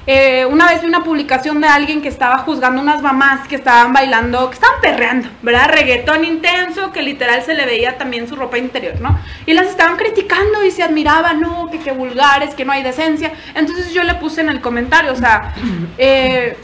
Eh, 0.08 0.44
una 0.46 0.66
vez 0.66 0.82
vi 0.82 0.88
una 0.88 1.04
publicación 1.04 1.60
de 1.60 1.68
alguien 1.68 2.02
que 2.02 2.08
estaba 2.08 2.38
juzgando 2.38 2.82
unas 2.82 3.00
mamás 3.00 3.46
que 3.46 3.54
estaban 3.54 3.92
bailando, 3.92 4.50
que 4.50 4.54
estaban 4.54 4.80
perreando, 4.80 5.28
¿verdad? 5.40 5.70
Reggaetón 5.70 6.24
intenso, 6.24 6.90
que 6.90 7.00
literal 7.02 7.44
se 7.44 7.54
le 7.54 7.64
veía 7.64 7.96
también 7.96 8.26
su 8.26 8.34
ropa 8.34 8.58
interior, 8.58 9.00
¿no? 9.00 9.20
Y 9.46 9.52
las 9.52 9.68
estaban 9.68 9.96
criticando 9.96 10.64
y 10.64 10.72
se 10.72 10.82
admiraban, 10.82 11.40
no, 11.40 11.70
que 11.70 11.78
qué 11.78 11.92
vulgares, 11.92 12.56
que 12.56 12.64
no 12.64 12.72
hay 12.72 12.82
decencia. 12.82 13.30
Entonces 13.54 13.92
yo 13.92 14.02
le 14.02 14.14
puse 14.14 14.40
en 14.40 14.48
el 14.48 14.60
comentario, 14.60 15.12
o 15.12 15.16
sea, 15.16 15.54
eh, 15.96 16.56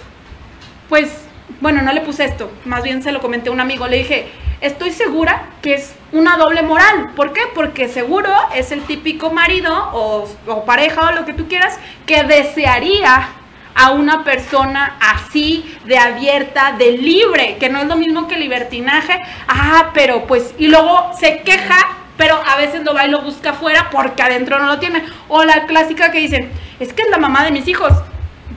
pues, 0.88 1.24
bueno, 1.61 1.83
no 1.83 1.92
le 1.92 2.00
puse 2.00 2.24
esto, 2.24 2.50
más 2.64 2.83
bien 2.83 3.00
se 3.00 3.12
lo 3.12 3.20
comenté 3.20 3.50
a 3.50 3.53
un 3.53 3.61
amigo, 3.61 3.87
le 3.87 3.98
dije, 3.98 4.27
estoy 4.64 4.92
segura 4.92 5.42
que 5.61 5.74
es 5.74 5.94
una 6.12 6.37
doble 6.37 6.62
moral. 6.62 7.11
¿Por 7.14 7.33
qué? 7.33 7.42
Porque 7.55 7.88
seguro 7.88 8.31
es 8.55 8.72
el 8.72 8.83
típico 8.83 9.31
marido 9.31 9.90
o, 9.92 10.64
pareja 10.64 11.09
o 11.09 11.12
lo 11.12 11.27
que 11.27 11.35
tú 11.35 11.48
quieras 11.48 11.79
que 12.07 12.24
desearía 12.24 13.29
a 13.74 13.90
una 13.90 14.24
persona 14.24 14.96
así, 15.00 15.77
de 15.85 15.98
abierta, 15.98 16.77
de 16.79 16.92
libre, 16.92 17.57
que 17.59 17.68
no 17.68 17.81
es 17.81 17.87
lo 17.87 17.96
mismo 17.96 18.27
que 18.27 18.38
libertinaje. 18.38 19.20
Ah, 19.48 19.90
pero 19.92 20.27
pues, 20.27 20.55
y 20.59 20.68
luego 20.68 21.11
se 21.18 21.42
queja, 21.42 21.77
pero 22.16 22.40
a 22.46 22.57
veces 22.57 22.85
lo 22.85 22.94
va 22.94 23.07
y 23.07 23.11
lo 23.11 23.22
busca 23.22 23.50
afuera 23.50 23.88
porque 23.90 24.22
adentro 24.22 24.59
no 24.61 24.66
lo 24.66 24.79
tiene. 24.79 25.05
O 25.29 25.44
la 25.44 25.66
clásica 25.66 26.11
que 26.11 26.20
dicen, 26.20 26.50
es 26.81 26.92
que 26.92 27.03
es 27.03 27.11
la 27.11 27.18
mamá 27.18 27.44
de 27.44 27.50
mis 27.50 27.68
hijos. 27.68 27.92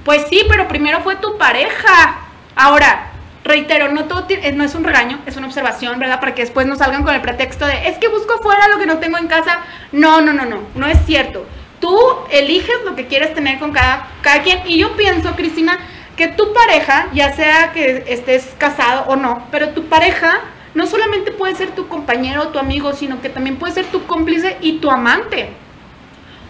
Pues 0.05 0.25
sí, 0.29 0.45
pero 0.47 0.67
primero 0.67 1.01
fue 1.01 1.17
tu 1.17 1.37
pareja. 1.37 2.19
Ahora, 2.55 3.11
reitero, 3.47 3.89
no 3.89 4.05
todo 4.05 4.25
eh, 4.29 4.51
no 4.51 4.63
es 4.63 4.75
un 4.75 4.83
regaño, 4.83 5.19
es 5.25 5.37
una 5.37 5.47
observación, 5.47 5.99
¿verdad? 5.99 6.19
Para 6.19 6.35
que 6.35 6.41
después 6.41 6.67
no 6.67 6.75
salgan 6.75 7.03
con 7.03 7.15
el 7.15 7.21
pretexto 7.21 7.65
de, 7.65 7.87
es 7.87 7.97
que 7.97 8.07
busco 8.07 8.35
afuera 8.35 8.67
lo 8.67 8.77
que 8.77 8.85
no 8.85 8.99
tengo 8.99 9.17
en 9.17 9.27
casa. 9.27 9.59
No, 9.91 10.21
no, 10.21 10.33
no, 10.33 10.45
no, 10.45 10.59
no 10.75 10.87
es 10.87 10.97
cierto. 11.05 11.45
Tú 11.79 11.97
eliges 12.31 12.75
lo 12.85 12.95
que 12.95 13.07
quieres 13.07 13.33
tener 13.33 13.59
con 13.59 13.71
cada, 13.71 14.07
cada 14.21 14.41
quien. 14.41 14.59
Y 14.65 14.77
yo 14.77 14.95
pienso, 14.95 15.35
Cristina, 15.35 15.79
que 16.15 16.27
tu 16.27 16.53
pareja, 16.53 17.07
ya 17.13 17.33
sea 17.35 17.71
que 17.71 18.03
estés 18.07 18.55
casado 18.57 19.05
o 19.07 19.15
no, 19.15 19.43
pero 19.51 19.69
tu 19.69 19.85
pareja 19.85 20.41
no 20.73 20.85
solamente 20.85 21.31
puede 21.31 21.55
ser 21.55 21.71
tu 21.71 21.87
compañero 21.87 22.43
o 22.43 22.47
tu 22.49 22.59
amigo, 22.59 22.93
sino 22.93 23.21
que 23.21 23.29
también 23.29 23.57
puede 23.57 23.73
ser 23.73 23.85
tu 23.85 24.05
cómplice 24.05 24.57
y 24.61 24.79
tu 24.79 24.91
amante. 24.91 25.49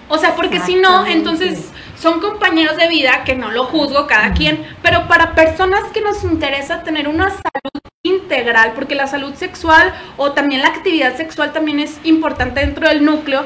O 0.10 0.18
sea, 0.18 0.36
porque 0.36 0.60
si 0.62 0.76
no, 0.76 1.06
entonces 1.06 1.72
son 2.00 2.20
compañeros 2.20 2.78
de 2.78 2.88
vida, 2.88 3.24
que 3.26 3.36
no 3.36 3.52
lo 3.52 3.66
juzgo 3.66 4.08
cada 4.08 4.34
quien, 4.34 4.66
pero 4.82 5.08
para 5.08 5.34
personas 5.34 5.84
que 5.94 6.02
nos 6.02 6.24
interesa 6.24 6.84
tener 6.84 7.08
una 7.08 7.30
salud 7.30 7.82
integral, 8.04 8.74
porque 8.76 8.96
la 8.96 9.08
salud 9.08 9.34
sexual 9.34 9.94
o 10.16 10.32
también 10.32 10.62
la 10.62 10.70
actividad 10.70 11.18
sexual 11.18 11.54
también 11.54 11.80
es 11.80 12.00
importante 12.04 12.60
dentro 12.60 12.88
del 12.88 13.04
núcleo, 13.04 13.46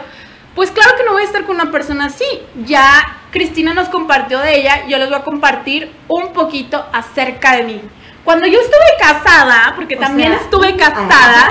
pues 0.55 0.69
claro 0.69 0.97
que 0.97 1.05
no 1.05 1.13
voy 1.13 1.21
a 1.21 1.25
estar 1.25 1.45
con 1.45 1.55
una 1.55 1.71
persona 1.71 2.05
así. 2.05 2.25
Ya 2.65 3.19
Cristina 3.31 3.73
nos 3.73 3.87
compartió 3.87 4.39
de 4.39 4.59
ella, 4.59 4.85
yo 4.87 4.97
les 4.97 5.07
voy 5.07 5.17
a 5.17 5.23
compartir 5.23 5.91
un 6.09 6.33
poquito 6.33 6.85
acerca 6.91 7.55
de 7.55 7.63
mí. 7.63 7.81
Cuando 8.25 8.45
yo 8.45 8.59
estuve 8.59 8.85
casada, 8.99 9.73
porque 9.75 9.95
O 9.95 9.99
también 9.99 10.33
sea, 10.33 10.41
estuve 10.41 10.75
casada, 10.77 11.47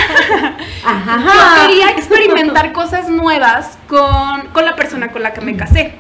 Ajá. 0.85 1.23
yo 1.25 1.67
quería 1.67 1.91
experimentar 1.91 2.73
cosas 2.73 3.09
nuevas 3.09 3.79
con, 3.89 4.49
con 4.53 4.65
la 4.65 4.77
persona 4.77 5.11
con 5.11 5.23
la 5.23 5.33
que 5.33 5.41
me 5.41 5.57
casé. 5.57 5.95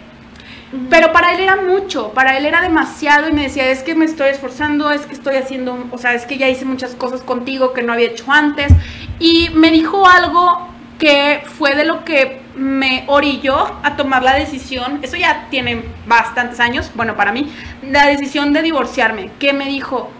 Pero 0.88 1.12
para 1.12 1.34
él 1.34 1.40
era 1.40 1.56
mucho, 1.56 2.12
para 2.12 2.36
él 2.36 2.46
era 2.46 2.60
demasiado 2.60 3.28
y 3.28 3.32
me 3.32 3.42
decía, 3.42 3.68
es 3.70 3.82
que 3.82 3.96
me 3.96 4.04
estoy 4.04 4.28
esforzando, 4.28 4.92
es 4.92 5.00
que 5.02 5.14
estoy 5.14 5.34
haciendo, 5.34 5.88
o 5.90 5.98
sea, 5.98 6.14
es 6.14 6.26
que 6.26 6.38
ya 6.38 6.48
hice 6.48 6.64
muchas 6.64 6.94
cosas 6.94 7.22
contigo 7.22 7.72
que 7.72 7.82
no 7.82 7.92
había 7.92 8.06
hecho 8.06 8.30
antes. 8.30 8.72
Y 9.18 9.50
me 9.52 9.72
dijo 9.72 10.06
algo 10.06 10.68
que 10.98 11.42
fue 11.58 11.74
de 11.74 11.84
lo 11.84 12.04
que 12.04 12.40
me 12.54 13.04
orilló 13.08 13.56
a 13.82 13.96
tomar 13.96 14.22
la 14.22 14.34
decisión, 14.34 15.00
eso 15.02 15.16
ya 15.16 15.48
tiene 15.50 15.82
bastantes 16.06 16.60
años, 16.60 16.90
bueno, 16.94 17.16
para 17.16 17.32
mí, 17.32 17.50
la 17.82 18.06
decisión 18.06 18.52
de 18.52 18.62
divorciarme, 18.62 19.30
que 19.38 19.52
me 19.52 19.66
dijo, 19.66 20.10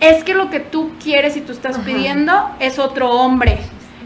es 0.00 0.22
que 0.22 0.34
lo 0.34 0.50
que 0.50 0.60
tú 0.60 0.92
quieres 1.02 1.36
y 1.36 1.40
tú 1.40 1.52
estás 1.52 1.76
Ajá. 1.76 1.84
pidiendo 1.84 2.50
es 2.60 2.78
otro 2.78 3.10
hombre. 3.10 3.58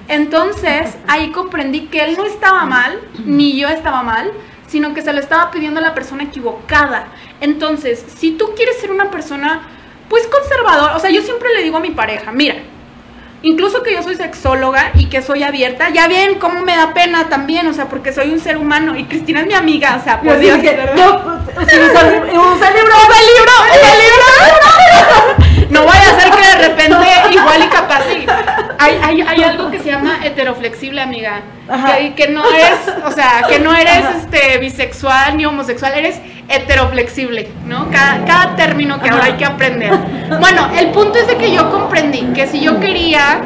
Entonces, 0.08 0.96
ahí 1.06 1.30
comprendí 1.32 1.82
que 1.82 2.04
él 2.04 2.14
no 2.16 2.24
estaba 2.24 2.64
mal, 2.64 2.98
ni 3.24 3.58
yo 3.58 3.68
estaba 3.68 4.02
mal, 4.02 4.30
sino 4.72 4.94
que 4.94 5.02
se 5.02 5.12
lo 5.12 5.20
estaba 5.20 5.50
pidiendo 5.50 5.80
a 5.80 5.82
la 5.82 5.94
persona 5.94 6.22
equivocada. 6.22 7.08
Entonces, 7.42 8.02
si 8.16 8.30
tú 8.32 8.54
quieres 8.56 8.80
ser 8.80 8.90
una 8.90 9.10
persona, 9.10 9.68
pues 10.08 10.26
conservador, 10.26 10.92
o 10.96 10.98
sea, 10.98 11.10
yo 11.10 11.20
siempre 11.20 11.50
le 11.54 11.62
digo 11.62 11.76
a 11.76 11.80
mi 11.80 11.90
pareja, 11.90 12.32
mira, 12.32 12.54
incluso 13.42 13.82
que 13.82 13.92
yo 13.92 14.02
soy 14.02 14.16
sexóloga 14.16 14.92
y 14.94 15.10
que 15.10 15.20
soy 15.20 15.42
abierta, 15.42 15.90
ya 15.90 16.08
ven 16.08 16.38
cómo 16.38 16.62
me 16.62 16.74
da 16.74 16.94
pena 16.94 17.28
también, 17.28 17.66
o 17.66 17.74
sea, 17.74 17.90
porque 17.90 18.14
soy 18.14 18.30
un 18.32 18.40
ser 18.40 18.56
humano 18.56 18.96
y 18.96 19.04
Cristina 19.04 19.40
es 19.40 19.46
mi 19.46 19.52
amiga, 19.52 19.98
o 20.00 20.02
sea, 20.02 20.22
por 20.22 20.38
Dios, 20.38 20.58
que, 20.60 20.74
yo, 20.96 21.22
pues, 21.54 21.68
sí, 21.68 21.76
usa 21.78 22.00
el 22.08 22.12
libro, 22.24 22.38
usa 22.56 22.68
el 22.70 22.76
libro. 22.76 23.52
¡Usa 23.74 23.92
el 23.92 23.98
libro! 23.98 24.22
No 25.68 25.90
ser 25.90 26.01
que 26.42 26.58
de 26.58 26.68
repente 26.68 27.06
igual 27.32 27.62
y 27.64 27.68
capaz 27.68 28.02
sí. 28.04 28.26
Hay, 28.78 28.98
hay, 29.02 29.20
hay 29.22 29.42
algo 29.42 29.70
que 29.70 29.78
se 29.78 29.90
llama 29.90 30.18
heteroflexible, 30.24 31.00
amiga. 31.00 31.42
Ajá. 31.68 31.96
Que, 31.96 32.14
que 32.14 32.28
no 32.28 32.44
eres, 32.44 32.78
o 33.04 33.10
sea, 33.12 33.44
que 33.48 33.58
no 33.58 33.74
eres 33.74 34.04
este 34.16 34.58
bisexual 34.58 35.36
ni 35.36 35.46
homosexual, 35.46 35.92
eres 35.94 36.20
heteroflexible, 36.48 37.48
¿no? 37.66 37.88
Cada, 37.90 38.24
cada 38.24 38.56
término 38.56 39.00
que 39.00 39.08
ahora 39.10 39.26
hay 39.26 39.34
que 39.34 39.44
aprender. 39.44 39.92
Bueno, 40.40 40.68
el 40.76 40.88
punto 40.90 41.18
es 41.18 41.26
de 41.26 41.36
que 41.36 41.52
yo 41.52 41.70
comprendí 41.70 42.20
que 42.34 42.46
si 42.46 42.60
yo 42.60 42.80
quería 42.80 43.40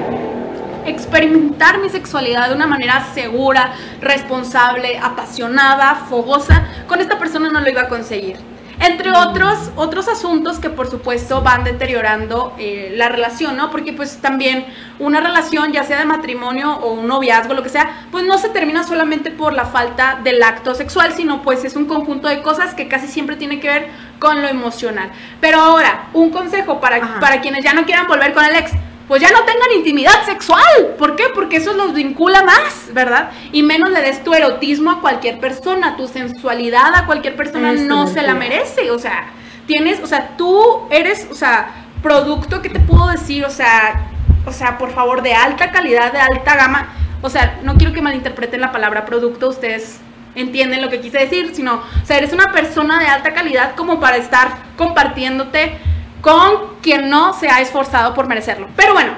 experimentar 0.86 1.78
mi 1.78 1.88
sexualidad 1.88 2.48
de 2.48 2.54
una 2.54 2.66
manera 2.66 3.06
segura, 3.12 3.72
responsable, 4.00 4.98
apasionada, 4.98 6.06
fogosa, 6.08 6.64
con 6.86 7.00
esta 7.00 7.18
persona 7.18 7.50
no 7.50 7.60
lo 7.60 7.68
iba 7.68 7.82
a 7.82 7.88
conseguir. 7.88 8.36
Entre 8.78 9.10
otros, 9.10 9.70
otros 9.76 10.06
asuntos 10.06 10.58
que 10.58 10.68
por 10.68 10.90
supuesto 10.90 11.40
van 11.40 11.64
deteriorando 11.64 12.54
eh, 12.58 12.92
la 12.94 13.08
relación, 13.08 13.56
¿no? 13.56 13.70
Porque 13.70 13.92
pues 13.94 14.18
también 14.18 14.66
una 14.98 15.20
relación, 15.20 15.72
ya 15.72 15.82
sea 15.84 15.98
de 15.98 16.04
matrimonio 16.04 16.76
o 16.76 16.92
un 16.92 17.06
noviazgo, 17.06 17.54
lo 17.54 17.62
que 17.62 17.70
sea, 17.70 18.06
pues 18.10 18.24
no 18.26 18.36
se 18.36 18.50
termina 18.50 18.84
solamente 18.84 19.30
por 19.30 19.54
la 19.54 19.64
falta 19.64 20.20
del 20.22 20.42
acto 20.42 20.74
sexual, 20.74 21.12
sino 21.12 21.42
pues 21.42 21.64
es 21.64 21.74
un 21.74 21.86
conjunto 21.86 22.28
de 22.28 22.42
cosas 22.42 22.74
que 22.74 22.86
casi 22.86 23.08
siempre 23.08 23.36
tiene 23.36 23.60
que 23.60 23.68
ver 23.68 23.88
con 24.18 24.42
lo 24.42 24.48
emocional. 24.48 25.10
Pero 25.40 25.58
ahora, 25.60 26.08
un 26.12 26.30
consejo 26.30 26.78
para, 26.80 26.96
Ajá. 26.96 27.20
para 27.20 27.40
quienes 27.40 27.64
ya 27.64 27.72
no 27.72 27.84
quieran 27.86 28.06
volver 28.06 28.34
con 28.34 28.44
el 28.44 28.56
ex, 28.56 28.72
pues 29.08 29.22
ya 29.22 29.30
no 29.30 29.44
tengan 29.44 29.72
intimidad 29.76 30.24
sexual. 30.24 30.94
¿Por 30.98 31.14
qué? 31.14 31.24
Porque 31.34 31.58
eso 31.58 31.72
los 31.74 31.94
vincula 31.94 32.42
más, 32.42 32.92
¿verdad? 32.92 33.30
Y 33.52 33.62
menos 33.62 33.90
le 33.90 34.02
des 34.02 34.24
tu 34.24 34.34
erotismo 34.34 34.90
a 34.90 35.00
cualquier 35.00 35.38
persona, 35.38 35.96
tu 35.96 36.08
sensualidad 36.08 36.94
a 36.94 37.06
cualquier 37.06 37.36
persona 37.36 37.72
no 37.72 38.06
se 38.08 38.22
la 38.22 38.34
merece. 38.34 38.90
O 38.90 38.98
sea, 38.98 39.30
tienes, 39.66 40.00
o 40.00 40.06
sea, 40.06 40.36
tú 40.36 40.88
eres, 40.90 41.28
o 41.30 41.34
sea, 41.34 41.86
producto, 42.02 42.62
¿qué 42.62 42.68
te 42.68 42.80
puedo 42.80 43.08
decir? 43.08 43.44
O 43.44 43.50
sea, 43.50 44.08
o 44.44 44.52
sea, 44.52 44.78
por 44.78 44.92
favor, 44.92 45.22
de 45.22 45.34
alta 45.34 45.70
calidad, 45.70 46.12
de 46.12 46.20
alta 46.20 46.56
gama. 46.56 46.88
O 47.22 47.30
sea, 47.30 47.60
no 47.62 47.76
quiero 47.76 47.92
que 47.92 48.02
malinterpreten 48.02 48.60
la 48.60 48.72
palabra 48.72 49.04
producto, 49.04 49.48
ustedes 49.48 50.00
entienden 50.34 50.82
lo 50.82 50.90
que 50.90 51.00
quise 51.00 51.18
decir, 51.18 51.52
sino, 51.54 51.76
o 51.76 52.06
sea, 52.06 52.18
eres 52.18 52.32
una 52.32 52.52
persona 52.52 53.00
de 53.00 53.06
alta 53.06 53.32
calidad 53.32 53.74
como 53.74 54.00
para 54.00 54.16
estar 54.16 54.50
compartiéndote 54.76 55.78
con 56.26 56.74
quien 56.82 57.08
no 57.08 57.32
se 57.34 57.48
ha 57.48 57.60
esforzado 57.60 58.12
por 58.12 58.26
merecerlo. 58.26 58.66
Pero 58.74 58.94
bueno, 58.94 59.12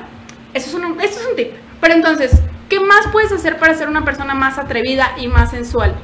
eso 0.52 0.68
es 0.68 0.74
un, 0.74 1.00
eso 1.00 1.20
es 1.20 1.26
un 1.30 1.36
tip. 1.36 1.52
Pero 1.80 1.94
entonces, 1.94 2.32
¿qué 2.68 2.80
más 2.80 3.06
puedes 3.10 3.32
hacer 3.32 3.56
para 3.56 3.74
ser 3.74 3.88
una 3.88 4.04
persona 4.04 4.34
más 4.34 4.58
atrevida 4.58 5.12
y 5.16 5.26
más 5.26 5.50
sensual? 5.52 5.94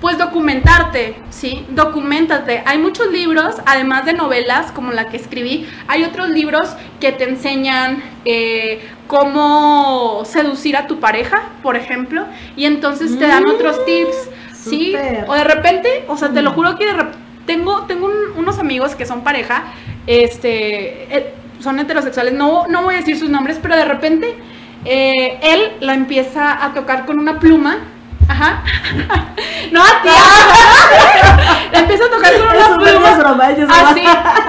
Pues 0.00 0.16
documentarte, 0.16 1.16
¿sí? 1.30 1.66
Documentate. 1.70 2.62
Hay 2.66 2.78
muchos 2.78 3.10
libros, 3.10 3.56
además 3.66 4.04
de 4.04 4.12
novelas 4.12 4.70
como 4.70 4.92
la 4.92 5.08
que 5.08 5.16
escribí, 5.16 5.66
hay 5.88 6.04
otros 6.04 6.28
libros 6.28 6.76
que 7.00 7.10
te 7.10 7.24
enseñan 7.24 8.00
eh, 8.24 8.80
cómo 9.08 10.22
seducir 10.24 10.76
a 10.76 10.86
tu 10.86 11.00
pareja, 11.00 11.42
por 11.64 11.74
ejemplo, 11.76 12.26
y 12.54 12.66
entonces 12.66 13.18
te 13.18 13.26
dan 13.26 13.42
Mm, 13.44 13.50
otros 13.50 13.84
tips, 13.86 14.30
¿sí? 14.52 14.92
súper. 14.92 15.24
O 15.26 15.34
de 15.34 15.44
repente, 15.44 16.04
o 16.06 16.16
sea, 16.16 16.28
te 16.30 16.42
lo 16.42 16.52
juro 16.52 16.76
que 16.78 16.86
de 16.86 16.92
tengo, 17.46 17.82
tengo 17.82 18.06
un- 18.06 18.38
unos 18.38 18.58
amigos 18.58 18.94
que 18.94 19.04
son 19.06 19.22
pareja, 19.22 19.64
este, 20.06 21.16
eh, 21.16 21.34
son 21.60 21.78
heterosexuales, 21.78 22.32
no, 22.34 22.66
no 22.68 22.82
voy 22.82 22.94
a 22.94 22.98
decir 22.98 23.18
sus 23.18 23.30
nombres, 23.30 23.58
pero 23.62 23.76
de 23.76 23.84
repente 23.84 24.34
eh, 24.84 25.38
él 25.42 25.72
la 25.80 25.94
empieza 25.94 26.64
a 26.64 26.74
tocar 26.74 27.06
con 27.06 27.18
una 27.18 27.38
pluma. 27.40 27.78
Ajá. 28.28 28.62
No, 29.72 29.82
tía. 30.02 30.12
la 31.72 31.78
empieza 31.80 32.04
a 32.04 32.10
tocar 32.10 32.32
con 32.34 32.42
una 32.56 32.78
pluma. 32.78 33.18
broma. 33.18 33.44
Así, 33.46 34.02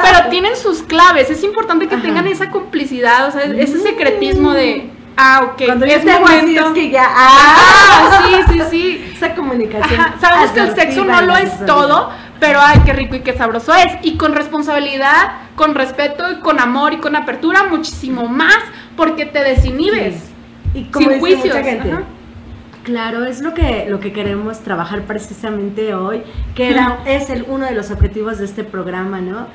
pero 0.04 0.30
tienen 0.30 0.56
sus 0.58 0.84
claves. 0.84 1.30
Es 1.30 1.42
importante 1.44 1.88
que 1.88 1.96
Ajá. 1.96 2.04
tengan 2.04 2.28
esa 2.28 2.52
complicidad, 2.52 3.28
o 3.30 3.32
sea, 3.32 3.44
ese 3.44 3.80
secretismo 3.80 4.52
de, 4.52 4.90
ah, 5.18 5.42
ok, 5.46 5.64
Cuando 5.66 5.86
yo 5.86 5.94
es 5.94 6.04
te 6.06 6.12
hago 6.12 6.26
así, 6.28 6.36
es 6.36 6.44
momento. 6.62 6.74
que 6.74 6.90
ya. 6.92 7.06
Ah, 7.08 7.56
¡Ah! 7.58 8.24
sí, 8.28 8.54
sí, 8.54 8.62
sí. 8.70 9.12
Esa 9.16 9.34
comunicación. 9.34 10.00
Ajá, 10.00 10.16
Sabemos 10.20 10.52
que 10.52 10.60
el 10.60 10.76
sexo 10.76 11.06
no 11.06 11.22
lo 11.22 11.36
es 11.38 11.66
todo, 11.66 12.12
pero 12.40 12.60
ay, 12.62 12.82
qué 12.86 12.94
rico 12.94 13.16
y 13.16 13.22
qué 13.22 13.34
sabroso 13.34 13.74
es. 13.74 13.94
Y 14.04 14.18
con 14.18 14.34
responsabilidad, 14.34 15.34
con 15.56 15.76
respeto 15.76 16.32
y 16.32 16.40
con 16.40 16.60
amor 16.60 16.94
y 16.94 16.98
con 16.98 17.16
apertura, 17.16 17.64
muchísimo 17.70 18.28
más, 18.28 18.58
porque 18.96 19.26
te 19.26 19.44
desinhibes. 19.44 20.32
Y 20.74 20.86
como 20.86 21.10
Sin 21.10 21.10
dice 21.10 21.20
juicios, 21.20 21.56
mucha 21.56 21.64
gente. 21.64 21.92
ajá. 21.92 22.04
Claro, 22.84 23.26
es 23.26 23.42
lo 23.42 23.54
que, 23.56 23.88
lo 23.90 24.00
que 24.00 24.14
queremos 24.14 24.60
trabajar 24.60 25.04
precisamente 25.08 25.96
hoy, 25.96 26.22
que 26.54 26.70
era, 26.70 27.00
es 27.06 27.32
el, 27.32 27.44
uno 27.48 27.66
de 27.66 27.72
los 27.74 27.90
objetivos 27.90 28.38
de 28.38 28.46
este 28.46 28.64
programa, 28.64 29.22
¿no? 29.22 29.48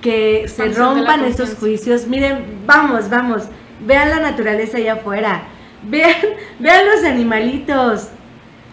Que 0.00 0.48
se 0.48 0.64
Expansión 0.64 0.96
rompan 0.96 1.24
esos 1.24 1.50
conciencia. 1.50 1.58
juicios. 1.58 2.06
Miren, 2.06 2.62
vamos, 2.66 3.10
vamos, 3.10 3.48
vean 3.80 4.08
la 4.08 4.20
naturaleza 4.20 4.78
allá 4.78 4.94
afuera, 4.94 5.42
vean, 5.82 6.14
vean 6.58 6.86
los 6.86 7.04
animalitos. 7.04 8.08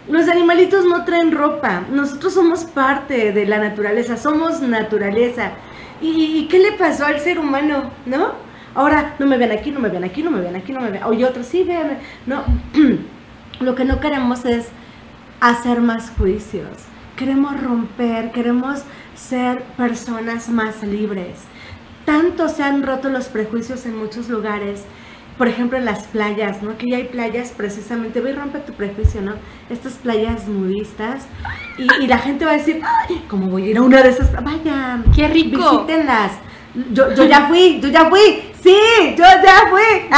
Los 0.08 0.28
animalitos 0.28 0.84
no 0.84 1.04
traen 1.04 1.32
ropa, 1.32 1.82
nosotros 1.90 2.32
somos 2.32 2.64
parte 2.64 3.32
de 3.32 3.44
la 3.44 3.58
naturaleza, 3.58 4.16
somos 4.16 4.60
naturaleza. 4.60 5.52
¿Y, 6.00 6.46
qué 6.48 6.58
le 6.60 6.72
pasó 6.72 7.06
al 7.06 7.18
ser 7.18 7.38
humano, 7.38 7.90
no? 8.04 8.32
Ahora, 8.74 9.16
no 9.18 9.26
me 9.26 9.36
ven 9.38 9.50
aquí, 9.50 9.70
no 9.70 9.80
me 9.80 9.88
ven 9.88 10.04
aquí, 10.04 10.22
no 10.22 10.30
me 10.30 10.40
ven 10.40 10.54
aquí, 10.54 10.72
no 10.72 10.80
me 10.80 10.90
ven. 10.90 11.02
Oye, 11.04 11.24
otros 11.24 11.46
sí, 11.46 11.64
vean. 11.64 11.98
No, 12.26 12.44
lo 13.60 13.74
que 13.74 13.84
no 13.84 13.98
queremos 13.98 14.44
es 14.44 14.68
hacer 15.40 15.80
más 15.80 16.10
juicios. 16.10 16.68
Queremos 17.16 17.60
romper, 17.60 18.30
queremos 18.30 18.82
ser 19.16 19.62
personas 19.76 20.48
más 20.48 20.82
libres. 20.82 21.40
Tanto 22.04 22.48
se 22.48 22.62
han 22.62 22.84
roto 22.84 23.08
los 23.08 23.26
prejuicios 23.26 23.86
en 23.86 23.96
muchos 23.96 24.28
lugares. 24.28 24.84
Por 25.38 25.48
ejemplo, 25.48 25.78
las 25.80 26.04
playas, 26.04 26.62
¿no? 26.62 26.78
Que 26.78 26.86
ya 26.90 26.96
hay 26.96 27.04
playas 27.04 27.52
precisamente, 27.54 28.20
ve 28.20 28.30
y 28.30 28.32
rompe 28.34 28.58
tu 28.60 28.72
prejuicio, 28.72 29.20
¿no? 29.20 29.34
Estas 29.68 29.94
playas 29.94 30.48
nudistas. 30.48 31.26
Y, 31.76 31.86
y 32.04 32.06
la 32.06 32.18
gente 32.18 32.44
va 32.46 32.52
a 32.52 32.56
decir, 32.56 32.80
"Ay, 32.82 33.24
¿cómo 33.28 33.48
voy 33.48 33.64
a 33.64 33.66
ir 33.70 33.76
a 33.78 33.82
una 33.82 34.02
de 34.02 34.08
esas? 34.08 34.32
Vayan, 34.42 35.04
¡Qué 35.14 35.28
rico! 35.28 35.58
visítenlas. 35.82 36.32
Yo, 36.92 37.12
yo 37.14 37.24
ya 37.24 37.46
fui, 37.48 37.80
yo 37.80 37.88
ya 37.88 38.06
fui. 38.06 38.50
Sí, 38.62 38.76
yo 39.16 39.24
ya 39.24 39.64
fui. 39.70 40.08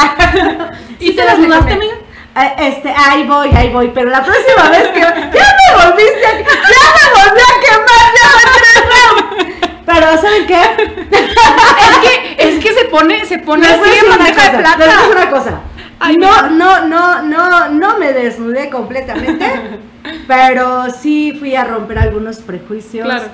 ¿Y 1.07 1.11
te 1.15 1.21
desnudaste, 1.21 1.73
amiga? 1.73 1.95
Eh, 2.35 2.53
Este, 2.69 2.93
ahí 2.95 3.25
voy, 3.27 3.49
ahí 3.49 3.69
voy, 3.71 3.91
pero 3.93 4.09
la 4.09 4.23
próxima 4.23 4.69
vez 4.69 4.87
que 4.89 4.99
ya 5.01 5.13
me 5.15 5.83
volviste, 5.85 6.25
a, 6.25 6.31
ya 6.37 6.83
me 6.95 7.05
volví 7.15 7.41
a 7.41 7.53
quemar, 7.63 8.05
ya 8.17 8.27
me. 8.89 9.69
Pero 9.85 10.21
¿saben 10.21 10.47
qué? 10.47 10.61
Es 11.11 11.97
que, 12.03 12.28
pone, 12.89 13.25
se 13.25 13.39
pone 13.39 13.67
así 13.67 13.89
en 13.99 14.05
una 14.07 14.17
bandeja 14.17 14.57
de 14.57 14.63
cosa, 14.63 14.77
les 14.77 14.77
voy 14.77 14.85
a 14.85 14.97
plata. 14.97 15.09
una 15.11 15.29
cosa. 15.29 15.61
Ay, 15.99 16.15
no, 16.17 16.49
no, 16.49 16.87
no, 16.87 17.21
no, 17.23 17.69
no 17.69 17.99
me 17.99 18.13
desnudé 18.13 18.69
completamente, 18.69 19.45
pero 20.27 20.89
sí 20.91 21.35
fui 21.37 21.55
a 21.55 21.63
romper 21.65 21.99
algunos 21.99 22.39
prejuicios. 22.39 23.05
Claro. 23.05 23.25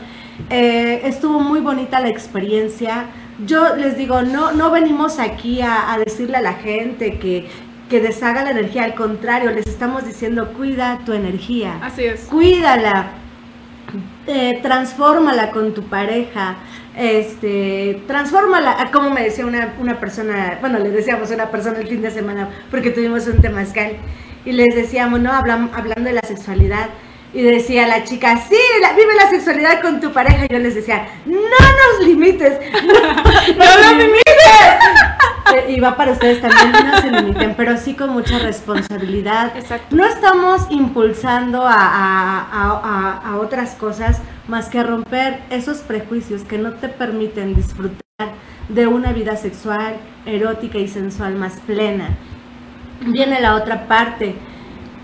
Eh, 0.50 1.02
estuvo 1.06 1.40
muy 1.40 1.60
bonita 1.60 2.00
la 2.00 2.10
experiencia. 2.10 3.06
Yo 3.46 3.76
les 3.76 3.98
digo, 3.98 4.22
no, 4.22 4.52
no 4.52 4.72
venimos 4.72 5.20
aquí 5.20 5.62
a, 5.62 5.94
a 5.94 5.98
decirle 6.00 6.38
a 6.38 6.42
la 6.42 6.54
gente 6.54 7.20
que, 7.20 7.48
que 7.90 8.00
deshaga 8.00 8.44
la 8.44 8.52
energía, 8.52 8.84
al 8.84 8.96
contrario, 8.96 9.52
les 9.52 9.68
estamos 9.68 10.06
diciendo, 10.06 10.54
cuida 10.54 11.00
tu 11.06 11.14
energía 11.14 11.78
Así 11.82 12.06
es. 12.06 12.22
cuídala, 12.22 13.12
eh, 14.28 14.60
transfórmala 14.64 15.52
con 15.52 15.74
tu 15.74 15.84
pareja, 15.84 16.56
este, 16.98 18.02
transfórmala, 18.08 18.76
ah, 18.80 18.90
como 18.92 19.10
me 19.10 19.24
decía 19.24 19.46
una, 19.46 19.74
una 19.80 20.00
persona, 20.00 20.58
bueno, 20.62 20.80
le 20.80 20.90
decíamos 20.92 21.30
a 21.32 21.36
una 21.36 21.52
persona 21.52 21.80
el 21.80 21.88
fin 21.88 22.02
de 22.02 22.12
semana, 22.12 22.50
porque 22.72 22.92
tuvimos 22.92 23.28
un 23.28 23.42
temazcal, 23.42 23.98
y 24.46 24.52
les 24.54 24.76
decíamos, 24.76 25.20
¿no? 25.20 25.32
Hablam- 25.32 25.70
hablando 25.74 26.04
de 26.04 26.14
la 26.14 26.22
sexualidad, 26.22 26.90
y 27.34 27.42
decía 27.42 27.86
la 27.88 28.04
chica, 28.06 28.38
sí, 28.48 28.56
la- 28.82 28.94
vive 28.94 29.14
la 29.16 29.30
sexualidad 29.30 29.82
con 29.82 30.00
tu 30.00 30.14
pareja, 30.14 30.46
y 30.46 30.54
yo 30.54 30.60
les 30.60 30.76
decía, 30.76 31.06
no 31.26 31.36
nos 31.40 32.08
limites, 32.08 32.54
no, 32.74 33.66
nos 33.82 33.98
limites. 33.98 34.24
Eh, 35.54 35.74
Y 35.74 35.80
va 35.80 35.96
para 35.96 36.12
ustedes 36.14 36.42
también, 36.42 36.72
no 36.88 36.98
se 37.02 37.12
limiten, 37.12 37.54
pero 37.56 37.78
sí 37.78 37.94
con 37.96 38.10
mucha 38.12 38.40
responsabilidad. 38.40 39.56
Exacto. 39.56 39.96
No 39.96 40.06
estamos 40.06 40.66
impulsando 40.70 41.62
a, 41.66 41.74
a- 41.74 42.42
a- 42.52 43.22
a- 43.32 43.38
otras 43.38 43.76
cosas 43.76 44.22
más 44.48 44.70
que 44.70 44.80
a 44.80 44.84
romper 44.84 45.40
esos 45.50 45.78
prejuicios 45.80 46.42
que 46.44 46.58
no 46.58 46.74
te 46.74 46.90
permiten 46.90 47.56
disfrutar 47.56 48.00
de 48.70 48.88
una 48.88 49.14
vida 49.14 49.36
sexual, 49.38 49.96
erótica 50.26 50.78
y 50.80 50.88
sensual 50.88 51.36
más 51.36 51.60
plena. 51.68 52.10
Viene 53.06 53.40
la 53.40 53.56
otra 53.56 53.88
parte. 53.88 54.36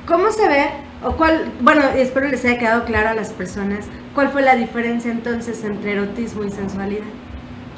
¿Cómo 0.08 0.32
se 0.32 0.48
ve? 0.48 0.66
O 1.04 1.14
cuál, 1.14 1.52
bueno, 1.62 1.82
espero 1.96 2.28
les 2.28 2.44
haya 2.46 2.58
quedado 2.58 2.86
claro 2.86 3.10
a 3.10 3.14
las 3.14 3.32
personas 3.32 3.86
cuál 4.16 4.30
fue 4.30 4.42
la 4.42 4.56
diferencia 4.56 5.12
entonces 5.12 5.64
entre 5.64 5.94
erotismo 5.94 6.44
y 6.44 6.50
sensualidad. 6.52 7.06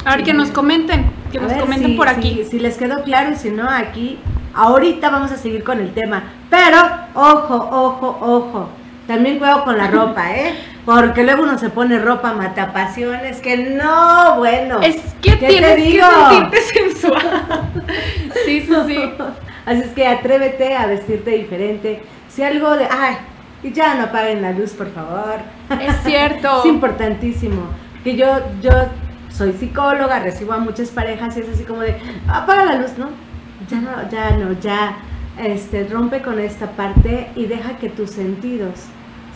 A 0.06 0.16
ver, 0.16 0.26
que 0.26 0.34
nos 0.34 0.50
comenten, 0.50 1.06
que 1.32 1.38
A 1.38 1.42
nos 1.42 1.52
ver 1.52 1.60
comenten 1.62 1.92
si- 1.92 1.98
por 1.98 2.08
aquí. 2.10 2.44
Si, 2.50 2.60
les 2.60 2.78
quedó 2.78 3.04
claro 3.04 3.32
y 3.32 3.36
si 3.36 3.50
no, 3.50 3.70
aquí, 3.70 4.20
ahorita 4.54 5.10
vamos 5.10 5.32
a 5.32 5.38
seguir 5.38 5.64
con 5.64 5.80
el 5.80 5.94
tema. 5.94 6.24
Pero, 6.50 6.78
ojo, 7.16 7.56
ojo, 7.72 8.18
ojo. 8.22 8.70
También 9.08 9.38
cuidado 9.38 9.64
con 9.66 9.78
la 9.78 9.88
ropa, 9.88 10.32
¿eh? 10.36 10.54
Porque 10.86 11.24
luego 11.24 11.44
uno 11.44 11.58
se 11.58 11.70
pone 11.70 11.98
ropa 12.00 12.34
matapasiones 12.34 13.40
que 13.40 13.56
no, 13.58 14.36
bueno. 14.38 14.82
Es 14.82 14.98
que 15.22 15.32
¿qué 15.32 15.36
te 15.38 15.48
tienes 15.48 15.76
que 15.76 16.02
sentirte 16.02 16.62
sensual. 16.92 17.64
Sí, 18.46 18.62
sí, 18.62 18.74
sí. 18.88 18.98
Así 19.66 19.80
es 19.82 19.88
que 19.92 20.06
atrévete 20.06 20.76
a 20.76 20.88
vestirte 20.88 21.32
diferente. 21.32 22.04
Si 22.28 22.44
algo 22.44 22.76
de, 22.76 22.86
ay, 22.92 23.16
y 23.64 23.72
ya 23.72 23.96
no 23.96 24.04
apaguen 24.06 24.42
la 24.42 24.52
luz, 24.52 24.72
por 24.72 24.92
favor. 24.92 25.36
Es 25.82 25.96
cierto. 26.04 26.60
Es 26.60 26.66
importantísimo. 26.66 27.62
Que 28.04 28.18
yo, 28.18 28.28
yo 28.62 28.72
soy 29.36 29.54
psicóloga, 29.54 30.20
recibo 30.20 30.54
a 30.54 30.60
muchas 30.60 30.90
parejas 30.90 31.36
y 31.38 31.42
es 31.42 31.50
así 31.50 31.64
como 31.64 31.82
de, 31.82 31.98
apaga 32.28 32.66
la 32.66 32.76
luz, 32.76 32.98
¿no? 32.98 33.10
Ya 33.70 33.82
no, 33.82 34.10
ya 34.10 34.38
no, 34.38 34.54
ya, 34.60 34.98
este, 35.40 35.86
rompe 35.86 36.22
con 36.22 36.40
esta 36.40 36.72
parte 36.72 37.32
y 37.36 37.46
deja 37.46 37.78
que 37.78 37.90
tus 37.90 38.12
sentidos 38.12 38.82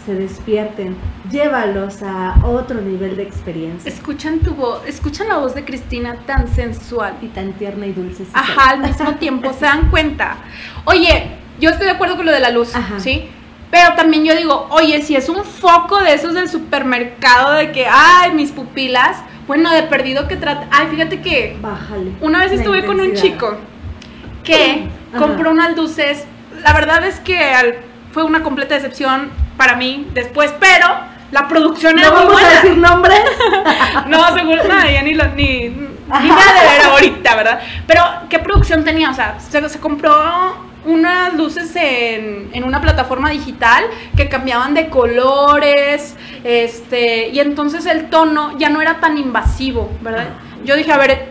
se 0.06 0.16
despierten. 0.16 0.96
Llévalos 1.30 2.02
a 2.04 2.36
otro 2.44 2.80
nivel 2.80 3.18
de 3.18 3.24
experiencia. 3.24 3.92
Escuchan 3.92 4.40
tu 4.40 4.54
voz, 4.54 4.82
escuchan 4.88 5.28
la 5.28 5.38
voz 5.38 5.56
de 5.56 5.66
Cristina 5.66 6.16
tan 6.26 6.48
sensual. 6.48 7.16
Y 7.22 7.28
tan 7.28 7.54
tierna 7.54 7.88
y 7.88 7.94
dulce. 7.94 8.24
sí 8.26 8.32
Ajá, 8.34 8.72
al 8.72 8.80
mismo 8.80 9.16
tiempo, 9.16 9.52
se 9.54 9.66
dan 9.66 9.90
cuenta. 9.90 10.38
Oye, 10.86 11.32
yo 11.60 11.72
estoy 11.72 11.88
de 11.88 11.94
acuerdo 11.94 12.16
con 12.16 12.26
lo 12.26 12.32
de 12.32 12.40
la 12.40 12.52
luz, 12.52 12.74
Ajá. 12.76 13.00
¿sí? 13.00 13.30
Pero 13.70 13.96
también 13.96 14.24
yo 14.24 14.34
digo, 14.36 14.68
oye, 14.70 15.02
si 15.02 15.16
es 15.16 15.28
un 15.28 15.44
foco 15.44 16.02
de 16.02 16.14
esos 16.14 16.34
del 16.34 16.48
supermercado 16.48 17.54
de 17.54 17.74
que, 17.74 17.86
ay, 17.86 18.32
mis 18.32 18.52
pupilas, 18.52 19.18
bueno, 19.48 19.72
de 19.72 19.84
perdido 19.84 20.28
que 20.28 20.36
trata. 20.36 20.68
Ay, 20.72 20.88
fíjate 20.92 21.22
que 21.22 21.58
Bájale. 21.62 22.12
una 22.22 22.40
vez 22.40 22.52
estuve 22.52 22.86
con 22.86 23.00
un 23.00 23.14
chico 23.14 23.58
que 24.44 24.88
Ajá. 25.14 25.20
compró 25.20 25.52
unas 25.52 25.76
luces. 25.76 26.26
La 26.64 26.74
verdad 26.74 27.06
es 27.06 27.20
que 27.20 27.40
al- 27.40 27.78
fue 28.12 28.24
una 28.24 28.44
completa 28.44 28.76
decepción 28.76 29.30
para 29.58 29.76
mí 29.76 30.08
después, 30.14 30.54
pero 30.60 30.88
la 31.32 31.48
producción 31.48 31.98
era 32.00 32.10
No 32.10 32.14
muy 32.16 32.24
vamos 32.26 32.34
buena. 32.42 32.50
a 32.50 32.54
decir 32.62 32.78
nombres. 32.78 33.22
No, 34.08 34.34
seguro, 34.36 34.64
no, 34.64 34.90
ya 34.90 35.02
ni, 35.02 35.14
lo, 35.14 35.26
ni, 35.34 35.70
ni 35.70 36.30
nada 36.30 36.54
de 36.62 36.68
ver 36.78 36.86
ahorita, 36.90 37.36
¿verdad? 37.36 37.60
Pero, 37.86 38.02
¿qué 38.30 38.40
producción 38.40 38.84
tenía? 38.86 39.10
O 39.10 39.14
sea, 39.14 39.40
se, 39.40 39.68
se 39.70 39.80
compró 39.80 40.56
unas 40.88 41.34
luces 41.34 41.76
en, 41.76 42.50
en 42.54 42.64
una 42.64 42.82
plataforma 42.82 43.30
digital 43.30 43.84
que 44.16 44.30
cambiaban 44.30 44.74
de 44.74 44.90
colores, 44.90 46.16
este, 46.44 47.30
y 47.30 47.40
entonces 47.40 47.86
el 47.86 48.10
tono 48.10 48.58
ya 48.58 48.70
no 48.70 48.82
era 48.82 49.00
tan 49.00 49.18
invasivo, 49.18 49.92
¿verdad? 50.02 50.30
Yo 50.64 50.76
dije, 50.76 50.92
a 50.92 50.98
ver, 50.98 51.30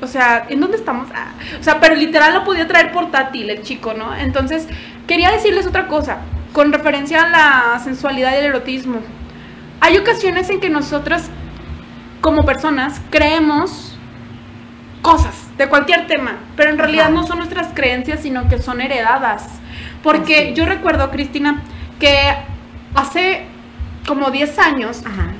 o 0.00 0.06
sea, 0.06 0.46
¿en 0.48 0.60
dónde 0.60 0.78
estamos? 0.78 1.08
Ah, 1.14 1.32
o 1.60 1.62
sea, 1.62 1.80
pero 1.80 1.94
literal 1.94 2.32
lo 2.32 2.44
podía 2.44 2.66
traer 2.66 2.92
portátil 2.92 3.50
el 3.50 3.62
chico, 3.62 3.92
¿no? 3.92 4.16
Entonces, 4.16 4.66
quería 5.06 5.30
decirles 5.30 5.66
otra 5.66 5.86
cosa, 5.86 6.18
con 6.52 6.72
referencia 6.72 7.24
a 7.24 7.28
la 7.28 7.80
sensualidad 7.84 8.32
y 8.32 8.36
el 8.36 8.46
erotismo. 8.46 9.00
Hay 9.80 9.98
ocasiones 9.98 10.48
en 10.48 10.60
que 10.60 10.70
nosotras, 10.70 11.28
como 12.22 12.46
personas, 12.46 13.02
creemos 13.10 13.96
cosas 15.02 15.43
de 15.58 15.68
cualquier 15.68 16.06
tema, 16.06 16.38
pero 16.56 16.70
en 16.70 16.78
realidad 16.78 17.06
Ajá. 17.06 17.14
no 17.14 17.26
son 17.26 17.38
nuestras 17.38 17.68
creencias, 17.74 18.20
sino 18.20 18.48
que 18.48 18.58
son 18.58 18.80
heredadas. 18.80 19.60
Porque 20.02 20.52
yo 20.54 20.66
recuerdo, 20.66 21.10
Cristina, 21.10 21.62
que 21.98 22.34
hace 22.94 23.46
como 24.06 24.30
10 24.30 24.58
años, 24.58 25.02
Ajá. 25.06 25.32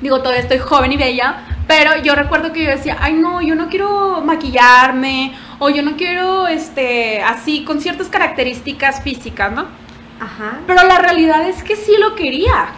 digo, 0.00 0.18
todavía 0.18 0.42
estoy 0.42 0.58
joven 0.58 0.92
y 0.92 0.96
bella, 0.96 1.36
pero 1.66 1.96
yo 2.02 2.14
recuerdo 2.14 2.52
que 2.52 2.64
yo 2.64 2.70
decía, 2.70 2.96
ay 3.00 3.14
no, 3.14 3.42
yo 3.42 3.54
no 3.54 3.68
quiero 3.68 4.22
maquillarme, 4.24 5.32
o 5.58 5.68
yo 5.68 5.82
no 5.82 5.96
quiero, 5.96 6.46
este, 6.46 7.22
así, 7.22 7.64
con 7.64 7.80
ciertas 7.80 8.08
características 8.08 9.02
físicas, 9.02 9.52
¿no? 9.52 9.66
Ajá. 10.20 10.60
Pero 10.66 10.84
la 10.84 10.98
realidad 10.98 11.48
es 11.48 11.62
que 11.62 11.76
sí 11.76 11.92
lo 11.98 12.14
quería. 12.14 12.68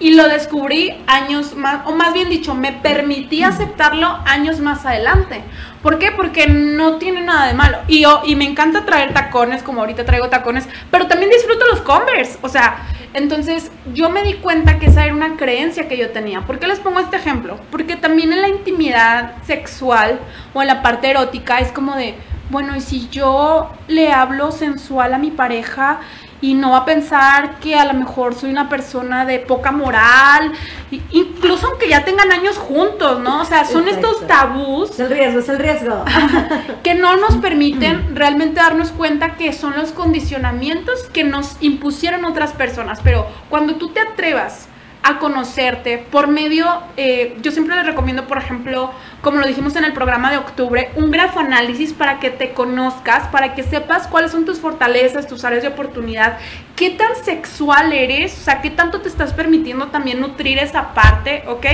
Y 0.00 0.14
lo 0.14 0.28
descubrí 0.28 0.92
años 1.06 1.54
más, 1.54 1.86
o 1.86 1.94
más 1.94 2.12
bien 2.12 2.28
dicho, 2.28 2.54
me 2.54 2.72
permití 2.72 3.44
aceptarlo 3.44 4.18
años 4.26 4.58
más 4.58 4.84
adelante. 4.84 5.44
¿Por 5.84 5.98
qué? 5.98 6.12
Porque 6.12 6.46
no 6.46 6.96
tiene 6.96 7.20
nada 7.20 7.46
de 7.46 7.52
malo. 7.52 7.76
Y, 7.88 8.00
yo, 8.00 8.22
y 8.24 8.36
me 8.36 8.46
encanta 8.46 8.86
traer 8.86 9.12
tacones, 9.12 9.62
como 9.62 9.82
ahorita 9.82 10.06
traigo 10.06 10.30
tacones, 10.30 10.66
pero 10.90 11.08
también 11.08 11.30
disfruto 11.30 11.66
los 11.66 11.82
Converse. 11.82 12.38
O 12.40 12.48
sea, 12.48 12.86
entonces 13.12 13.70
yo 13.92 14.08
me 14.08 14.22
di 14.22 14.32
cuenta 14.36 14.78
que 14.78 14.86
esa 14.86 15.04
era 15.04 15.12
una 15.12 15.36
creencia 15.36 15.86
que 15.86 15.98
yo 15.98 16.08
tenía. 16.08 16.40
¿Por 16.40 16.58
qué 16.58 16.68
les 16.68 16.80
pongo 16.80 17.00
este 17.00 17.16
ejemplo? 17.16 17.58
Porque 17.70 17.96
también 17.96 18.32
en 18.32 18.40
la 18.40 18.48
intimidad 18.48 19.34
sexual 19.42 20.20
o 20.54 20.62
en 20.62 20.68
la 20.68 20.80
parte 20.80 21.10
erótica 21.10 21.58
es 21.58 21.70
como 21.70 21.94
de, 21.96 22.14
bueno, 22.48 22.74
y 22.74 22.80
si 22.80 23.10
yo 23.10 23.70
le 23.86 24.10
hablo 24.10 24.52
sensual 24.52 25.12
a 25.12 25.18
mi 25.18 25.32
pareja 25.32 26.00
y 26.44 26.52
no 26.52 26.72
va 26.72 26.78
a 26.78 26.84
pensar 26.84 27.58
que 27.58 27.74
a 27.74 27.86
lo 27.86 27.94
mejor 27.94 28.34
soy 28.34 28.50
una 28.50 28.68
persona 28.68 29.24
de 29.24 29.38
poca 29.38 29.72
moral, 29.72 30.52
incluso 31.10 31.68
aunque 31.68 31.88
ya 31.88 32.04
tengan 32.04 32.30
años 32.30 32.58
juntos, 32.58 33.18
¿no? 33.20 33.40
O 33.40 33.44
sea, 33.46 33.64
son 33.64 33.88
Exacto. 33.88 34.10
estos 34.10 34.26
tabús 34.26 34.90
Es 34.90 35.00
el 35.00 35.08
riesgo, 35.08 35.40
es 35.40 35.48
el 35.48 35.58
riesgo. 35.58 36.04
que 36.82 36.94
no 36.94 37.16
nos 37.16 37.36
permiten 37.36 38.14
realmente 38.14 38.60
darnos 38.60 38.90
cuenta 38.90 39.36
que 39.36 39.54
son 39.54 39.74
los 39.74 39.92
condicionamientos 39.92 41.04
que 41.14 41.24
nos 41.24 41.56
impusieron 41.60 42.26
otras 42.26 42.52
personas. 42.52 43.00
Pero 43.02 43.26
cuando 43.48 43.76
tú 43.76 43.88
te 43.88 44.00
atrevas 44.00 44.68
a 45.04 45.18
conocerte 45.18 45.98
por 45.98 46.28
medio, 46.28 46.66
eh, 46.96 47.36
yo 47.42 47.52
siempre 47.52 47.76
les 47.76 47.84
recomiendo, 47.84 48.26
por 48.26 48.38
ejemplo, 48.38 48.90
como 49.20 49.38
lo 49.38 49.46
dijimos 49.46 49.76
en 49.76 49.84
el 49.84 49.92
programa 49.92 50.30
de 50.30 50.38
octubre, 50.38 50.90
un 50.96 51.10
grafoanálisis 51.10 51.92
para 51.92 52.20
que 52.20 52.30
te 52.30 52.52
conozcas, 52.54 53.28
para 53.28 53.54
que 53.54 53.62
sepas 53.62 54.06
cuáles 54.06 54.30
son 54.32 54.46
tus 54.46 54.60
fortalezas, 54.60 55.26
tus 55.26 55.44
áreas 55.44 55.62
de 55.62 55.68
oportunidad, 55.68 56.38
qué 56.74 56.88
tan 56.88 57.14
sexual 57.22 57.92
eres, 57.92 58.32
o 58.38 58.40
sea, 58.40 58.62
qué 58.62 58.70
tanto 58.70 59.02
te 59.02 59.08
estás 59.08 59.34
permitiendo 59.34 59.88
también 59.88 60.20
nutrir 60.20 60.58
esa 60.58 60.94
parte, 60.94 61.44
¿ok? 61.48 61.66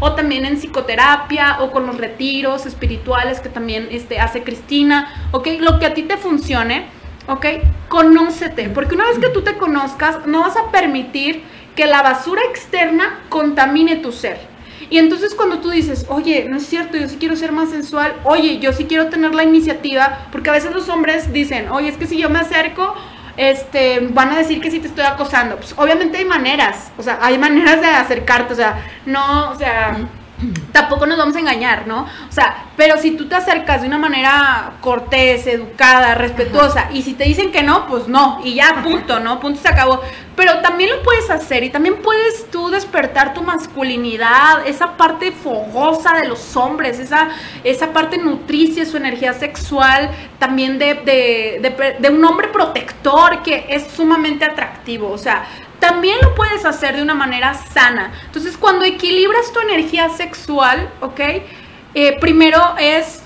O 0.00 0.14
también 0.14 0.46
en 0.46 0.56
psicoterapia 0.56 1.58
o 1.60 1.70
con 1.70 1.86
los 1.86 1.98
retiros 1.98 2.64
espirituales 2.64 3.40
que 3.40 3.50
también 3.50 3.88
este, 3.90 4.18
hace 4.18 4.42
Cristina, 4.42 5.28
¿ok? 5.32 5.46
Lo 5.60 5.78
que 5.78 5.84
a 5.84 5.92
ti 5.92 6.04
te 6.04 6.16
funcione, 6.16 6.86
¿ok? 7.26 7.46
Conócete, 7.88 8.70
porque 8.70 8.94
una 8.94 9.06
vez 9.06 9.18
que 9.18 9.28
tú 9.28 9.42
te 9.42 9.58
conozcas, 9.58 10.26
no 10.26 10.40
vas 10.40 10.56
a 10.56 10.70
permitir 10.70 11.44
que 11.74 11.86
la 11.86 12.02
basura 12.02 12.42
externa 12.50 13.20
contamine 13.28 13.96
tu 13.96 14.12
ser. 14.12 14.38
Y 14.90 14.98
entonces 14.98 15.34
cuando 15.34 15.58
tú 15.58 15.70
dices, 15.70 16.06
oye, 16.08 16.46
no 16.48 16.56
es 16.56 16.66
cierto, 16.66 16.96
yo 16.96 17.08
sí 17.08 17.16
quiero 17.18 17.36
ser 17.36 17.52
más 17.52 17.70
sensual, 17.70 18.14
oye, 18.24 18.58
yo 18.58 18.72
sí 18.72 18.84
quiero 18.84 19.08
tener 19.08 19.34
la 19.34 19.44
iniciativa, 19.44 20.26
porque 20.32 20.50
a 20.50 20.54
veces 20.54 20.72
los 20.72 20.88
hombres 20.88 21.32
dicen, 21.32 21.70
oye, 21.70 21.88
es 21.88 21.96
que 21.96 22.06
si 22.06 22.16
yo 22.16 22.30
me 22.30 22.38
acerco, 22.38 22.94
este, 23.36 24.00
van 24.10 24.30
a 24.30 24.38
decir 24.38 24.60
que 24.60 24.70
sí 24.70 24.80
te 24.80 24.88
estoy 24.88 25.04
acosando. 25.04 25.56
Pues 25.56 25.74
obviamente 25.76 26.18
hay 26.18 26.24
maneras, 26.24 26.90
o 26.96 27.02
sea, 27.02 27.18
hay 27.20 27.38
maneras 27.38 27.80
de 27.80 27.86
acercarte, 27.86 28.52
o 28.52 28.56
sea, 28.56 28.84
no, 29.06 29.50
o 29.50 29.54
sea, 29.54 29.96
tampoco 30.72 31.06
nos 31.06 31.18
vamos 31.18 31.36
a 31.36 31.40
engañar, 31.40 31.86
¿no? 31.86 32.02
O 32.02 32.32
sea, 32.32 32.66
pero 32.76 32.98
si 32.98 33.12
tú 33.12 33.26
te 33.26 33.34
acercas 33.34 33.82
de 33.82 33.88
una 33.88 33.98
manera 33.98 34.72
cortés, 34.80 35.46
educada, 35.46 36.14
respetuosa, 36.14 36.88
y 36.92 37.02
si 37.02 37.14
te 37.14 37.24
dicen 37.24 37.50
que 37.50 37.62
no, 37.62 37.86
pues 37.86 38.08
no, 38.08 38.40
y 38.44 38.54
ya, 38.54 38.82
punto, 38.82 39.20
¿no? 39.20 39.40
Punto 39.40 39.60
se 39.60 39.68
acabó. 39.68 40.00
Pero 40.36 40.60
también 40.60 40.90
lo 40.90 41.02
puedes 41.02 41.28
hacer 41.30 41.64
y 41.64 41.70
también 41.70 41.96
puedes 41.96 42.48
tú 42.50 42.70
despertar 42.70 43.34
tu 43.34 43.42
masculinidad, 43.42 44.66
esa 44.66 44.96
parte 44.96 45.32
fogosa 45.32 46.14
de 46.14 46.28
los 46.28 46.56
hombres, 46.56 47.00
esa, 47.00 47.28
esa 47.64 47.92
parte 47.92 48.18
nutricia, 48.18 48.86
su 48.86 48.96
energía 48.96 49.32
sexual, 49.32 50.10
también 50.38 50.78
de, 50.78 50.94
de, 50.94 51.96
de 51.98 52.10
un 52.10 52.24
hombre 52.24 52.48
protector 52.48 53.42
que 53.42 53.66
es 53.68 53.88
sumamente 53.88 54.44
atractivo. 54.44 55.10
O 55.10 55.18
sea, 55.18 55.44
también 55.78 56.16
lo 56.22 56.34
puedes 56.34 56.64
hacer 56.64 56.96
de 56.96 57.02
una 57.02 57.14
manera 57.14 57.54
sana. 57.54 58.12
Entonces, 58.26 58.56
cuando 58.56 58.84
equilibras 58.84 59.52
tu 59.52 59.60
energía 59.60 60.08
sexual, 60.10 60.90
¿ok? 61.00 61.20
Eh, 61.94 62.18
primero 62.20 62.74
es 62.78 63.22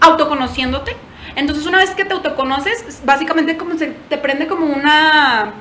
autoconociéndote. 0.00 0.96
Entonces, 1.36 1.66
una 1.66 1.78
vez 1.78 1.90
que 1.90 2.04
te 2.04 2.14
autoconoces, 2.14 3.02
básicamente 3.04 3.56
como 3.56 3.76
se 3.76 3.88
te 4.08 4.18
prende 4.18 4.46
como 4.46 4.66
una 4.66 5.52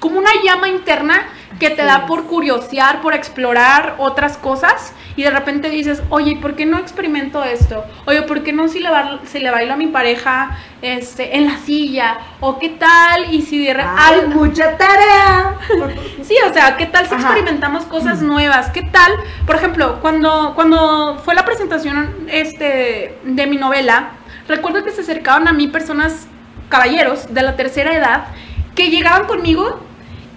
como 0.00 0.18
una 0.18 0.30
llama 0.44 0.68
interna 0.68 1.28
que 1.58 1.70
te 1.70 1.84
da 1.84 2.06
por 2.06 2.24
curiosear, 2.24 3.00
por 3.00 3.14
explorar 3.14 3.96
otras 3.98 4.36
cosas 4.36 4.92
y 5.16 5.24
de 5.24 5.30
repente 5.30 5.68
dices, 5.70 6.02
oye, 6.10 6.36
¿por 6.36 6.54
qué 6.54 6.64
no 6.64 6.78
experimento 6.78 7.42
esto? 7.42 7.84
Oye, 8.06 8.22
¿por 8.22 8.44
qué 8.44 8.52
no 8.52 8.68
si 8.68 8.78
le, 8.78 8.88
si 9.24 9.40
le 9.40 9.50
bailo 9.50 9.72
a 9.72 9.76
mi 9.76 9.88
pareja 9.88 10.56
este, 10.80 11.36
en 11.36 11.46
la 11.46 11.58
silla? 11.58 12.18
¿O 12.38 12.60
qué 12.60 12.68
tal? 12.68 13.34
Y 13.34 13.42
si 13.42 13.64
de 13.64 13.74
repente... 13.74 14.26
mucha 14.28 14.76
tarea! 14.76 15.56
sí, 16.22 16.36
o 16.48 16.52
sea, 16.52 16.76
¿qué 16.76 16.86
tal 16.86 17.08
si 17.08 17.14
experimentamos 17.14 17.84
cosas 17.86 18.22
nuevas? 18.22 18.70
¿Qué 18.70 18.82
tal? 18.82 19.12
Por 19.44 19.56
ejemplo, 19.56 19.98
cuando, 20.00 20.52
cuando 20.54 21.20
fue 21.24 21.34
la 21.34 21.44
presentación 21.44 22.28
este, 22.28 23.18
de 23.24 23.46
mi 23.48 23.56
novela, 23.56 24.10
recuerdo 24.46 24.84
que 24.84 24.92
se 24.92 25.00
acercaban 25.00 25.48
a 25.48 25.52
mí 25.52 25.66
personas, 25.66 26.28
caballeros 26.68 27.34
de 27.34 27.42
la 27.42 27.56
tercera 27.56 27.92
edad, 27.96 28.26
que 28.76 28.90
llegaban 28.90 29.26
conmigo 29.26 29.87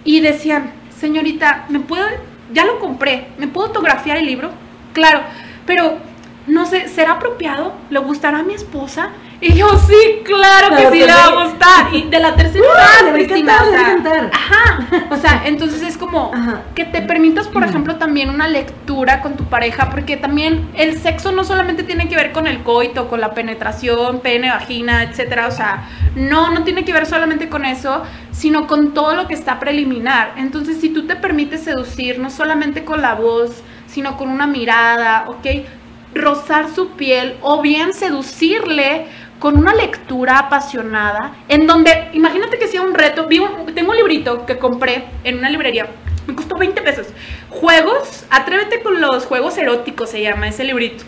y 0.04 0.20
decían, 0.22 0.72
señorita, 1.00 1.66
¿me 1.70 1.80
puedo, 1.80 2.06
ya 2.54 2.66
lo 2.66 2.80
compré, 2.80 3.28
¿me 3.38 3.48
puedo 3.48 3.68
autografiar 3.68 4.18
el 4.18 4.26
libro? 4.26 4.52
Claro, 4.94 5.22
pero 5.66 5.98
no 6.48 6.66
sé, 6.66 6.88
¿será 6.88 7.14
apropiado? 7.14 7.74
¿Le 7.90 8.00
gustará 8.00 8.40
a 8.40 8.44
mi 8.44 8.54
esposa? 8.54 9.10
Y 9.44 9.54
yo, 9.54 9.68
sí, 9.88 10.22
claro 10.24 10.76
que 10.76 10.92
sí 10.92 11.00
le 11.00 11.08
va 11.08 11.26
a 11.26 11.46
gustar. 11.46 11.94
Y 11.94 12.04
de 12.04 12.20
la 12.20 12.36
tercera 12.36 12.64
edad, 13.04 13.14
Cristina, 13.14 13.58
o 13.64 13.72
sea, 13.72 14.30
ajá, 14.32 14.88
o 15.10 15.18
sea, 15.18 15.42
entonces 15.46 15.82
es 15.82 15.98
como 15.98 16.32
que 16.76 16.86
te 16.86 17.02
permitas, 17.02 17.48
por 17.48 17.64
ejemplo, 17.64 17.96
también 17.96 18.30
una 18.30 18.48
lectura 18.48 19.22
con 19.22 19.36
tu 19.38 19.46
pareja, 19.46 19.90
porque 19.90 20.16
también 20.16 20.70
el 20.76 21.00
sexo 21.00 21.32
no 21.32 21.44
solamente 21.44 21.82
tiene 21.82 22.08
que 22.08 22.16
ver 22.16 22.32
con 22.32 22.46
el 22.46 22.62
coito, 22.62 23.08
con 23.08 23.20
la 23.20 23.34
penetración, 23.34 24.20
pene, 24.20 24.52
vagina, 24.52 25.04
etcétera, 25.04 25.48
o 25.48 25.52
sea, 25.52 25.90
no, 26.16 26.52
no 26.52 26.64
tiene 26.64 26.86
que 26.86 26.94
ver 26.94 27.08
solamente 27.08 27.50
con 27.50 27.66
eso, 27.66 28.04
sino 28.32 28.68
con 28.68 28.94
todo 28.94 29.16
lo 29.16 29.28
que 29.28 29.34
está 29.34 29.60
preliminar. 29.60 30.34
Entonces, 30.38 30.80
si 30.80 30.90
tú 30.90 31.08
te 31.08 31.16
permites 31.16 31.64
seducir, 31.64 32.20
no 32.20 32.30
solamente 32.30 32.84
con 32.86 33.02
la 33.02 33.16
voz, 33.16 33.64
sino 33.88 34.18
con 34.18 34.30
una 34.30 34.48
mirada, 34.48 35.26
¿ok? 35.28 35.46
Rozar 36.14 36.74
su 36.74 36.90
piel 36.92 37.38
o 37.42 37.62
bien 37.62 37.94
seducirle 37.94 39.08
con 39.40 39.58
una 39.58 39.74
lectura 39.74 40.38
apasionada, 40.38 41.36
en 41.48 41.66
donde, 41.66 42.10
imagínate 42.14 42.60
que 42.60 42.68
sea 42.68 42.84
un 42.84 42.94
reto, 42.94 43.28
tengo 43.74 43.90
un 43.90 43.98
librito 43.98 44.46
que 44.46 44.60
compré 44.60 45.06
en 45.24 45.40
una 45.40 45.50
librería, 45.50 45.88
me 46.28 46.36
costó 46.36 46.58
20 46.60 46.80
pesos. 46.84 47.08
Juegos, 47.50 48.26
atrévete 48.30 48.84
con 48.84 49.02
los 49.02 49.26
juegos 49.26 49.58
eróticos, 49.58 50.12
se 50.12 50.22
llama 50.22 50.48
ese 50.48 50.64
librito. 50.64 51.04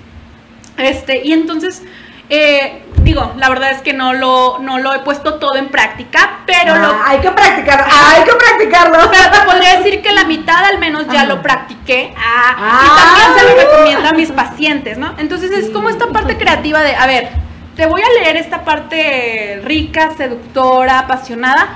Este, 0.77 1.21
y 1.23 1.33
entonces 1.33 1.83
eh, 2.29 2.83
digo, 3.03 3.33
la 3.37 3.49
verdad 3.49 3.71
es 3.71 3.81
que 3.81 3.93
no 3.93 4.13
lo, 4.13 4.59
no 4.59 4.79
lo 4.79 4.93
he 4.93 4.99
puesto 4.99 5.35
todo 5.35 5.55
en 5.55 5.67
práctica, 5.67 6.39
pero 6.45 6.75
lo, 6.75 6.87
ah, 6.87 7.05
hay 7.07 7.19
que 7.19 7.31
practicarlo, 7.31 7.85
hay 7.85 8.23
que 8.23 8.33
practicarlo. 8.33 8.97
Pero 9.11 9.31
te 9.31 9.39
podría 9.45 9.77
decir 9.77 10.01
que 10.01 10.11
la 10.13 10.23
mitad 10.23 10.63
al 10.63 10.79
menos 10.79 11.05
ya 11.11 11.25
lo 11.25 11.41
practiqué. 11.41 12.13
Ah, 12.17 12.85
y 12.85 12.97
también 12.97 13.39
se 13.39 13.45
lo 13.45 13.69
recomiendo 13.69 14.09
a 14.09 14.13
mis 14.13 14.31
pacientes, 14.31 14.97
¿no? 14.97 15.13
Entonces 15.17 15.51
es 15.51 15.69
como 15.69 15.89
esta 15.89 16.07
parte 16.07 16.37
creativa 16.37 16.81
de, 16.81 16.95
a 16.95 17.05
ver, 17.05 17.29
te 17.75 17.85
voy 17.85 18.01
a 18.01 18.21
leer 18.21 18.37
esta 18.37 18.63
parte 18.63 19.61
rica, 19.63 20.11
seductora, 20.15 20.99
apasionada, 20.99 21.69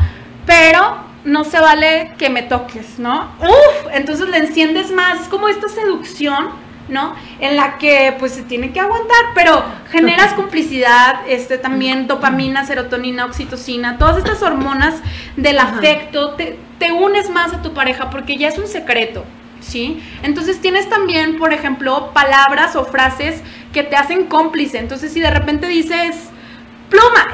pero 0.45 0.97
no 1.25 1.43
se 1.43 1.59
vale 1.59 2.13
que 2.17 2.29
me 2.29 2.43
toques, 2.43 2.99
¿no? 2.99 3.31
Uf, 3.41 3.91
entonces 3.91 4.29
le 4.29 4.37
enciendes 4.37 4.91
más, 4.91 5.21
es 5.21 5.27
como 5.27 5.49
esta 5.49 5.67
seducción 5.67 6.66
¿no? 6.89 7.15
En 7.39 7.55
la 7.55 7.77
que 7.77 8.15
pues 8.19 8.33
se 8.33 8.43
tiene 8.43 8.71
que 8.71 8.79
aguantar, 8.79 9.17
pero 9.35 9.63
generas 9.89 10.33
complicidad, 10.33 11.27
este 11.27 11.57
también 11.57 12.07
dopamina, 12.07 12.65
serotonina, 12.65 13.25
oxitocina, 13.25 13.97
todas 13.97 14.17
estas 14.17 14.41
hormonas 14.41 14.95
del 15.35 15.59
afecto, 15.59 16.31
te, 16.31 16.57
te 16.79 16.91
unes 16.91 17.29
más 17.29 17.53
a 17.53 17.61
tu 17.61 17.73
pareja 17.73 18.09
porque 18.09 18.37
ya 18.37 18.47
es 18.47 18.57
un 18.57 18.67
secreto, 18.67 19.25
¿sí? 19.59 20.01
Entonces 20.23 20.61
tienes 20.61 20.89
también, 20.89 21.37
por 21.37 21.53
ejemplo, 21.53 22.11
palabras 22.13 22.75
o 22.75 22.85
frases 22.85 23.41
que 23.73 23.83
te 23.83 23.95
hacen 23.95 24.25
cómplice. 24.25 24.77
Entonces 24.77 25.13
si 25.13 25.19
de 25.19 25.29
repente 25.29 25.67
dices, 25.67 26.29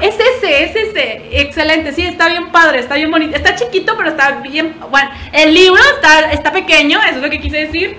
Es 0.00 0.14
ese, 0.14 0.64
es 0.64 0.76
ese. 0.76 1.22
Excelente, 1.32 1.92
sí, 1.92 2.06
está 2.06 2.28
bien 2.28 2.50
padre, 2.50 2.80
está 2.80 2.94
bien 2.94 3.10
bonito. 3.10 3.36
Está 3.36 3.54
chiquito, 3.54 3.96
pero 3.96 4.10
está 4.10 4.40
bien. 4.40 4.76
Bueno, 4.90 5.10
el 5.32 5.54
libro 5.54 5.80
está, 5.94 6.32
está 6.32 6.52
pequeño, 6.52 7.00
eso 7.00 7.16
es 7.16 7.22
lo 7.22 7.30
que 7.30 7.40
quise 7.40 7.66
decir. 7.66 7.96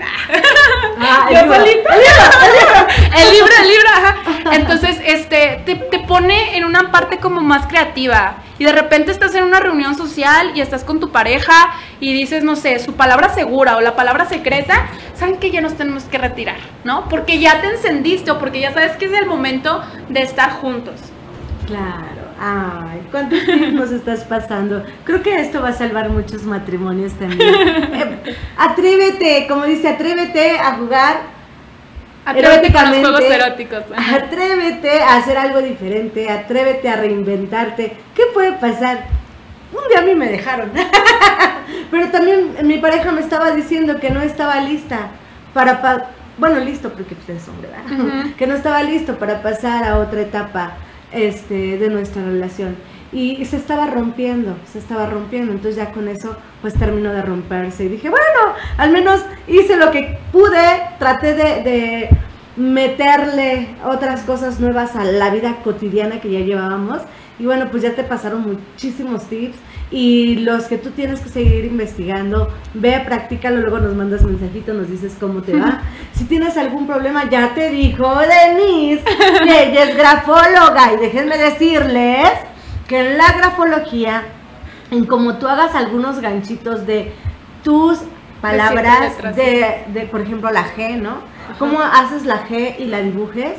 Ah, 0.98 1.28
el, 1.30 1.36
libro, 1.36 1.56
el, 1.56 1.64
libro, 1.64 1.84
el 3.18 3.32
libro, 3.34 3.54
el 3.62 3.68
libro, 3.68 3.90
ajá. 3.94 4.16
Entonces, 4.54 4.98
este, 5.06 5.62
te, 5.66 5.76
te 5.76 6.00
pone 6.00 6.58
en 6.58 6.64
una 6.64 6.92
parte 6.92 7.18
como 7.18 7.42
más 7.42 7.68
creativa. 7.68 8.38
Y 8.58 8.64
de 8.64 8.72
repente 8.72 9.12
estás 9.12 9.36
en 9.36 9.44
una 9.44 9.60
reunión 9.60 9.96
social 9.96 10.52
y 10.56 10.62
estás 10.62 10.86
con 10.86 11.00
tu 11.00 11.12
pareja 11.12 11.76
y 12.00 12.14
dices, 12.14 12.44
no 12.44 12.56
sé, 12.56 12.80
su 12.80 12.94
palabra 12.94 13.34
segura 13.34 13.76
o 13.76 13.82
la 13.82 13.96
palabra 13.96 14.26
secreta, 14.26 14.88
saben 15.16 15.38
que 15.38 15.52
ya 15.52 15.60
nos 15.62 15.76
tenemos 15.76 16.06
que 16.06 16.18
retirar, 16.18 16.58
¿no? 16.86 17.10
Porque 17.10 17.40
ya 17.40 17.60
te 17.60 17.68
encendiste 17.68 18.32
o 18.32 18.40
porque 18.40 18.62
ya 18.62 18.74
sabes 18.74 18.94
que 18.94 19.06
es 19.06 19.14
el 19.14 19.26
momento 19.26 19.84
de 20.08 20.22
estar 20.22 20.52
juntos. 20.52 20.94
Claro, 21.68 22.22
ay, 22.40 23.02
¿cuántos 23.10 23.44
tips 23.44 23.74
nos 23.74 23.92
estás 23.92 24.24
pasando? 24.24 24.84
Creo 25.04 25.24
que 25.24 25.40
esto 25.40 25.62
va 25.62 25.70
a 25.70 25.74
salvar 25.74 26.10
muchos 26.10 26.44
matrimonios 26.44 27.14
también. 27.14 27.56
Eh, 27.96 28.36
atrévete, 28.58 29.48
como 29.48 29.66
dice, 29.66 29.88
atrévete 29.88 30.60
a 30.60 30.76
jugar. 30.76 31.18
Atrévete 32.26 32.74
con 32.74 32.92
los 32.92 33.00
juegos 33.00 33.22
eróticos. 33.22 33.84
Atrévete 33.96 35.02
a 35.02 35.18
hacer 35.18 35.38
algo 35.38 35.62
diferente, 35.62 36.30
atrévete 36.30 36.90
a 36.90 36.98
reinventarte. 36.98 37.98
¿Qué 38.14 38.24
puede 38.34 38.54
pasar? 38.54 39.06
Un 39.72 39.88
día 39.90 40.00
a 40.00 40.02
mí 40.02 40.16
me 40.16 40.28
dejaron. 40.28 40.72
Pero 41.92 42.10
también 42.10 42.56
mi 42.64 42.80
pareja 42.80 43.12
me 43.12 43.22
estaba 43.22 43.52
diciendo 43.52 44.00
que 44.00 44.10
no 44.10 44.22
estaba 44.22 44.60
lista 44.62 45.12
para, 45.54 46.10
bueno, 46.38 46.60
listo 46.60 46.92
porque 46.92 47.16
pues 47.16 47.42
es 47.42 47.48
hombre, 47.48 47.70
Que 48.38 48.48
no 48.48 48.56
estaba 48.56 48.84
listo 48.84 49.18
para 49.18 49.42
pasar 49.42 49.84
a 49.84 50.00
otra 50.00 50.22
etapa 50.22 50.74
este, 51.16 51.78
de 51.78 51.90
nuestra 51.90 52.24
relación. 52.24 52.76
Y, 53.12 53.46
se 53.46 53.56
estaba 53.58 53.88
rompiendo, 53.88 54.56
se 54.72 54.80
estaba 54.80 55.06
rompiendo. 55.06 55.54
Entonces 55.54 55.78
ya 55.78 55.92
con 55.92 56.08
eso 56.08 56.36
pues 56.62 56.74
terminó 56.74 57.14
de 57.14 57.22
romperse. 57.22 57.86
Y 57.86 57.90
dije, 57.90 58.10
bueno, 58.10 58.56
al 58.78 58.92
menos 58.92 59.22
hice 59.48 59.78
lo 59.78 59.92
que 59.92 60.20
pude, 60.32 60.82
traté 61.00 61.34
de, 61.34 61.64
de 61.64 62.10
meterle 62.58 63.70
otras 63.86 64.22
cosas 64.22 64.60
nuevas 64.60 64.96
a 64.96 65.04
la 65.06 65.30
vida 65.30 65.58
cotidiana 65.64 66.20
que 66.20 66.32
ya 66.32 66.40
llevábamos. 66.40 67.02
Y 67.40 67.46
bueno, 67.46 67.68
pues 67.72 67.84
ya 67.84 67.94
te 67.96 68.04
pasaron 68.04 68.42
muchísimos 68.42 69.28
tips 69.28 69.58
y 69.92 70.38
los 70.38 70.64
que 70.66 70.78
tú 70.78 70.92
tienes 70.92 71.22
que 71.22 71.30
seguir 71.30 71.66
investigando, 71.66 72.52
ve, 72.74 73.02
practícalo, 73.06 73.62
luego 73.62 73.80
nos 73.80 73.96
mandas 73.96 74.24
mensajito, 74.24 74.74
nos 74.74 74.90
dices 74.90 75.16
cómo 75.20 75.42
te 75.42 75.58
va. 75.58 75.82
Si 76.14 76.24
tienes 76.24 76.56
algún 76.58 76.88
problema, 76.88 77.30
ya 77.30 77.54
te 77.54 77.70
dijo 77.70 78.10
Denise, 78.20 79.04
que 79.44 79.70
ella 79.70 79.84
es 79.84 79.98
grafóloga 79.98 80.94
y 80.94 80.98
déjenme 80.98 81.38
decirles 81.38 82.30
que 82.88 83.00
en 83.00 83.18
la 83.18 83.34
grafología, 83.34 84.24
en 84.92 85.06
como 85.06 85.36
tú 85.36 85.48
hagas 85.48 85.76
algunos 85.76 86.22
ganchitos 86.22 86.88
de 86.88 87.14
tus 87.64 88.00
palabras, 88.42 89.18
de, 89.36 89.84
de, 89.94 90.02
por 90.10 90.22
ejemplo, 90.22 90.50
la 90.52 90.66
G, 90.74 91.02
¿no? 91.02 91.18
Cómo 91.60 91.82
haces 91.82 92.26
la 92.26 92.48
G 92.48 92.76
y 92.80 92.86
la 92.86 93.02
dibujes 93.02 93.56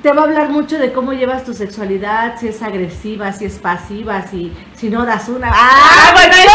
te 0.00 0.10
va 0.12 0.22
a 0.22 0.24
hablar 0.24 0.48
mucho 0.48 0.78
de 0.78 0.92
cómo 0.92 1.12
llevas 1.12 1.44
tu 1.44 1.52
sexualidad, 1.52 2.38
si 2.38 2.48
es 2.48 2.62
agresiva, 2.62 3.30
si 3.32 3.44
es 3.44 3.58
pasiva, 3.58 4.22
si, 4.22 4.52
si 4.74 4.88
no 4.88 5.04
das 5.04 5.28
una. 5.28 5.50
¡Ah! 5.50 5.52
ah 5.54 6.12
bueno, 6.14 6.32
eso 6.34 6.50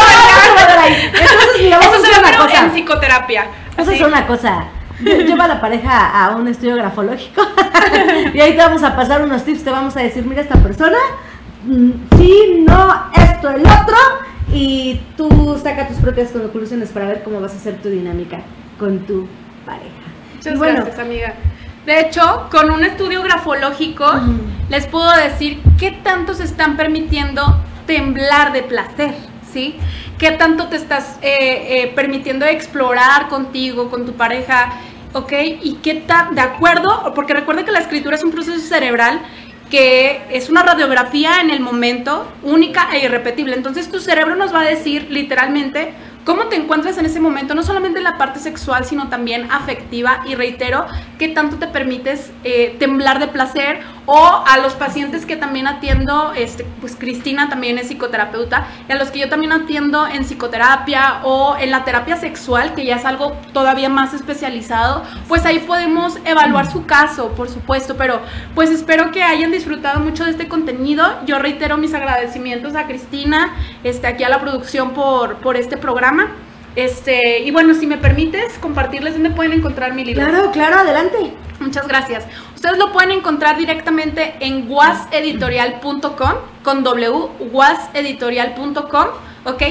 hacer 1.96 2.18
una 2.18 2.36
cosa. 2.36 2.64
en 2.64 2.70
psicoterapia. 2.72 3.46
A 3.76 3.82
hacer 3.82 4.04
una 4.04 4.26
cosa. 4.26 4.64
lleva 5.00 5.44
a 5.44 5.48
la 5.48 5.60
pareja 5.60 6.24
a 6.24 6.34
un 6.34 6.48
estudio 6.48 6.74
grafológico 6.74 7.42
y 8.34 8.40
ahí 8.40 8.50
te 8.52 8.58
vamos 8.58 8.82
a 8.82 8.96
pasar 8.96 9.22
unos 9.22 9.44
tips, 9.44 9.62
te 9.62 9.70
vamos 9.70 9.96
a 9.96 10.00
decir, 10.00 10.24
mira 10.24 10.42
esta 10.42 10.56
persona, 10.56 10.98
mm, 11.64 11.90
sí, 12.16 12.64
no, 12.66 13.04
esto, 13.14 13.50
el 13.50 13.60
otro, 13.60 13.96
y 14.52 15.00
tú 15.16 15.56
saca 15.62 15.86
tus 15.86 15.98
propias 15.98 16.30
conclusiones 16.30 16.90
para 16.90 17.06
ver 17.06 17.22
cómo 17.22 17.40
vas 17.40 17.52
a 17.52 17.56
hacer 17.56 17.80
tu 17.80 17.88
dinámica 17.88 18.40
con 18.76 18.98
tu 19.06 19.28
pareja. 19.64 19.92
Muchas 20.34 20.58
gracias, 20.58 20.98
amiga. 20.98 21.34
De 21.88 22.00
hecho, 22.00 22.48
con 22.50 22.70
un 22.70 22.84
estudio 22.84 23.22
grafológico 23.22 24.04
les 24.68 24.86
puedo 24.86 25.10
decir 25.16 25.62
qué 25.78 25.90
tanto 25.90 26.34
se 26.34 26.44
están 26.44 26.76
permitiendo 26.76 27.62
temblar 27.86 28.52
de 28.52 28.62
placer, 28.62 29.14
¿sí? 29.50 29.74
¿Qué 30.18 30.32
tanto 30.32 30.66
te 30.66 30.76
estás 30.76 31.16
eh, 31.22 31.30
eh, 31.30 31.92
permitiendo 31.96 32.44
explorar 32.44 33.28
contigo, 33.28 33.88
con 33.88 34.04
tu 34.04 34.12
pareja? 34.12 34.70
¿Ok? 35.14 35.32
Y 35.62 35.78
qué 35.82 35.94
tan, 35.94 36.34
de 36.34 36.42
acuerdo, 36.42 37.14
porque 37.14 37.32
recuerda 37.32 37.64
que 37.64 37.72
la 37.72 37.78
escritura 37.78 38.16
es 38.16 38.22
un 38.22 38.32
proceso 38.32 38.60
cerebral 38.60 39.22
que 39.70 40.26
es 40.30 40.50
una 40.50 40.62
radiografía 40.62 41.40
en 41.40 41.48
el 41.48 41.60
momento, 41.60 42.30
única 42.42 42.88
e 42.92 43.04
irrepetible. 43.04 43.56
Entonces 43.56 43.90
tu 43.90 43.98
cerebro 43.98 44.36
nos 44.36 44.54
va 44.54 44.60
a 44.60 44.64
decir 44.64 45.06
literalmente 45.10 45.94
cómo 46.26 46.48
te 46.48 46.56
encuentras 46.56 46.98
en 46.98 47.06
ese 47.06 47.20
momento, 47.20 47.54
no 47.54 47.62
solamente 47.62 47.96
en 47.96 48.04
la 48.04 48.18
parte 48.18 48.40
sexual, 48.40 48.84
sino 48.84 49.08
también 49.08 49.50
afectiva. 49.50 50.22
Y 50.26 50.34
reitero, 50.34 50.86
qué 51.18 51.28
tanto 51.28 51.56
te 51.56 51.66
permites 51.66 52.32
eh, 52.44 52.76
temblar 52.78 53.18
de 53.18 53.28
placer 53.28 53.80
o 54.06 54.42
a 54.46 54.56
los 54.58 54.72
pacientes 54.72 55.26
que 55.26 55.36
también 55.36 55.66
atiendo, 55.66 56.32
este, 56.34 56.64
pues 56.80 56.96
Cristina 56.96 57.50
también 57.50 57.76
es 57.76 57.88
psicoterapeuta, 57.88 58.66
y 58.88 58.92
a 58.92 58.96
los 58.96 59.10
que 59.10 59.18
yo 59.18 59.28
también 59.28 59.52
atiendo 59.52 60.06
en 60.06 60.24
psicoterapia 60.24 61.20
o 61.24 61.56
en 61.58 61.70
la 61.70 61.84
terapia 61.84 62.16
sexual, 62.16 62.74
que 62.74 62.86
ya 62.86 62.96
es 62.96 63.04
algo 63.04 63.32
todavía 63.52 63.90
más 63.90 64.14
especializado, 64.14 65.02
pues 65.28 65.44
ahí 65.44 65.58
podemos 65.58 66.18
evaluar 66.24 66.70
su 66.70 66.86
caso, 66.86 67.32
por 67.32 67.50
supuesto, 67.50 67.96
pero 67.98 68.22
pues 68.54 68.70
espero 68.70 69.10
que 69.10 69.22
hayan 69.22 69.50
disfrutado 69.50 70.00
mucho 70.00 70.24
de 70.24 70.30
este 70.30 70.48
contenido. 70.48 71.04
Yo 71.26 71.38
reitero 71.38 71.76
mis 71.76 71.92
agradecimientos 71.92 72.74
a 72.76 72.86
Cristina, 72.86 73.54
este, 73.84 74.06
aquí 74.06 74.24
a 74.24 74.30
la 74.30 74.40
producción 74.40 74.92
por, 74.92 75.36
por 75.36 75.56
este 75.56 75.76
programa. 75.76 76.28
Este, 76.76 77.40
y 77.40 77.50
bueno, 77.50 77.74
si 77.74 77.86
me 77.86 77.96
permites 77.96 78.58
compartirles 78.58 79.14
dónde 79.14 79.30
pueden 79.30 79.52
encontrar 79.52 79.94
mi 79.94 80.04
libro. 80.04 80.26
Claro, 80.26 80.50
claro, 80.52 80.78
adelante. 80.78 81.32
Muchas 81.60 81.88
gracias. 81.88 82.24
Ustedes 82.54 82.78
lo 82.78 82.92
pueden 82.92 83.10
encontrar 83.10 83.56
directamente 83.56 84.36
en 84.40 84.70
waseditorial.com 84.70 86.32
con 86.62 86.84
w, 86.84 87.28
waseditorial.com, 87.52 89.06
¿ok? 89.44 89.62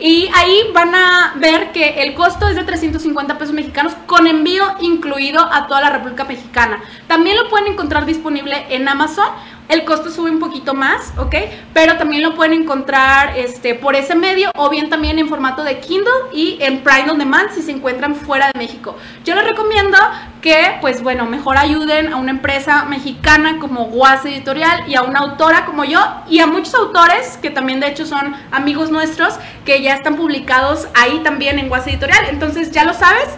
Y 0.00 0.30
ahí 0.34 0.62
van 0.72 0.94
a 0.94 1.34
ver 1.36 1.72
que 1.72 2.02
el 2.02 2.14
costo 2.14 2.48
es 2.48 2.56
de 2.56 2.64
350 2.64 3.36
pesos 3.36 3.54
mexicanos 3.54 3.92
con 4.06 4.26
envío 4.26 4.64
incluido 4.80 5.40
a 5.40 5.66
toda 5.66 5.82
la 5.82 5.90
República 5.90 6.24
Mexicana. 6.24 6.82
También 7.06 7.36
lo 7.36 7.50
pueden 7.50 7.72
encontrar 7.72 8.06
disponible 8.06 8.64
en 8.70 8.88
Amazon 8.88 9.28
el 9.70 9.84
costo 9.84 10.10
sube 10.10 10.30
un 10.30 10.38
poquito 10.38 10.74
más, 10.74 11.12
¿ok? 11.16 11.34
Pero 11.72 11.96
también 11.96 12.22
lo 12.22 12.34
pueden 12.34 12.52
encontrar 12.52 13.38
este, 13.38 13.74
por 13.74 13.94
ese 13.94 14.14
medio 14.14 14.50
o 14.56 14.68
bien 14.68 14.90
también 14.90 15.18
en 15.18 15.28
formato 15.28 15.62
de 15.62 15.78
Kindle 15.80 16.10
y 16.32 16.58
en 16.60 16.82
Prime 16.82 17.10
on 17.10 17.18
Demand 17.18 17.50
si 17.52 17.62
se 17.62 17.70
encuentran 17.70 18.14
fuera 18.14 18.50
de 18.52 18.58
México. 18.58 18.96
Yo 19.24 19.34
les 19.34 19.44
recomiendo 19.44 19.96
que, 20.42 20.76
pues 20.80 21.02
bueno, 21.02 21.26
mejor 21.26 21.58
ayuden 21.58 22.12
a 22.12 22.16
una 22.16 22.30
empresa 22.30 22.84
mexicana 22.86 23.58
como 23.58 23.86
Guas 23.86 24.24
Editorial 24.24 24.88
y 24.88 24.96
a 24.96 25.02
una 25.02 25.20
autora 25.20 25.66
como 25.66 25.84
yo 25.84 26.00
y 26.28 26.40
a 26.40 26.46
muchos 26.46 26.74
autores 26.74 27.38
que 27.40 27.50
también 27.50 27.80
de 27.80 27.88
hecho 27.88 28.06
son 28.06 28.34
amigos 28.50 28.90
nuestros 28.90 29.34
que 29.64 29.82
ya 29.82 29.94
están 29.94 30.16
publicados 30.16 30.88
ahí 30.94 31.20
también 31.22 31.58
en 31.58 31.68
Guas 31.68 31.86
Editorial. 31.86 32.26
Entonces 32.30 32.72
ya 32.72 32.84
lo 32.84 32.94
sabes, 32.94 33.28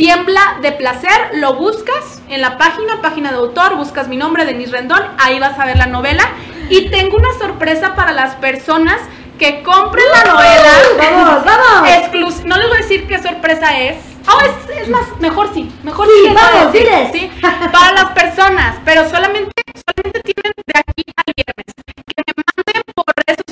Tiembla 0.00 0.56
de 0.62 0.72
placer, 0.72 1.32
lo 1.34 1.56
buscas 1.56 2.22
en 2.30 2.40
la 2.40 2.56
página, 2.56 3.02
página 3.02 3.32
de 3.32 3.36
autor, 3.36 3.76
buscas 3.76 4.08
mi 4.08 4.16
nombre, 4.16 4.46
Denise 4.46 4.72
Rendón, 4.72 5.02
ahí 5.18 5.38
vas 5.38 5.58
a 5.58 5.66
ver 5.66 5.76
la 5.76 5.84
novela. 5.84 6.26
Y 6.70 6.88
tengo 6.88 7.18
una 7.18 7.28
sorpresa 7.38 7.94
para 7.94 8.12
las 8.12 8.34
personas 8.36 8.98
que 9.38 9.62
compren 9.62 10.06
la 10.10 10.32
novela. 10.32 10.72
Vamos, 10.96 11.44
vamos. 11.44 12.44
no 12.46 12.56
les 12.56 12.68
voy 12.68 12.78
a 12.78 12.80
decir 12.80 13.06
qué 13.06 13.22
sorpresa 13.22 13.78
es. 13.78 13.98
Oh, 14.26 14.38
es, 14.72 14.88
más, 14.88 15.02
mejor 15.18 15.52
sí, 15.52 15.70
mejor 15.82 16.06
sí. 16.06 16.28
sí 16.28 16.34
vamos. 16.34 16.72
¿sí? 17.12 17.30
Para 17.70 17.92
las 17.92 18.12
personas, 18.12 18.76
pero 18.86 19.06
solamente, 19.06 19.52
solamente 19.74 20.20
tienen 20.22 20.54
de 20.66 20.80
aquí 20.80 21.04
al 21.14 21.34
viernes 21.36 21.66
que 21.76 22.22
me 22.26 22.42
manden 22.56 22.82
por 22.94 23.04
redes 23.26 23.49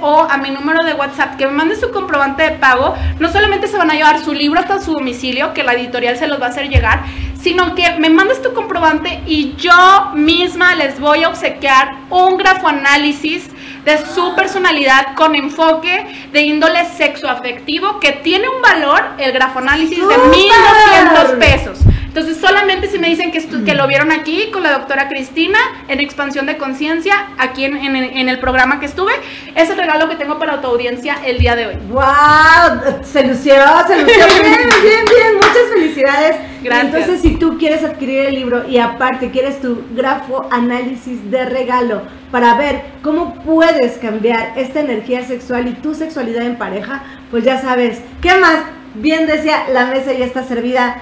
o 0.00 0.22
a 0.22 0.38
mi 0.38 0.48
número 0.48 0.82
de 0.86 0.94
WhatsApp 0.94 1.36
que 1.36 1.44
me 1.46 1.52
mande 1.52 1.76
su 1.76 1.90
comprobante 1.90 2.44
de 2.44 2.50
pago, 2.52 2.94
no 3.18 3.30
solamente 3.30 3.68
se 3.68 3.76
van 3.76 3.90
a 3.90 3.94
llevar 3.94 4.18
su 4.18 4.32
libro 4.32 4.58
hasta 4.58 4.80
su 4.80 4.94
domicilio, 4.94 5.52
que 5.52 5.62
la 5.62 5.74
editorial 5.74 6.16
se 6.16 6.26
los 6.26 6.40
va 6.40 6.46
a 6.46 6.48
hacer 6.48 6.70
llegar, 6.70 7.04
sino 7.38 7.74
que 7.74 7.90
me 7.98 8.08
mandes 8.08 8.40
tu 8.40 8.54
comprobante 8.54 9.20
y 9.26 9.54
yo 9.56 10.12
misma 10.14 10.74
les 10.76 10.98
voy 10.98 11.24
a 11.24 11.28
obsequiar 11.28 11.94
un 12.08 12.38
grafoanálisis 12.38 13.50
de 13.84 13.98
su 13.98 14.34
personalidad 14.34 15.14
con 15.14 15.34
enfoque 15.34 16.06
de 16.32 16.40
índole 16.40 16.86
sexoafectivo 16.96 18.00
que 18.00 18.12
tiene 18.12 18.48
un 18.48 18.62
valor, 18.62 19.04
el 19.18 19.32
grafoanálisis 19.32 19.98
de 19.98 20.16
1200 20.16 21.32
pesos. 21.38 21.78
Entonces, 22.10 22.38
solamente 22.38 22.88
si 22.88 22.98
me 22.98 23.08
dicen 23.08 23.30
que, 23.30 23.40
que 23.64 23.74
lo 23.74 23.86
vieron 23.86 24.10
aquí 24.10 24.50
con 24.50 24.64
la 24.64 24.72
doctora 24.72 25.08
Cristina 25.08 25.60
en 25.86 26.00
Expansión 26.00 26.44
de 26.44 26.56
Conciencia, 26.56 27.28
aquí 27.38 27.64
en, 27.64 27.76
en, 27.76 28.28
el 28.28 28.40
programa 28.40 28.80
que 28.80 28.86
estuve, 28.86 29.12
es 29.54 29.70
el 29.70 29.76
regalo 29.76 30.08
que 30.08 30.16
tengo 30.16 30.36
para 30.36 30.60
tu 30.60 30.66
audiencia 30.66 31.18
el 31.24 31.38
día 31.38 31.54
de 31.54 31.68
hoy. 31.68 31.76
¡Wow! 31.88 33.04
Se 33.04 33.24
lució, 33.24 33.54
se 33.86 34.02
lució. 34.02 34.24
bien, 34.42 34.58
bien, 34.82 35.04
bien. 35.04 35.34
Muchas 35.36 35.72
felicidades. 35.72 36.36
Gracias. 36.64 36.84
Entonces, 36.84 37.20
si 37.20 37.36
tú 37.36 37.56
quieres 37.58 37.84
adquirir 37.84 38.26
el 38.26 38.34
libro 38.34 38.68
y 38.68 38.78
aparte 38.78 39.30
quieres 39.30 39.60
tu 39.60 39.84
grafo 39.92 40.48
análisis 40.50 41.30
de 41.30 41.44
regalo 41.44 42.02
para 42.32 42.56
ver 42.56 42.82
cómo 43.04 43.36
puedes 43.44 43.98
cambiar 43.98 44.54
esta 44.56 44.80
energía 44.80 45.24
sexual 45.24 45.68
y 45.68 45.74
tu 45.74 45.94
sexualidad 45.94 46.42
en 46.42 46.58
pareja, 46.58 47.04
pues 47.30 47.44
ya 47.44 47.60
sabes. 47.60 48.02
¿Qué 48.20 48.34
más? 48.34 48.79
Bien 48.94 49.26
decía, 49.26 49.66
la 49.72 49.86
mesa 49.86 50.12
ya 50.12 50.24
está 50.24 50.42
servida. 50.42 51.00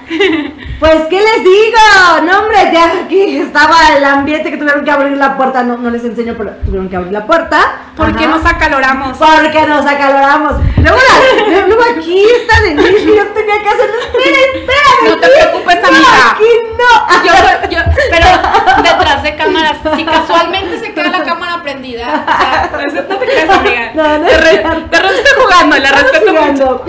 Pues, 0.79 0.95
¿qué 1.09 1.19
les 1.19 1.43
digo? 1.43 1.77
No, 2.23 2.39
hombre, 2.39 2.69
ya 2.71 2.93
aquí 3.03 3.37
estaba 3.37 3.75
el 3.97 4.05
ambiente 4.05 4.51
que 4.51 4.57
tuvieron 4.57 4.85
que 4.85 4.91
abrir 4.91 5.17
la 5.17 5.35
puerta. 5.35 5.63
No, 5.63 5.77
no 5.77 5.89
les 5.89 6.03
enseño, 6.05 6.35
pero 6.37 6.51
tuvieron 6.65 6.87
que 6.87 6.95
abrir 6.95 7.11
la 7.11 7.25
puerta. 7.25 7.59
¿Por 7.97 8.15
qué 8.15 8.27
nos 8.27 8.45
acaloramos? 8.45 9.17
Porque 9.17 9.65
nos 9.65 9.85
acaloramos. 9.85 10.53
Luego, 10.77 10.99
luego 11.67 11.81
aquí 11.97 12.25
está 12.41 12.61
Denise 12.61 12.99
y 13.01 13.15
yo 13.17 13.27
tenía 13.27 13.61
que 13.61 13.69
hacer. 13.69 13.89
Espera, 13.89 14.37
espera. 14.53 14.89
No 15.05 15.17
te 15.17 15.27
preocupes, 15.27 15.83
amiga. 15.83 16.31
Aquí 16.31 16.45
no. 16.77 16.91
Yo, 17.25 17.33
yo, 17.69 17.79
pero 18.09 18.27
detrás 18.83 19.23
de 19.23 19.35
cámaras, 19.35 19.77
si 19.95 20.05
casualmente 20.05 20.79
se 20.79 20.93
queda 20.93 21.09
la 21.09 21.23
cámara 21.23 21.61
prendida, 21.61 22.25
o 22.71 22.91
sea, 22.91 23.01
no 23.09 23.17
te 23.17 23.25
creas, 23.25 23.49
amiga. 23.49 23.91
No, 23.95 24.19
no. 24.19 24.27
Te, 24.27 24.37
re, 24.37 24.57
te 24.89 24.97
estoy 24.97 25.43
jugando, 25.43 25.77
la 25.77 25.91
respeto 25.91 26.33
mucho. 26.33 26.85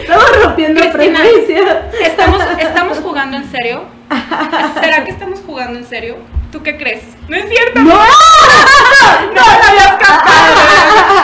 Estamos 0.00 0.27
rompiendo 0.42 0.80
Cristina, 0.80 1.20
¿estamos, 2.02 2.42
¿Estamos 2.58 2.98
jugando 2.98 3.36
en 3.36 3.50
serio? 3.50 3.82
¿Será 4.80 5.04
que 5.04 5.10
estamos 5.10 5.40
jugando 5.44 5.78
en 5.78 5.84
serio? 5.84 6.16
¿Tú 6.50 6.62
qué 6.62 6.78
crees? 6.78 7.02
¿No 7.28 7.36
es 7.36 7.48
cierto? 7.48 7.80
¡No! 7.80 7.94
¡No, 7.94 9.34
no 9.34 9.68
habías 9.68 9.94
captado! 9.98 10.54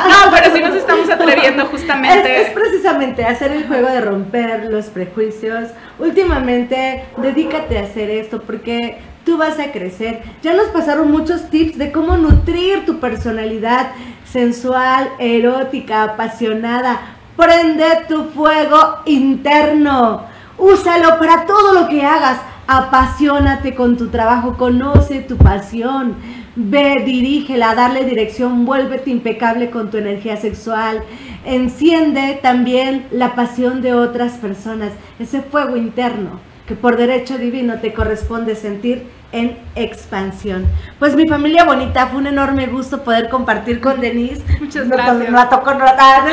No, 0.09 0.31
pero 0.31 0.55
sí 0.55 0.61
nos 0.61 0.75
estamos 0.75 1.09
atreviendo 1.09 1.65
justamente. 1.67 2.43
Es, 2.43 2.49
es, 2.49 2.55
precisamente 2.55 3.25
hacer 3.25 3.53
el 3.53 3.67
juego 3.67 3.89
de 3.89 4.03
romper 4.03 4.65
los 4.65 4.87
prejuicios. 4.87 5.71
Últimamente, 5.99 7.05
dedícate 7.17 7.79
a 7.79 7.85
hacer 7.85 8.11
esto 8.11 8.43
porque 8.43 8.99
tú 9.25 9.39
vas 9.39 9.59
a 9.59 9.73
crecer. 9.73 10.23
Ya 10.43 10.53
nos 10.53 10.69
pasaron 10.69 11.11
muchos 11.11 11.49
tips 11.49 11.79
de 11.79 11.91
cómo 11.91 12.17
nutrir 12.19 12.85
tu 12.85 13.01
personalidad 13.01 13.93
sensual, 14.35 15.09
erótica, 15.19 16.03
apasionada. 16.03 17.14
Prende 17.37 17.85
tu 18.09 18.25
fuego 18.31 18.99
interno. 19.07 20.27
Úsalo 20.57 21.19
para 21.19 21.47
todo 21.47 21.75
lo 21.75 21.89
que 21.89 22.03
hagas. 22.05 22.41
Apasionate 22.67 23.75
con 23.75 23.97
tu 23.97 24.09
trabajo, 24.09 24.57
conoce 24.57 25.21
tu 25.21 25.37
pasión. 25.37 26.17
Ve, 26.57 27.03
dirígela, 27.05 27.75
darle 27.75 28.05
dirección, 28.05 28.65
vuélvete 28.65 29.11
impecable 29.11 29.71
con 29.71 29.91
tu 29.91 29.99
energía 29.99 30.37
sexual. 30.37 31.03
Enciende 31.45 32.39
también 32.43 33.07
la 33.11 33.35
pasión 33.35 33.83
de 33.83 33.93
otras 33.95 34.35
personas, 34.35 34.93
ese 35.19 35.43
fuego 35.43 35.77
interno 35.77 36.41
que 36.67 36.75
por 36.75 36.97
derecho 36.97 37.39
divino 37.39 37.81
te 37.81 37.93
corresponde 37.93 38.57
sentir 38.57 39.07
en 39.35 39.59
expansión. 39.75 40.65
Pues 41.01 41.17
mi 41.17 41.27
familia 41.27 41.65
bonita, 41.65 42.07
fue 42.07 42.21
un 42.21 42.29
enorme 42.29 42.67
gusto 42.67 43.03
poder 43.03 43.29
compartir 43.29 43.81
con 43.81 44.01
Denise. 44.01 44.43
Muchas 44.61 44.89
gracias. 44.89 45.31
La 45.31 45.49
tocó 45.49 45.65
con 45.65 45.83
ah, 45.83 46.27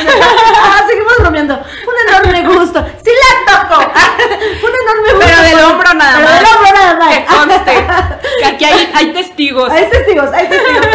seguimos 0.88 1.14
bromeando. 1.20 1.56
Un 1.56 2.10
enorme 2.10 2.56
gusto. 2.56 2.86
Sí 3.04 3.10
la. 3.10 3.32
Fue 3.72 4.70
un 4.70 4.76
enorme 4.82 5.14
gusto. 5.14 5.26
Pero 5.26 5.42
del 5.42 5.66
hombro 5.66 5.94
nada 5.94 6.20
más. 6.20 6.20
Pero 6.20 6.30
del 6.34 6.46
hombro 6.46 6.72
nada 6.74 6.96
más. 7.00 7.18
Que 7.18 7.26
conste. 7.26 7.74
Que 8.42 8.46
aquí 8.46 8.66
hay, 8.66 8.92
hay 8.96 9.14
testigos. 9.14 9.70
Hay 9.70 9.90
testigos, 9.90 10.30
hay 10.34 10.48
testigos. 10.48 10.86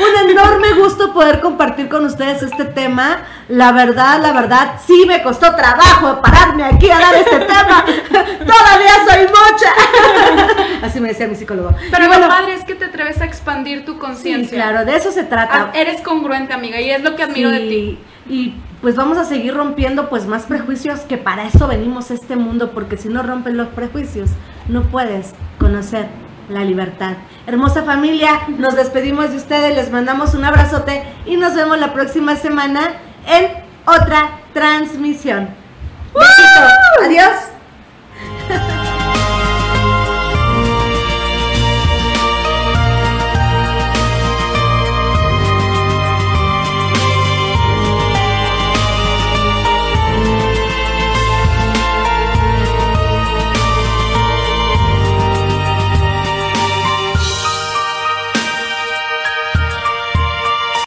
Un 0.00 0.30
enorme 0.30 0.72
gusto 0.74 1.12
poder 1.12 1.40
compartir 1.40 1.88
con 1.88 2.04
ustedes 2.04 2.42
este 2.42 2.64
tema 2.64 3.18
La 3.48 3.72
verdad, 3.72 4.20
la 4.20 4.32
verdad, 4.32 4.80
sí 4.84 5.04
me 5.06 5.22
costó 5.22 5.54
trabajo 5.54 6.20
pararme 6.22 6.64
aquí 6.64 6.90
a 6.90 6.98
dar 6.98 7.14
este 7.14 7.38
tema. 7.40 7.84
Todavía 8.14 8.92
soy 9.08 9.26
mocha. 9.26 10.64
Así 10.82 11.00
me 11.00 11.08
decía 11.08 11.26
mi 11.28 11.34
psicólogo. 11.34 11.70
Pero 11.90 12.06
bueno, 12.08 12.26
lo 12.26 12.28
padre 12.28 12.54
es 12.54 12.64
que 12.64 12.74
te 12.74 12.86
atreves 12.86 13.20
a 13.20 13.24
expandir 13.24 13.84
tu 13.84 13.98
conciencia. 13.98 14.48
Sí, 14.48 14.54
claro, 14.54 14.84
de 14.84 14.96
eso 14.96 15.12
se 15.12 15.24
trata. 15.24 15.70
Ah, 15.72 15.78
eres 15.78 16.00
congruente, 16.02 16.52
amiga, 16.52 16.80
y 16.80 16.90
es 16.90 17.02
lo 17.02 17.16
que 17.16 17.22
admiro 17.22 17.50
de 17.50 17.60
ti. 17.60 17.98
Y 18.28 18.54
pues 18.80 18.96
vamos 18.96 19.18
a 19.18 19.24
seguir 19.24 19.54
rompiendo 19.54 20.08
pues 20.08 20.26
más 20.26 20.44
prejuicios 20.44 21.00
que 21.00 21.16
para 21.16 21.44
eso 21.44 21.66
venimos 21.68 22.10
a 22.10 22.14
este 22.14 22.36
mundo, 22.36 22.72
porque 22.72 22.96
si 22.96 23.08
no 23.08 23.22
rompes 23.22 23.54
los 23.54 23.68
prejuicios, 23.68 24.30
no 24.68 24.82
puedes 24.82 25.34
conocer 25.58 26.06
la 26.48 26.64
libertad. 26.64 27.14
Hermosa 27.46 27.82
familia, 27.84 28.40
nos 28.58 28.76
despedimos 28.76 29.30
de 29.30 29.36
ustedes, 29.36 29.74
les 29.74 29.90
mandamos 29.90 30.34
un 30.34 30.44
abrazote 30.44 31.04
y 31.26 31.36
nos 31.36 31.54
vemos 31.54 31.78
la 31.78 31.92
próxima 31.92 32.36
semana 32.36 32.94
en 33.26 33.48
otra 33.86 34.38
transmisión. 34.52 35.48
¡Besito! 36.14 36.68
¡Adiós! 37.04 37.34